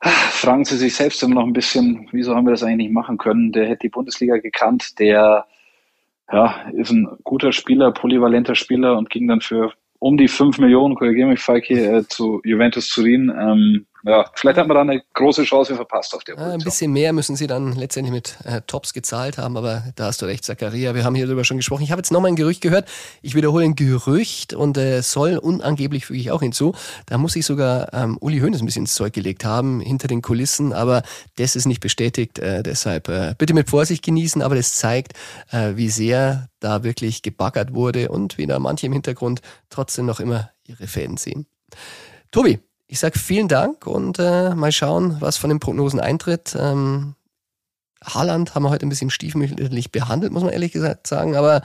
fragen 0.00 0.64
sie 0.64 0.76
sich 0.76 0.94
selbst 0.94 1.22
immer 1.22 1.36
noch 1.36 1.46
ein 1.46 1.52
bisschen, 1.52 2.08
wieso 2.12 2.34
haben 2.34 2.46
wir 2.46 2.50
das 2.50 2.62
eigentlich 2.62 2.88
nicht 2.88 2.92
machen 2.92 3.18
können? 3.18 3.52
Der 3.52 3.66
hätte 3.66 3.82
die 3.82 3.88
Bundesliga 3.88 4.36
gekannt, 4.38 4.98
der 4.98 5.46
ja, 6.30 6.70
ist 6.72 6.90
ein 6.90 7.08
guter 7.24 7.52
Spieler, 7.52 7.92
polyvalenter 7.92 8.54
Spieler 8.54 8.96
und 8.96 9.10
ging 9.10 9.28
dann 9.28 9.40
für 9.40 9.72
um 9.98 10.16
die 10.16 10.28
5 10.28 10.58
Millionen, 10.58 10.96
korrigiere 10.96 11.28
mich, 11.28 11.40
Falki, 11.40 11.74
äh, 11.74 12.02
zu 12.08 12.40
Juventus 12.44 12.88
Turin. 12.88 13.32
Ähm, 13.38 13.86
ja, 14.04 14.24
vielleicht 14.34 14.58
hat 14.58 14.66
man 14.66 14.74
da 14.74 14.80
eine 14.80 15.02
große 15.14 15.44
Chance 15.44 15.76
verpasst 15.76 16.14
auf 16.14 16.24
der 16.24 16.34
Position. 16.34 16.60
ein 16.60 16.64
bisschen 16.64 16.92
mehr 16.92 17.12
müssen 17.12 17.36
sie 17.36 17.46
dann 17.46 17.72
letztendlich 17.72 18.12
mit 18.12 18.36
äh, 18.44 18.60
Tops 18.66 18.92
gezahlt 18.92 19.38
haben, 19.38 19.56
aber 19.56 19.84
da 19.94 20.06
hast 20.06 20.22
du 20.22 20.26
recht, 20.26 20.44
Zakaria. 20.44 20.94
Wir 20.94 21.04
haben 21.04 21.14
hier 21.14 21.26
darüber 21.26 21.44
schon 21.44 21.56
gesprochen. 21.56 21.82
Ich 21.82 21.92
habe 21.92 22.00
jetzt 22.00 22.10
nochmal 22.10 22.32
ein 22.32 22.36
Gerücht 22.36 22.60
gehört. 22.62 22.88
Ich 23.22 23.34
wiederhole 23.34 23.64
ein 23.64 23.76
Gerücht 23.76 24.54
und 24.54 24.76
äh, 24.76 25.02
soll 25.02 25.38
unangeblich 25.38 26.06
füge 26.06 26.18
ich 26.18 26.30
auch 26.32 26.42
hinzu. 26.42 26.74
Da 27.06 27.16
muss 27.16 27.36
ich 27.36 27.46
sogar 27.46 27.92
ähm, 27.94 28.18
Uli 28.20 28.40
Hoeneß 28.40 28.60
ein 28.60 28.66
bisschen 28.66 28.82
ins 28.82 28.94
Zeug 28.94 29.12
gelegt 29.12 29.44
haben, 29.44 29.80
hinter 29.80 30.08
den 30.08 30.20
Kulissen, 30.20 30.72
aber 30.72 31.02
das 31.36 31.54
ist 31.54 31.66
nicht 31.66 31.80
bestätigt. 31.80 32.40
Äh, 32.40 32.62
deshalb 32.62 33.08
äh, 33.08 33.34
bitte 33.38 33.54
mit 33.54 33.70
Vorsicht 33.70 34.04
genießen, 34.04 34.42
aber 34.42 34.56
das 34.56 34.74
zeigt, 34.74 35.12
äh, 35.52 35.76
wie 35.76 35.88
sehr 35.88 36.48
da 36.58 36.82
wirklich 36.82 37.22
gebaggert 37.22 37.74
wurde 37.74 38.08
und 38.08 38.38
wie 38.38 38.46
da 38.46 38.58
manche 38.58 38.86
im 38.86 38.92
Hintergrund 38.92 39.42
trotzdem 39.70 40.06
noch 40.06 40.18
immer 40.20 40.50
ihre 40.66 40.86
Fäden 40.86 41.16
sehen. 41.16 41.46
Tobi, 42.30 42.58
ich 42.92 43.00
sage 43.00 43.18
vielen 43.18 43.48
Dank 43.48 43.86
und 43.86 44.18
äh, 44.18 44.54
mal 44.54 44.70
schauen, 44.70 45.16
was 45.18 45.38
von 45.38 45.48
den 45.48 45.60
Prognosen 45.60 45.98
eintritt. 45.98 46.54
Ähm, 46.60 47.14
Haaland 48.04 48.54
haben 48.54 48.64
wir 48.64 48.68
heute 48.68 48.84
ein 48.84 48.90
bisschen 48.90 49.08
stiefmütterlich 49.08 49.90
behandelt, 49.90 50.30
muss 50.30 50.42
man 50.42 50.52
ehrlich 50.52 50.72
gesagt 50.72 51.06
sagen, 51.06 51.34
aber 51.34 51.62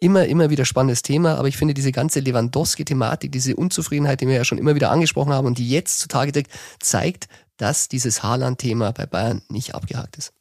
immer, 0.00 0.26
immer 0.26 0.50
wieder 0.50 0.66
spannendes 0.66 1.00
Thema. 1.00 1.36
Aber 1.36 1.48
ich 1.48 1.56
finde 1.56 1.72
diese 1.72 1.92
ganze 1.92 2.20
Lewandowski-Thematik, 2.20 3.32
diese 3.32 3.56
Unzufriedenheit, 3.56 4.20
die 4.20 4.28
wir 4.28 4.34
ja 4.34 4.44
schon 4.44 4.58
immer 4.58 4.74
wieder 4.74 4.90
angesprochen 4.90 5.32
haben 5.32 5.46
und 5.46 5.56
die 5.56 5.66
jetzt 5.66 5.98
zutage 5.98 6.30
deckt, 6.30 6.52
zeigt, 6.78 7.28
dass 7.56 7.88
dieses 7.88 8.22
Haaland-Thema 8.22 8.92
bei 8.92 9.06
Bayern 9.06 9.40
nicht 9.48 9.74
abgehakt 9.74 10.18
ist. 10.18 10.34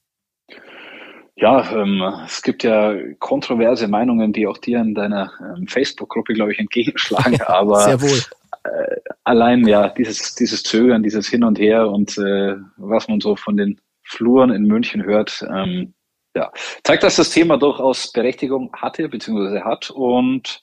Ja, 1.37 1.71
ähm, 1.71 2.03
es 2.25 2.41
gibt 2.41 2.63
ja 2.63 2.93
kontroverse 3.19 3.87
Meinungen, 3.87 4.33
die 4.33 4.47
auch 4.47 4.57
dir 4.57 4.81
in 4.81 4.95
deiner 4.95 5.31
ähm, 5.39 5.65
Facebook-Gruppe, 5.65 6.33
glaube 6.33 6.51
ich, 6.51 6.59
entgegenschlagen. 6.59 7.39
Aber 7.47 7.79
Sehr 7.85 8.01
wohl 8.01 8.21
äh, 8.63 8.95
allein 9.23 9.67
ja 9.67 9.89
dieses, 9.89 10.35
dieses 10.35 10.63
Zögern, 10.63 11.03
dieses 11.03 11.27
Hin 11.27 11.43
und 11.43 11.59
Her 11.59 11.89
und 11.89 12.17
äh, 12.17 12.55
was 12.77 13.07
man 13.07 13.21
so 13.21 13.35
von 13.35 13.57
den 13.57 13.79
Fluren 14.03 14.51
in 14.51 14.63
München 14.63 15.03
hört, 15.03 15.45
ähm, 15.49 15.93
ja, 16.35 16.51
zeigt, 16.83 17.03
dass 17.03 17.15
das 17.15 17.31
Thema 17.31 17.57
durchaus 17.57 18.11
Berechtigung 18.11 18.71
hatte 18.73 19.09
bzw. 19.09 19.61
hat 19.61 19.89
und 19.89 20.61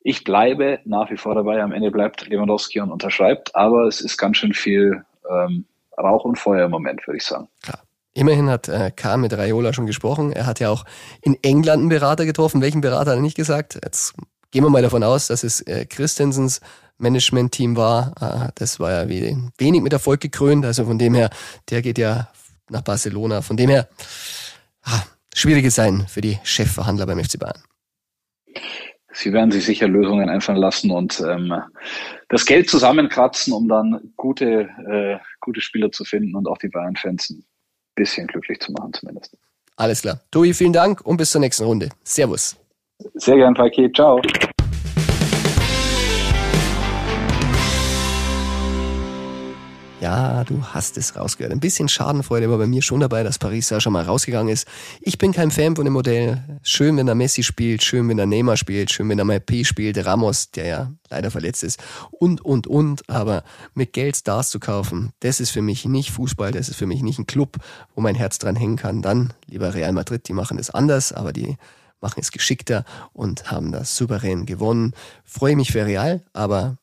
ich 0.00 0.22
bleibe 0.22 0.80
nach 0.84 1.10
wie 1.10 1.16
vor 1.16 1.34
dabei. 1.34 1.62
Am 1.62 1.72
Ende 1.72 1.90
bleibt 1.90 2.28
Lewandowski 2.28 2.80
und 2.80 2.92
unterschreibt, 2.92 3.54
aber 3.56 3.86
es 3.86 4.00
ist 4.00 4.18
ganz 4.18 4.36
schön 4.36 4.52
viel 4.52 5.02
ähm, 5.28 5.64
Rauch 5.98 6.24
und 6.24 6.38
Feuer 6.38 6.66
im 6.66 6.70
Moment, 6.70 7.06
würde 7.06 7.16
ich 7.16 7.24
sagen. 7.24 7.48
Klar. 7.62 7.80
Immerhin 8.12 8.48
hat 8.48 8.68
äh, 8.68 8.92
Kahn 8.94 9.22
mit 9.22 9.36
Raiola 9.36 9.72
schon 9.72 9.86
gesprochen. 9.86 10.32
Er 10.32 10.46
hat 10.46 10.60
ja 10.60 10.70
auch 10.70 10.84
in 11.22 11.36
England 11.42 11.80
einen 11.80 11.88
Berater 11.88 12.26
getroffen. 12.26 12.60
Welchen 12.60 12.80
Berater 12.80 13.10
hat 13.10 13.18
er 13.18 13.22
nicht 13.22 13.36
gesagt? 13.36 13.78
Jetzt 13.82 14.14
gehen 14.52 14.62
wir 14.62 14.70
mal 14.70 14.82
davon 14.82 15.02
aus, 15.02 15.26
dass 15.26 15.42
es 15.42 15.62
äh, 15.62 15.84
Christensens 15.84 16.60
Management-Team 16.98 17.76
war. 17.76 18.14
Äh, 18.20 18.52
das 18.54 18.80
war 18.80 18.92
ja 18.92 19.08
wenig 19.08 19.82
mit 19.82 19.92
Erfolg 19.92 20.20
gekrönt. 20.20 20.64
Also 20.64 20.84
von 20.84 20.98
dem 20.98 21.14
her, 21.14 21.30
der 21.70 21.82
geht 21.82 21.98
ja 21.98 22.28
nach 22.70 22.82
Barcelona. 22.82 23.42
Von 23.42 23.56
dem 23.56 23.70
her, 23.70 23.88
ah, 24.84 25.02
schwieriges 25.34 25.74
sein 25.74 26.06
für 26.08 26.20
die 26.20 26.38
Chefverhandler 26.42 27.06
beim 27.06 27.22
FC 27.22 27.38
Bayern. 27.38 27.62
Sie 29.12 29.32
werden 29.32 29.52
sich 29.52 29.64
sicher 29.64 29.86
Lösungen 29.86 30.28
einfallen 30.28 30.58
lassen 30.58 30.90
und 30.90 31.20
ähm, 31.20 31.54
das 32.28 32.44
Geld 32.46 32.68
zusammenkratzen, 32.68 33.52
um 33.52 33.68
dann 33.68 34.12
gute, 34.16 34.68
äh, 34.88 35.18
gute 35.40 35.60
Spieler 35.60 35.92
zu 35.92 36.04
finden 36.04 36.34
und 36.34 36.48
auch 36.48 36.58
die 36.58 36.68
Bayern-Fans 36.68 37.30
ein 37.30 37.44
bisschen 37.94 38.26
glücklich 38.26 38.58
zu 38.60 38.72
machen 38.72 38.92
zumindest. 38.92 39.36
Alles 39.76 40.02
klar. 40.02 40.20
Tobi, 40.30 40.52
vielen 40.52 40.72
Dank 40.72 41.00
und 41.02 41.16
bis 41.16 41.30
zur 41.30 41.40
nächsten 41.40 41.64
Runde. 41.64 41.90
Servus. 42.02 42.56
Sehr 43.14 43.36
gern, 43.36 43.54
Paket. 43.54 43.94
Ciao. 43.94 44.20
Ja, 50.04 50.44
du 50.44 50.62
hast 50.62 50.98
es 50.98 51.16
rausgehört. 51.16 51.50
Ein 51.50 51.60
bisschen 51.60 51.88
Schadenfreude 51.88 52.50
war 52.50 52.58
bei 52.58 52.66
mir 52.66 52.82
schon 52.82 53.00
dabei, 53.00 53.22
dass 53.22 53.38
Paris 53.38 53.70
ja 53.70 53.80
schon 53.80 53.94
mal 53.94 54.04
rausgegangen 54.04 54.52
ist. 54.52 54.68
Ich 55.00 55.16
bin 55.16 55.32
kein 55.32 55.50
Fan 55.50 55.76
von 55.76 55.86
dem 55.86 55.94
Modell. 55.94 56.44
Schön, 56.62 56.98
wenn 56.98 57.08
er 57.08 57.14
Messi 57.14 57.42
spielt, 57.42 57.82
schön, 57.82 58.06
wenn 58.10 58.18
er 58.18 58.26
Neymar 58.26 58.58
spielt, 58.58 58.92
schön, 58.92 59.08
wenn 59.08 59.18
er 59.18 59.40
P 59.40 59.64
spielt, 59.64 60.04
Ramos, 60.04 60.50
der 60.50 60.66
ja 60.66 60.92
leider 61.08 61.30
verletzt 61.30 61.64
ist 61.64 61.82
und, 62.10 62.42
und, 62.42 62.66
und. 62.66 63.08
Aber 63.08 63.44
mit 63.72 63.94
Geld 63.94 64.14
Stars 64.14 64.50
zu 64.50 64.60
kaufen, 64.60 65.14
das 65.20 65.40
ist 65.40 65.48
für 65.48 65.62
mich 65.62 65.86
nicht 65.86 66.10
Fußball, 66.10 66.52
das 66.52 66.68
ist 66.68 66.76
für 66.76 66.86
mich 66.86 67.00
nicht 67.00 67.18
ein 67.18 67.26
Club, 67.26 67.56
wo 67.94 68.02
mein 68.02 68.14
Herz 68.14 68.38
dran 68.38 68.56
hängen 68.56 68.76
kann. 68.76 69.00
Dann 69.00 69.32
lieber 69.46 69.72
Real 69.72 69.92
Madrid, 69.94 70.28
die 70.28 70.34
machen 70.34 70.58
es 70.58 70.68
anders, 70.68 71.14
aber 71.14 71.32
die 71.32 71.56
machen 72.02 72.20
es 72.20 72.30
geschickter 72.30 72.84
und 73.14 73.50
haben 73.50 73.72
das 73.72 73.96
souverän 73.96 74.44
gewonnen. 74.44 74.92
Freue 75.24 75.56
mich 75.56 75.72
für 75.72 75.86
Real, 75.86 76.22
aber 76.34 76.76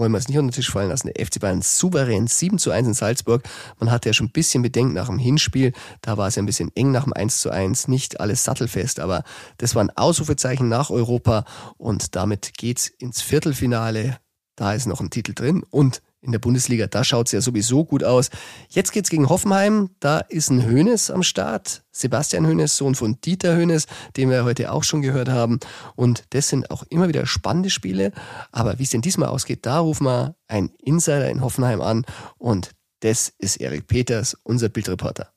wollen 0.00 0.12
wir 0.12 0.18
es 0.18 0.28
nicht 0.28 0.38
unter 0.38 0.50
den 0.50 0.54
Tisch 0.54 0.70
fallen 0.70 0.88
lassen. 0.88 1.12
Der 1.14 1.24
FC 1.24 1.38
Bayern 1.38 1.60
souverän 1.62 2.26
7 2.26 2.58
zu 2.58 2.70
1 2.70 2.88
in 2.88 2.94
Salzburg. 2.94 3.42
Man 3.78 3.90
hatte 3.90 4.08
ja 4.08 4.12
schon 4.14 4.28
ein 4.28 4.32
bisschen 4.32 4.62
Bedenken 4.62 4.94
nach 4.94 5.06
dem 5.06 5.18
Hinspiel. 5.18 5.72
Da 6.00 6.16
war 6.16 6.26
es 6.26 6.36
ja 6.36 6.42
ein 6.42 6.46
bisschen 6.46 6.72
eng 6.74 6.90
nach 6.90 7.04
dem 7.04 7.12
1 7.12 7.40
zu 7.40 7.50
1. 7.50 7.86
Nicht 7.88 8.18
alles 8.18 8.42
sattelfest, 8.42 8.98
aber 8.98 9.22
das 9.58 9.74
war 9.74 9.84
ein 9.84 9.90
Ausrufezeichen 9.90 10.68
nach 10.68 10.90
Europa 10.90 11.44
und 11.76 12.16
damit 12.16 12.54
geht's 12.56 12.88
ins 12.88 13.20
Viertelfinale. 13.20 14.18
Da 14.56 14.72
ist 14.72 14.86
noch 14.86 15.00
ein 15.00 15.10
Titel 15.10 15.34
drin 15.34 15.64
und 15.68 16.02
in 16.22 16.32
der 16.32 16.38
Bundesliga, 16.38 16.86
da 16.86 17.02
schaut 17.04 17.26
es 17.26 17.32
ja 17.32 17.40
sowieso 17.40 17.84
gut 17.84 18.04
aus. 18.04 18.30
Jetzt 18.68 18.92
geht's 18.92 19.10
gegen 19.10 19.28
Hoffenheim, 19.28 19.90
da 20.00 20.18
ist 20.18 20.50
ein 20.50 20.66
Hönes 20.66 21.10
am 21.10 21.22
Start. 21.22 21.82
Sebastian 21.92 22.46
Hönes, 22.46 22.76
Sohn 22.76 22.94
von 22.94 23.20
Dieter 23.20 23.56
Hönes, 23.56 23.86
den 24.16 24.30
wir 24.30 24.44
heute 24.44 24.72
auch 24.72 24.84
schon 24.84 25.02
gehört 25.02 25.28
haben. 25.28 25.60
Und 25.96 26.24
das 26.30 26.48
sind 26.48 26.70
auch 26.70 26.84
immer 26.90 27.08
wieder 27.08 27.26
spannende 27.26 27.70
Spiele. 27.70 28.12
Aber 28.52 28.78
wie 28.78 28.84
es 28.84 28.90
denn 28.90 29.00
diesmal 29.00 29.28
ausgeht, 29.28 29.66
da 29.66 29.78
rufen 29.78 30.04
wir 30.04 30.34
einen 30.46 30.70
Insider 30.82 31.30
in 31.30 31.40
Hoffenheim 31.40 31.80
an. 31.80 32.04
Und 32.38 32.72
das 33.00 33.32
ist 33.38 33.56
Erik 33.56 33.86
Peters, 33.86 34.36
unser 34.42 34.68
Bildreporter. 34.68 35.32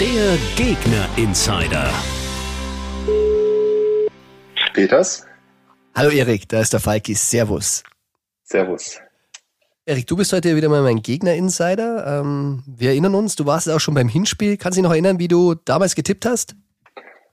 Der 0.00 0.36
Gegner-Insider. 0.56 1.90
Peters? 4.72 5.26
Hallo 5.94 6.10
Erik, 6.10 6.48
da 6.48 6.60
ist 6.60 6.72
der 6.72 6.80
Falki. 6.80 7.14
Servus. 7.14 7.82
Servus. 8.44 9.00
Erik, 9.90 10.06
du 10.06 10.14
bist 10.14 10.32
heute 10.32 10.54
wieder 10.54 10.68
mal 10.68 10.82
mein 10.84 11.02
Gegner-Insider. 11.02 12.20
Ähm, 12.20 12.62
wir 12.64 12.90
erinnern 12.90 13.16
uns, 13.16 13.34
du 13.34 13.44
warst 13.44 13.68
auch 13.68 13.80
schon 13.80 13.94
beim 13.94 14.06
Hinspiel. 14.06 14.56
Kannst 14.56 14.78
du 14.78 14.82
dich 14.82 14.84
noch 14.84 14.92
erinnern, 14.92 15.18
wie 15.18 15.26
du 15.26 15.56
damals 15.56 15.96
getippt 15.96 16.26
hast? 16.26 16.54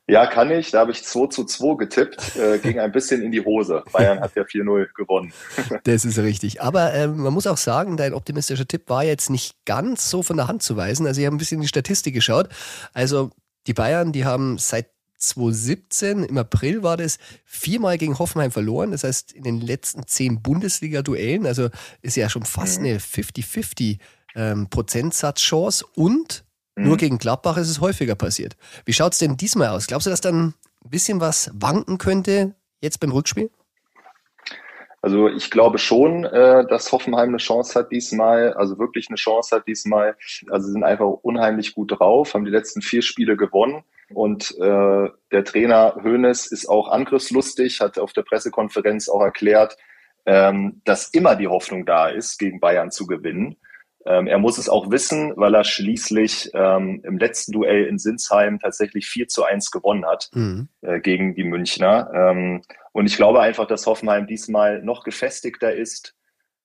Ja, 0.07 0.25
kann 0.25 0.49
ich. 0.49 0.71
Da 0.71 0.79
habe 0.79 0.91
ich 0.91 1.03
2 1.03 1.27
zu 1.27 1.43
2 1.43 1.75
getippt. 1.75 2.35
Äh, 2.35 2.57
ging 2.63 2.79
ein 2.79 2.91
bisschen 2.91 3.21
in 3.21 3.31
die 3.31 3.45
Hose. 3.45 3.83
Bayern 3.93 4.21
hat 4.21 4.35
ja 4.35 4.41
4-0 4.41 4.87
gewonnen. 4.95 5.31
das 5.83 6.03
ist 6.03 6.17
richtig. 6.17 6.59
Aber 6.59 6.95
ähm, 6.95 7.17
man 7.17 7.31
muss 7.31 7.45
auch 7.45 7.57
sagen, 7.57 7.95
dein 7.95 8.15
optimistischer 8.15 8.67
Tipp 8.67 8.89
war 8.89 9.03
jetzt 9.03 9.29
nicht 9.29 9.53
ganz 9.65 10.09
so 10.09 10.23
von 10.23 10.37
der 10.37 10.47
Hand 10.47 10.63
zu 10.63 10.75
weisen. 10.75 11.05
Also 11.05 11.21
ich 11.21 11.27
habe 11.27 11.35
ein 11.35 11.37
bisschen 11.37 11.57
in 11.57 11.61
die 11.61 11.67
Statistik 11.67 12.15
geschaut. 12.15 12.49
Also 12.91 13.29
die 13.67 13.75
Bayern, 13.75 14.13
die 14.13 14.25
haben 14.25 14.57
seit 14.57 14.87
2017, 15.17 16.23
im 16.23 16.37
April 16.37 16.83
war 16.83 16.97
das, 16.97 17.17
viermal 17.43 17.97
gegen 17.97 18.19
Hoffenheim 18.19 18.51
verloren. 18.51 18.91
Das 18.91 19.03
heißt, 19.03 19.33
in 19.33 19.43
den 19.43 19.61
letzten 19.61 20.05
zehn 20.05 20.41
Bundesliga-Duellen, 20.41 21.45
also 21.45 21.69
ist 22.01 22.15
ja 22.15 22.29
schon 22.29 22.43
fast 22.43 22.79
mhm. 22.79 22.87
eine 22.87 22.97
50-50 22.99 23.97
ähm, 24.35 24.69
Prozentsatzchance 24.69 25.85
und 25.95 26.45
mhm. 26.75 26.85
nur 26.85 26.97
gegen 26.97 27.17
Gladbach 27.17 27.57
ist 27.57 27.69
es 27.69 27.81
häufiger 27.81 28.15
passiert. 28.15 28.55
Wie 28.85 28.93
schaut 28.93 29.13
es 29.13 29.19
denn 29.19 29.37
diesmal 29.37 29.69
aus? 29.69 29.87
Glaubst 29.87 30.05
du, 30.05 30.11
dass 30.11 30.21
dann 30.21 30.53
ein 30.85 30.89
bisschen 30.89 31.19
was 31.19 31.51
wanken 31.53 31.97
könnte 31.97 32.55
jetzt 32.81 32.99
beim 32.99 33.11
Rückspiel? 33.11 33.49
Also 35.01 35.29
ich 35.29 35.51
glaube 35.51 35.77
schon, 35.77 36.25
äh, 36.25 36.65
dass 36.67 36.91
Hoffenheim 36.91 37.29
eine 37.29 37.37
Chance 37.37 37.79
hat 37.79 37.91
diesmal, 37.91 38.53
also 38.53 38.77
wirklich 38.77 39.09
eine 39.09 39.15
Chance 39.15 39.55
hat 39.55 39.67
diesmal. 39.67 40.15
Also 40.49 40.67
sie 40.67 40.73
sind 40.73 40.83
einfach 40.83 41.05
unheimlich 41.05 41.75
gut 41.75 41.97
drauf, 41.97 42.33
haben 42.33 42.45
die 42.45 42.51
letzten 42.51 42.81
vier 42.81 43.01
Spiele 43.01 43.37
gewonnen 43.37 43.83
Und 44.13 44.55
äh, 44.59 45.09
der 45.31 45.43
Trainer 45.43 45.95
Hoeneß 46.03 46.47
ist 46.47 46.67
auch 46.67 46.89
angriffslustig, 46.89 47.81
hat 47.81 47.99
auf 47.99 48.13
der 48.13 48.23
Pressekonferenz 48.23 49.09
auch 49.09 49.21
erklärt, 49.21 49.77
ähm, 50.25 50.81
dass 50.85 51.09
immer 51.09 51.35
die 51.35 51.47
Hoffnung 51.47 51.85
da 51.85 52.07
ist, 52.07 52.37
gegen 52.37 52.59
Bayern 52.59 52.91
zu 52.91 53.05
gewinnen. 53.05 53.57
Ähm, 54.05 54.27
er 54.27 54.39
muss 54.39 54.57
es 54.57 54.69
auch 54.69 54.89
wissen, 54.89 55.33
weil 55.35 55.53
er 55.53 55.65
schließlich 55.65 56.51
ähm, 56.53 57.01
im 57.03 57.17
letzten 57.17 57.51
Duell 57.51 57.85
in 57.85 57.97
Sinsheim 57.97 58.59
tatsächlich 58.59 59.07
4 59.07 59.27
zu 59.27 59.43
1 59.43 59.71
gewonnen 59.71 60.05
hat 60.05 60.29
mhm. 60.33 60.69
äh, 60.81 61.01
gegen 61.01 61.35
die 61.35 61.43
Münchner. 61.43 62.09
Ähm, 62.13 62.61
und 62.93 63.05
ich 63.05 63.17
glaube 63.17 63.41
einfach, 63.41 63.67
dass 63.67 63.85
Hoffenheim 63.85 64.25
diesmal 64.25 64.81
noch 64.81 65.03
gefestigter 65.03 65.75
ist. 65.75 66.15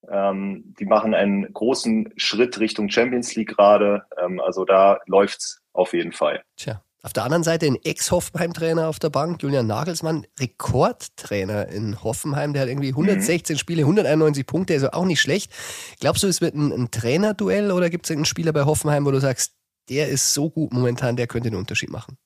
Ähm, 0.08 0.74
die 0.78 0.84
machen 0.84 1.14
einen 1.14 1.52
großen 1.52 2.12
Schritt 2.16 2.60
Richtung 2.60 2.88
Champions 2.90 3.34
League 3.34 3.56
gerade. 3.56 4.04
Ähm, 4.22 4.40
also 4.40 4.64
da 4.64 5.00
läuft's 5.06 5.60
auf 5.72 5.94
jeden 5.94 6.12
Fall. 6.12 6.42
Tja. 6.56 6.82
Auf 7.04 7.12
der 7.12 7.24
anderen 7.24 7.42
Seite 7.42 7.66
ein 7.66 7.78
Ex-Hoffenheim-Trainer 7.82 8.88
auf 8.88 9.00
der 9.00 9.10
Bank, 9.10 9.42
Julian 9.42 9.66
Nagelsmann, 9.66 10.24
Rekordtrainer 10.38 11.66
in 11.66 12.00
Hoffenheim. 12.04 12.52
Der 12.52 12.62
hat 12.62 12.68
irgendwie 12.68 12.90
116 12.90 13.54
mhm. 13.54 13.58
Spiele, 13.58 13.82
191 13.82 14.46
Punkte, 14.46 14.74
also 14.74 14.92
auch 14.92 15.04
nicht 15.04 15.20
schlecht. 15.20 15.52
Glaubst 15.98 16.22
du, 16.22 16.28
es 16.28 16.40
wird 16.40 16.54
ein, 16.54 16.70
ein 16.70 16.92
Trainerduell 16.92 17.72
oder 17.72 17.90
gibt 17.90 18.04
es 18.04 18.12
einen 18.12 18.24
Spieler 18.24 18.52
bei 18.52 18.66
Hoffenheim, 18.66 19.04
wo 19.04 19.10
du 19.10 19.18
sagst, 19.18 19.56
der 19.88 20.08
ist 20.08 20.32
so 20.32 20.48
gut 20.48 20.72
momentan, 20.72 21.16
der 21.16 21.26
könnte 21.26 21.50
den 21.50 21.58
Unterschied 21.58 21.90
machen? 21.90 22.18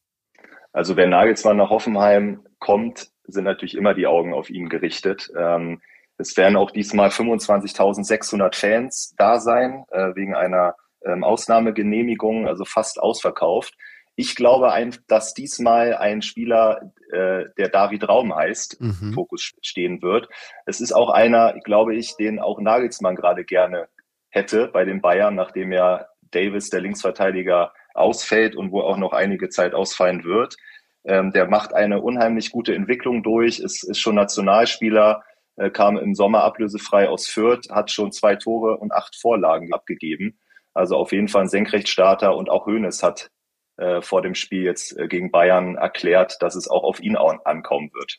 Also 0.74 0.94
wenn 0.94 1.08
Nagelsmann 1.08 1.56
nach 1.56 1.70
Hoffenheim 1.70 2.44
kommt, 2.58 3.08
sind 3.24 3.44
natürlich 3.44 3.78
immer 3.78 3.94
die 3.94 4.06
Augen 4.06 4.34
auf 4.34 4.50
ihn 4.50 4.68
gerichtet. 4.68 5.32
Ähm, 5.34 5.80
es 6.18 6.36
werden 6.36 6.56
auch 6.56 6.70
diesmal 6.70 7.08
25.600 7.08 8.54
Fans 8.54 9.14
da 9.16 9.40
sein, 9.40 9.86
äh, 9.90 10.14
wegen 10.14 10.34
einer 10.34 10.74
ähm, 11.02 11.24
Ausnahmegenehmigung, 11.24 12.46
also 12.46 12.66
fast 12.66 13.00
ausverkauft. 13.00 13.74
Ich 14.16 14.34
glaube, 14.34 14.72
ein, 14.72 14.96
dass 15.08 15.34
diesmal 15.34 15.94
ein 15.94 16.22
Spieler, 16.22 16.92
äh, 17.12 17.44
der 17.58 17.68
David 17.68 18.08
Raum 18.08 18.34
heißt, 18.34 18.80
mhm. 18.80 19.12
Fokus 19.12 19.52
stehen 19.60 20.00
wird. 20.00 20.28
Es 20.64 20.80
ist 20.80 20.92
auch 20.92 21.10
einer, 21.10 21.52
glaube 21.60 21.94
ich, 21.94 22.16
den 22.16 22.38
auch 22.38 22.58
Nagelsmann 22.58 23.14
gerade 23.14 23.44
gerne 23.44 23.88
hätte 24.30 24.68
bei 24.68 24.84
den 24.86 25.02
Bayern, 25.02 25.34
nachdem 25.34 25.70
ja 25.70 26.06
Davis, 26.30 26.70
der 26.70 26.80
Linksverteidiger, 26.80 27.72
ausfällt 27.94 28.56
und 28.56 28.72
wo 28.72 28.80
auch 28.80 28.96
noch 28.96 29.12
einige 29.12 29.48
Zeit 29.48 29.74
ausfallen 29.74 30.24
wird. 30.24 30.56
Ähm, 31.04 31.32
der 31.32 31.48
macht 31.48 31.74
eine 31.74 32.00
unheimlich 32.00 32.50
gute 32.50 32.74
Entwicklung 32.74 33.22
durch, 33.22 33.58
ist, 33.58 33.84
ist 33.84 34.00
schon 34.00 34.16
Nationalspieler, 34.16 35.22
äh, 35.56 35.70
kam 35.70 35.96
im 35.96 36.14
Sommer 36.14 36.42
ablösefrei 36.42 37.08
aus 37.08 37.26
Fürth, 37.26 37.70
hat 37.70 37.90
schon 37.90 38.12
zwei 38.12 38.36
Tore 38.36 38.76
und 38.78 38.92
acht 38.92 39.16
Vorlagen 39.16 39.72
abgegeben. 39.72 40.38
Also 40.74 40.96
auf 40.96 41.12
jeden 41.12 41.28
Fall 41.28 41.42
ein 41.42 41.48
Senkrechtstarter 41.48 42.36
und 42.36 42.50
auch 42.50 42.66
Hoeneß 42.66 43.02
hat 43.02 43.30
äh, 43.76 44.00
vor 44.02 44.22
dem 44.22 44.34
Spiel 44.34 44.62
jetzt 44.62 44.96
äh, 44.96 45.08
gegen 45.08 45.30
Bayern 45.30 45.76
erklärt, 45.76 46.36
dass 46.40 46.54
es 46.54 46.68
auch 46.68 46.84
auf 46.84 47.00
ihn 47.00 47.16
ankommen 47.16 47.90
wird. 47.94 48.18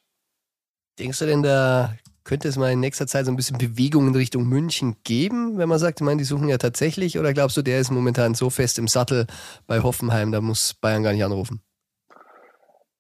Denkst 1.00 1.20
du 1.20 1.26
denn, 1.26 1.44
da 1.44 1.96
könnte 2.24 2.48
es 2.48 2.58
mal 2.58 2.72
in 2.72 2.80
nächster 2.80 3.08
Zeit 3.08 3.26
so 3.26 3.32
ein 3.32 3.38
bisschen 3.38 3.58
Bewegung 3.58 4.08
in 4.08 4.16
Richtung 4.16 4.46
München 4.48 4.98
geben, 5.04 5.58
wenn 5.58 5.70
man 5.70 5.80
sagt, 5.80 6.02
ich 6.02 6.06
meine, 6.06 6.18
die 6.18 6.26
suchen 6.26 6.50
ja 6.50 6.58
tatsächlich, 6.58 7.18
oder 7.18 7.34
glaubst 7.34 7.56
du, 7.56 7.62
der 7.62 7.80
ist 7.80 7.90
momentan 7.90 8.36
so 8.36 8.50
fest 8.50 8.78
im 8.80 8.88
Sattel 8.88 9.28
bei 9.66 9.82
Hoffenheim, 9.82 10.32
da 10.32 10.42
muss 10.42 10.74
Bayern 10.74 11.04
gar 11.04 11.14
nicht 11.14 11.24
anrufen? 11.24 11.62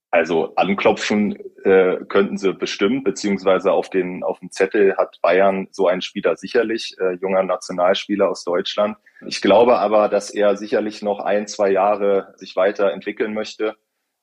Also 0.09 0.55
anklopfen 0.55 1.37
äh, 1.63 1.97
könnten 2.07 2.37
sie 2.37 2.53
bestimmt, 2.53 3.03
beziehungsweise 3.03 3.73
auf 3.73 3.89
den 3.89 4.23
auf 4.23 4.39
dem 4.39 4.51
Zettel 4.51 4.95
hat 4.95 5.19
Bayern 5.21 5.67
so 5.71 5.87
einen 5.87 6.01
Spieler 6.01 6.37
sicherlich, 6.37 6.95
äh, 6.99 7.13
junger 7.15 7.43
Nationalspieler 7.43 8.29
aus 8.29 8.43
Deutschland. 8.45 8.97
Ich 9.25 9.41
glaube 9.41 9.77
aber, 9.79 10.07
dass 10.07 10.29
er 10.29 10.55
sicherlich 10.55 11.01
noch 11.01 11.19
ein, 11.19 11.47
zwei 11.47 11.71
Jahre 11.71 12.33
sich 12.37 12.55
weiterentwickeln 12.55 13.33
möchte 13.33 13.75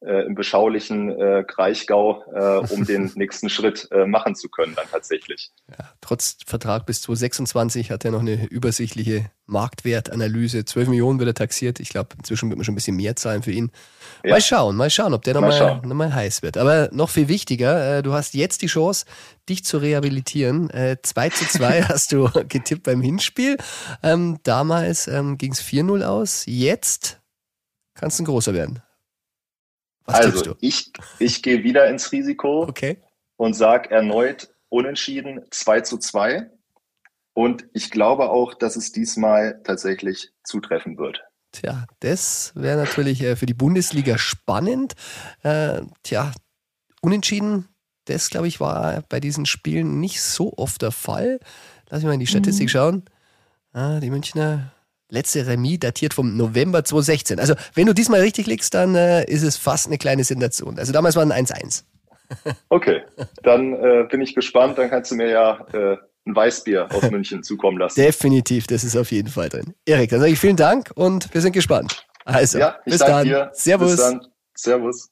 äh, 0.04 0.26
im 0.26 0.34
beschaulichen 0.34 1.10
äh, 1.10 1.44
Kraichgau, 1.46 2.24
äh, 2.32 2.72
um 2.72 2.84
den 2.84 3.10
nächsten 3.16 3.48
Schritt 3.48 3.88
äh, 3.90 4.06
machen 4.06 4.34
zu 4.34 4.48
können 4.48 4.74
dann 4.74 4.86
tatsächlich. 4.90 5.50
Ja, 5.70 5.90
trotz 6.00 6.36
Vertrag 6.46 6.86
bis 6.86 7.02
2026 7.02 7.90
hat 7.90 8.04
er 8.04 8.10
noch 8.10 8.20
eine 8.20 8.46
übersichtliche 8.46 9.30
Marktwertanalyse. 9.46 10.64
12 10.64 10.88
Millionen 10.88 11.18
wird 11.18 11.28
er 11.28 11.34
taxiert. 11.34 11.80
Ich 11.80 11.88
glaube, 11.88 12.10
inzwischen 12.16 12.48
wird 12.48 12.58
man 12.58 12.64
schon 12.64 12.72
ein 12.72 12.76
bisschen 12.76 12.96
mehr 12.96 13.16
zahlen 13.16 13.42
für 13.42 13.52
ihn. 13.52 13.70
Ja. 14.22 14.30
Mal 14.30 14.40
schauen, 14.40 14.76
mal 14.76 14.90
schauen, 14.90 15.14
ob 15.14 15.22
der 15.22 15.34
nochmal 15.34 15.80
noch 15.84 15.94
mal 15.94 16.14
heiß 16.14 16.42
wird. 16.42 16.56
Aber 16.56 16.88
noch 16.92 17.10
viel 17.10 17.28
wichtiger, 17.28 17.98
äh, 17.98 18.02
du 18.02 18.12
hast 18.12 18.34
jetzt 18.34 18.62
die 18.62 18.66
Chance, 18.66 19.06
dich 19.48 19.64
zu 19.64 19.78
rehabilitieren. 19.78 20.70
Äh, 20.70 20.96
2 21.02 21.28
zu 21.30 21.46
2 21.46 21.82
hast 21.88 22.12
du 22.12 22.28
getippt 22.48 22.84
beim 22.84 23.00
Hinspiel. 23.00 23.56
Ähm, 24.02 24.38
damals 24.42 25.08
ähm, 25.08 25.38
ging 25.38 25.52
es 25.52 25.62
4-0 25.62 26.04
aus. 26.04 26.44
Jetzt 26.46 27.20
kannst 27.94 28.18
du 28.18 28.22
ein 28.22 28.26
großer 28.26 28.54
werden. 28.54 28.82
Was 30.04 30.14
also 30.16 30.56
ich, 30.60 30.92
ich 31.18 31.42
gehe 31.42 31.62
wieder 31.62 31.88
ins 31.88 32.12
Risiko 32.12 32.62
okay. 32.62 32.98
und 33.36 33.54
sage 33.54 33.90
erneut 33.90 34.54
unentschieden 34.68 35.42
2 35.50 35.80
zu 35.82 35.98
2. 35.98 36.50
Und 37.32 37.66
ich 37.72 37.90
glaube 37.90 38.30
auch, 38.30 38.54
dass 38.54 38.76
es 38.76 38.92
diesmal 38.92 39.60
tatsächlich 39.64 40.32
zutreffen 40.44 40.98
wird. 40.98 41.22
Tja, 41.52 41.86
das 42.00 42.52
wäre 42.54 42.76
natürlich 42.76 43.22
äh, 43.22 43.36
für 43.36 43.46
die 43.46 43.54
Bundesliga 43.54 44.18
spannend. 44.18 44.94
Äh, 45.42 45.82
tja, 46.02 46.32
unentschieden, 47.00 47.68
das 48.06 48.28
glaube 48.30 48.48
ich 48.48 48.60
war 48.60 49.02
bei 49.08 49.20
diesen 49.20 49.46
Spielen 49.46 50.00
nicht 50.00 50.20
so 50.20 50.52
oft 50.56 50.82
der 50.82 50.92
Fall. 50.92 51.40
Lass 51.88 52.00
mich 52.00 52.06
mal 52.06 52.14
in 52.14 52.20
die 52.20 52.26
Statistik 52.26 52.66
mhm. 52.66 52.70
schauen. 52.70 53.04
Ah, 53.72 54.00
die 54.00 54.10
Münchner 54.10 54.72
letzte 55.08 55.46
Remis 55.46 55.80
datiert 55.80 56.14
vom 56.14 56.36
November 56.36 56.84
2016. 56.84 57.38
Also, 57.38 57.54
wenn 57.74 57.86
du 57.86 57.92
diesmal 57.92 58.20
richtig 58.20 58.46
liegst, 58.46 58.74
dann 58.74 58.94
äh, 58.94 59.24
ist 59.24 59.42
es 59.42 59.56
fast 59.56 59.86
eine 59.86 59.98
kleine 59.98 60.24
Sensation. 60.24 60.78
Also, 60.78 60.92
damals 60.92 61.16
war 61.16 61.22
ein 61.22 61.32
1-1. 61.32 61.84
Okay, 62.68 63.02
dann 63.42 63.74
äh, 63.74 64.06
bin 64.10 64.20
ich 64.20 64.34
gespannt. 64.34 64.78
Dann 64.78 64.90
kannst 64.90 65.10
du 65.10 65.14
mir 65.14 65.28
ja 65.28 65.66
äh, 65.72 65.96
ein 66.26 66.34
Weißbier 66.34 66.88
aus 66.90 67.10
München 67.10 67.42
zukommen 67.42 67.78
lassen. 67.78 68.00
Definitiv, 68.00 68.66
das 68.66 68.82
ist 68.82 68.96
auf 68.96 69.12
jeden 69.12 69.28
Fall 69.28 69.48
drin. 69.48 69.74
Erik, 69.84 70.10
dann 70.10 70.20
sage 70.20 70.32
ich 70.32 70.38
vielen 70.38 70.56
Dank 70.56 70.90
und 70.94 71.32
wir 71.32 71.40
sind 71.40 71.52
gespannt. 71.52 72.06
Also, 72.24 72.58
ja, 72.58 72.78
bis 72.84 72.98
dann. 72.98 73.26
Dir. 73.26 73.50
Servus. 73.52 73.90
Bis 73.92 74.00
dann. 74.00 74.26
Servus. 74.54 75.10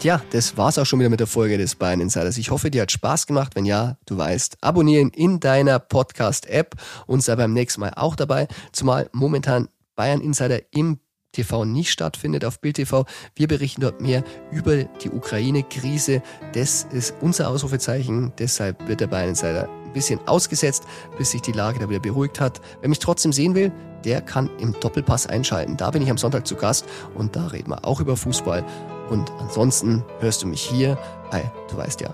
Tja, 0.00 0.22
das 0.30 0.56
war's 0.56 0.78
auch 0.78 0.86
schon 0.86 0.98
wieder 0.98 1.10
mit 1.10 1.20
der 1.20 1.26
Folge 1.26 1.58
des 1.58 1.74
Bayern 1.74 2.00
Insiders. 2.00 2.38
Ich 2.38 2.50
hoffe, 2.50 2.70
dir 2.70 2.80
hat 2.80 2.90
Spaß 2.90 3.26
gemacht. 3.26 3.54
Wenn 3.54 3.66
ja, 3.66 3.98
du 4.06 4.16
weißt, 4.16 4.56
abonnieren 4.62 5.10
in 5.10 5.40
deiner 5.40 5.78
Podcast-App 5.78 6.74
und 7.06 7.22
sei 7.22 7.36
beim 7.36 7.52
nächsten 7.52 7.82
Mal 7.82 7.92
auch 7.96 8.16
dabei. 8.16 8.48
Zumal 8.72 9.10
momentan 9.12 9.68
Bayern 9.96 10.22
Insider 10.22 10.60
im 10.72 11.00
TV 11.32 11.66
nicht 11.66 11.90
stattfindet 11.90 12.46
auf 12.46 12.62
Bild 12.62 12.76
TV. 12.76 13.04
Wir 13.36 13.46
berichten 13.46 13.82
dort 13.82 14.00
mehr 14.00 14.24
über 14.50 14.84
die 14.84 15.10
Ukraine-Krise. 15.10 16.22
Das 16.54 16.86
ist 16.90 17.12
unser 17.20 17.50
Ausrufezeichen. 17.50 18.32
Deshalb 18.38 18.88
wird 18.88 19.02
der 19.02 19.06
Bayern 19.08 19.28
Insider 19.28 19.68
ein 19.68 19.92
bisschen 19.92 20.18
ausgesetzt, 20.26 20.84
bis 21.18 21.32
sich 21.32 21.42
die 21.42 21.52
Lage 21.52 21.78
da 21.78 21.90
wieder 21.90 22.00
beruhigt 22.00 22.40
hat. 22.40 22.62
Wer 22.80 22.88
mich 22.88 23.00
trotzdem 23.00 23.34
sehen 23.34 23.54
will, 23.54 23.70
der 24.06 24.22
kann 24.22 24.48
im 24.60 24.74
Doppelpass 24.80 25.26
einschalten. 25.26 25.76
Da 25.76 25.90
bin 25.90 26.00
ich 26.00 26.10
am 26.10 26.16
Sonntag 26.16 26.46
zu 26.46 26.56
Gast 26.56 26.86
und 27.14 27.36
da 27.36 27.48
reden 27.48 27.68
wir 27.68 27.84
auch 27.84 28.00
über 28.00 28.16
Fußball. 28.16 28.64
Und 29.10 29.30
ansonsten 29.40 30.04
hörst 30.20 30.42
du 30.42 30.46
mich 30.46 30.62
hier 30.62 30.96
bei, 31.30 31.50
du 31.68 31.76
weißt 31.76 32.00
ja, 32.00 32.10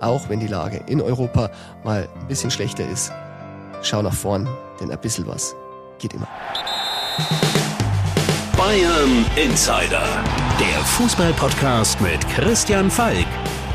auch 0.00 0.28
wenn 0.28 0.40
die 0.40 0.46
Lage 0.46 0.82
in 0.86 1.00
Europa 1.00 1.50
mal 1.84 2.08
ein 2.20 2.28
bisschen 2.28 2.50
schlechter 2.50 2.86
ist, 2.88 3.10
schau 3.82 4.02
nach 4.02 4.12
vorn, 4.12 4.48
denn 4.80 4.90
ein 4.90 5.00
bisschen 5.00 5.26
was 5.26 5.56
geht 5.98 6.14
immer. 6.14 6.28
Bayern 8.56 9.24
Insider, 9.36 10.04
der 10.60 10.84
Fußballpodcast 10.84 12.00
mit 12.00 12.28
Christian 12.28 12.90
Falk. 12.90 13.26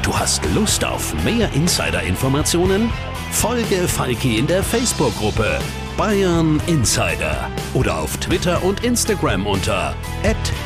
Du 0.01 0.17
hast 0.17 0.45
Lust 0.53 0.85
auf 0.85 1.13
mehr 1.23 1.51
Insider-Informationen? 1.53 2.89
Folge 3.31 3.87
Falki 3.87 4.37
in 4.37 4.47
der 4.47 4.63
Facebook-Gruppe 4.63 5.59
Bayern 5.97 6.61
Insider 6.67 7.49
oder 7.73 7.97
auf 7.97 8.15
Twitter 8.17 8.63
und 8.63 8.83
Instagram 8.83 9.47
unter 9.47 9.95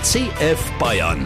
@cfbayern. 0.04 1.26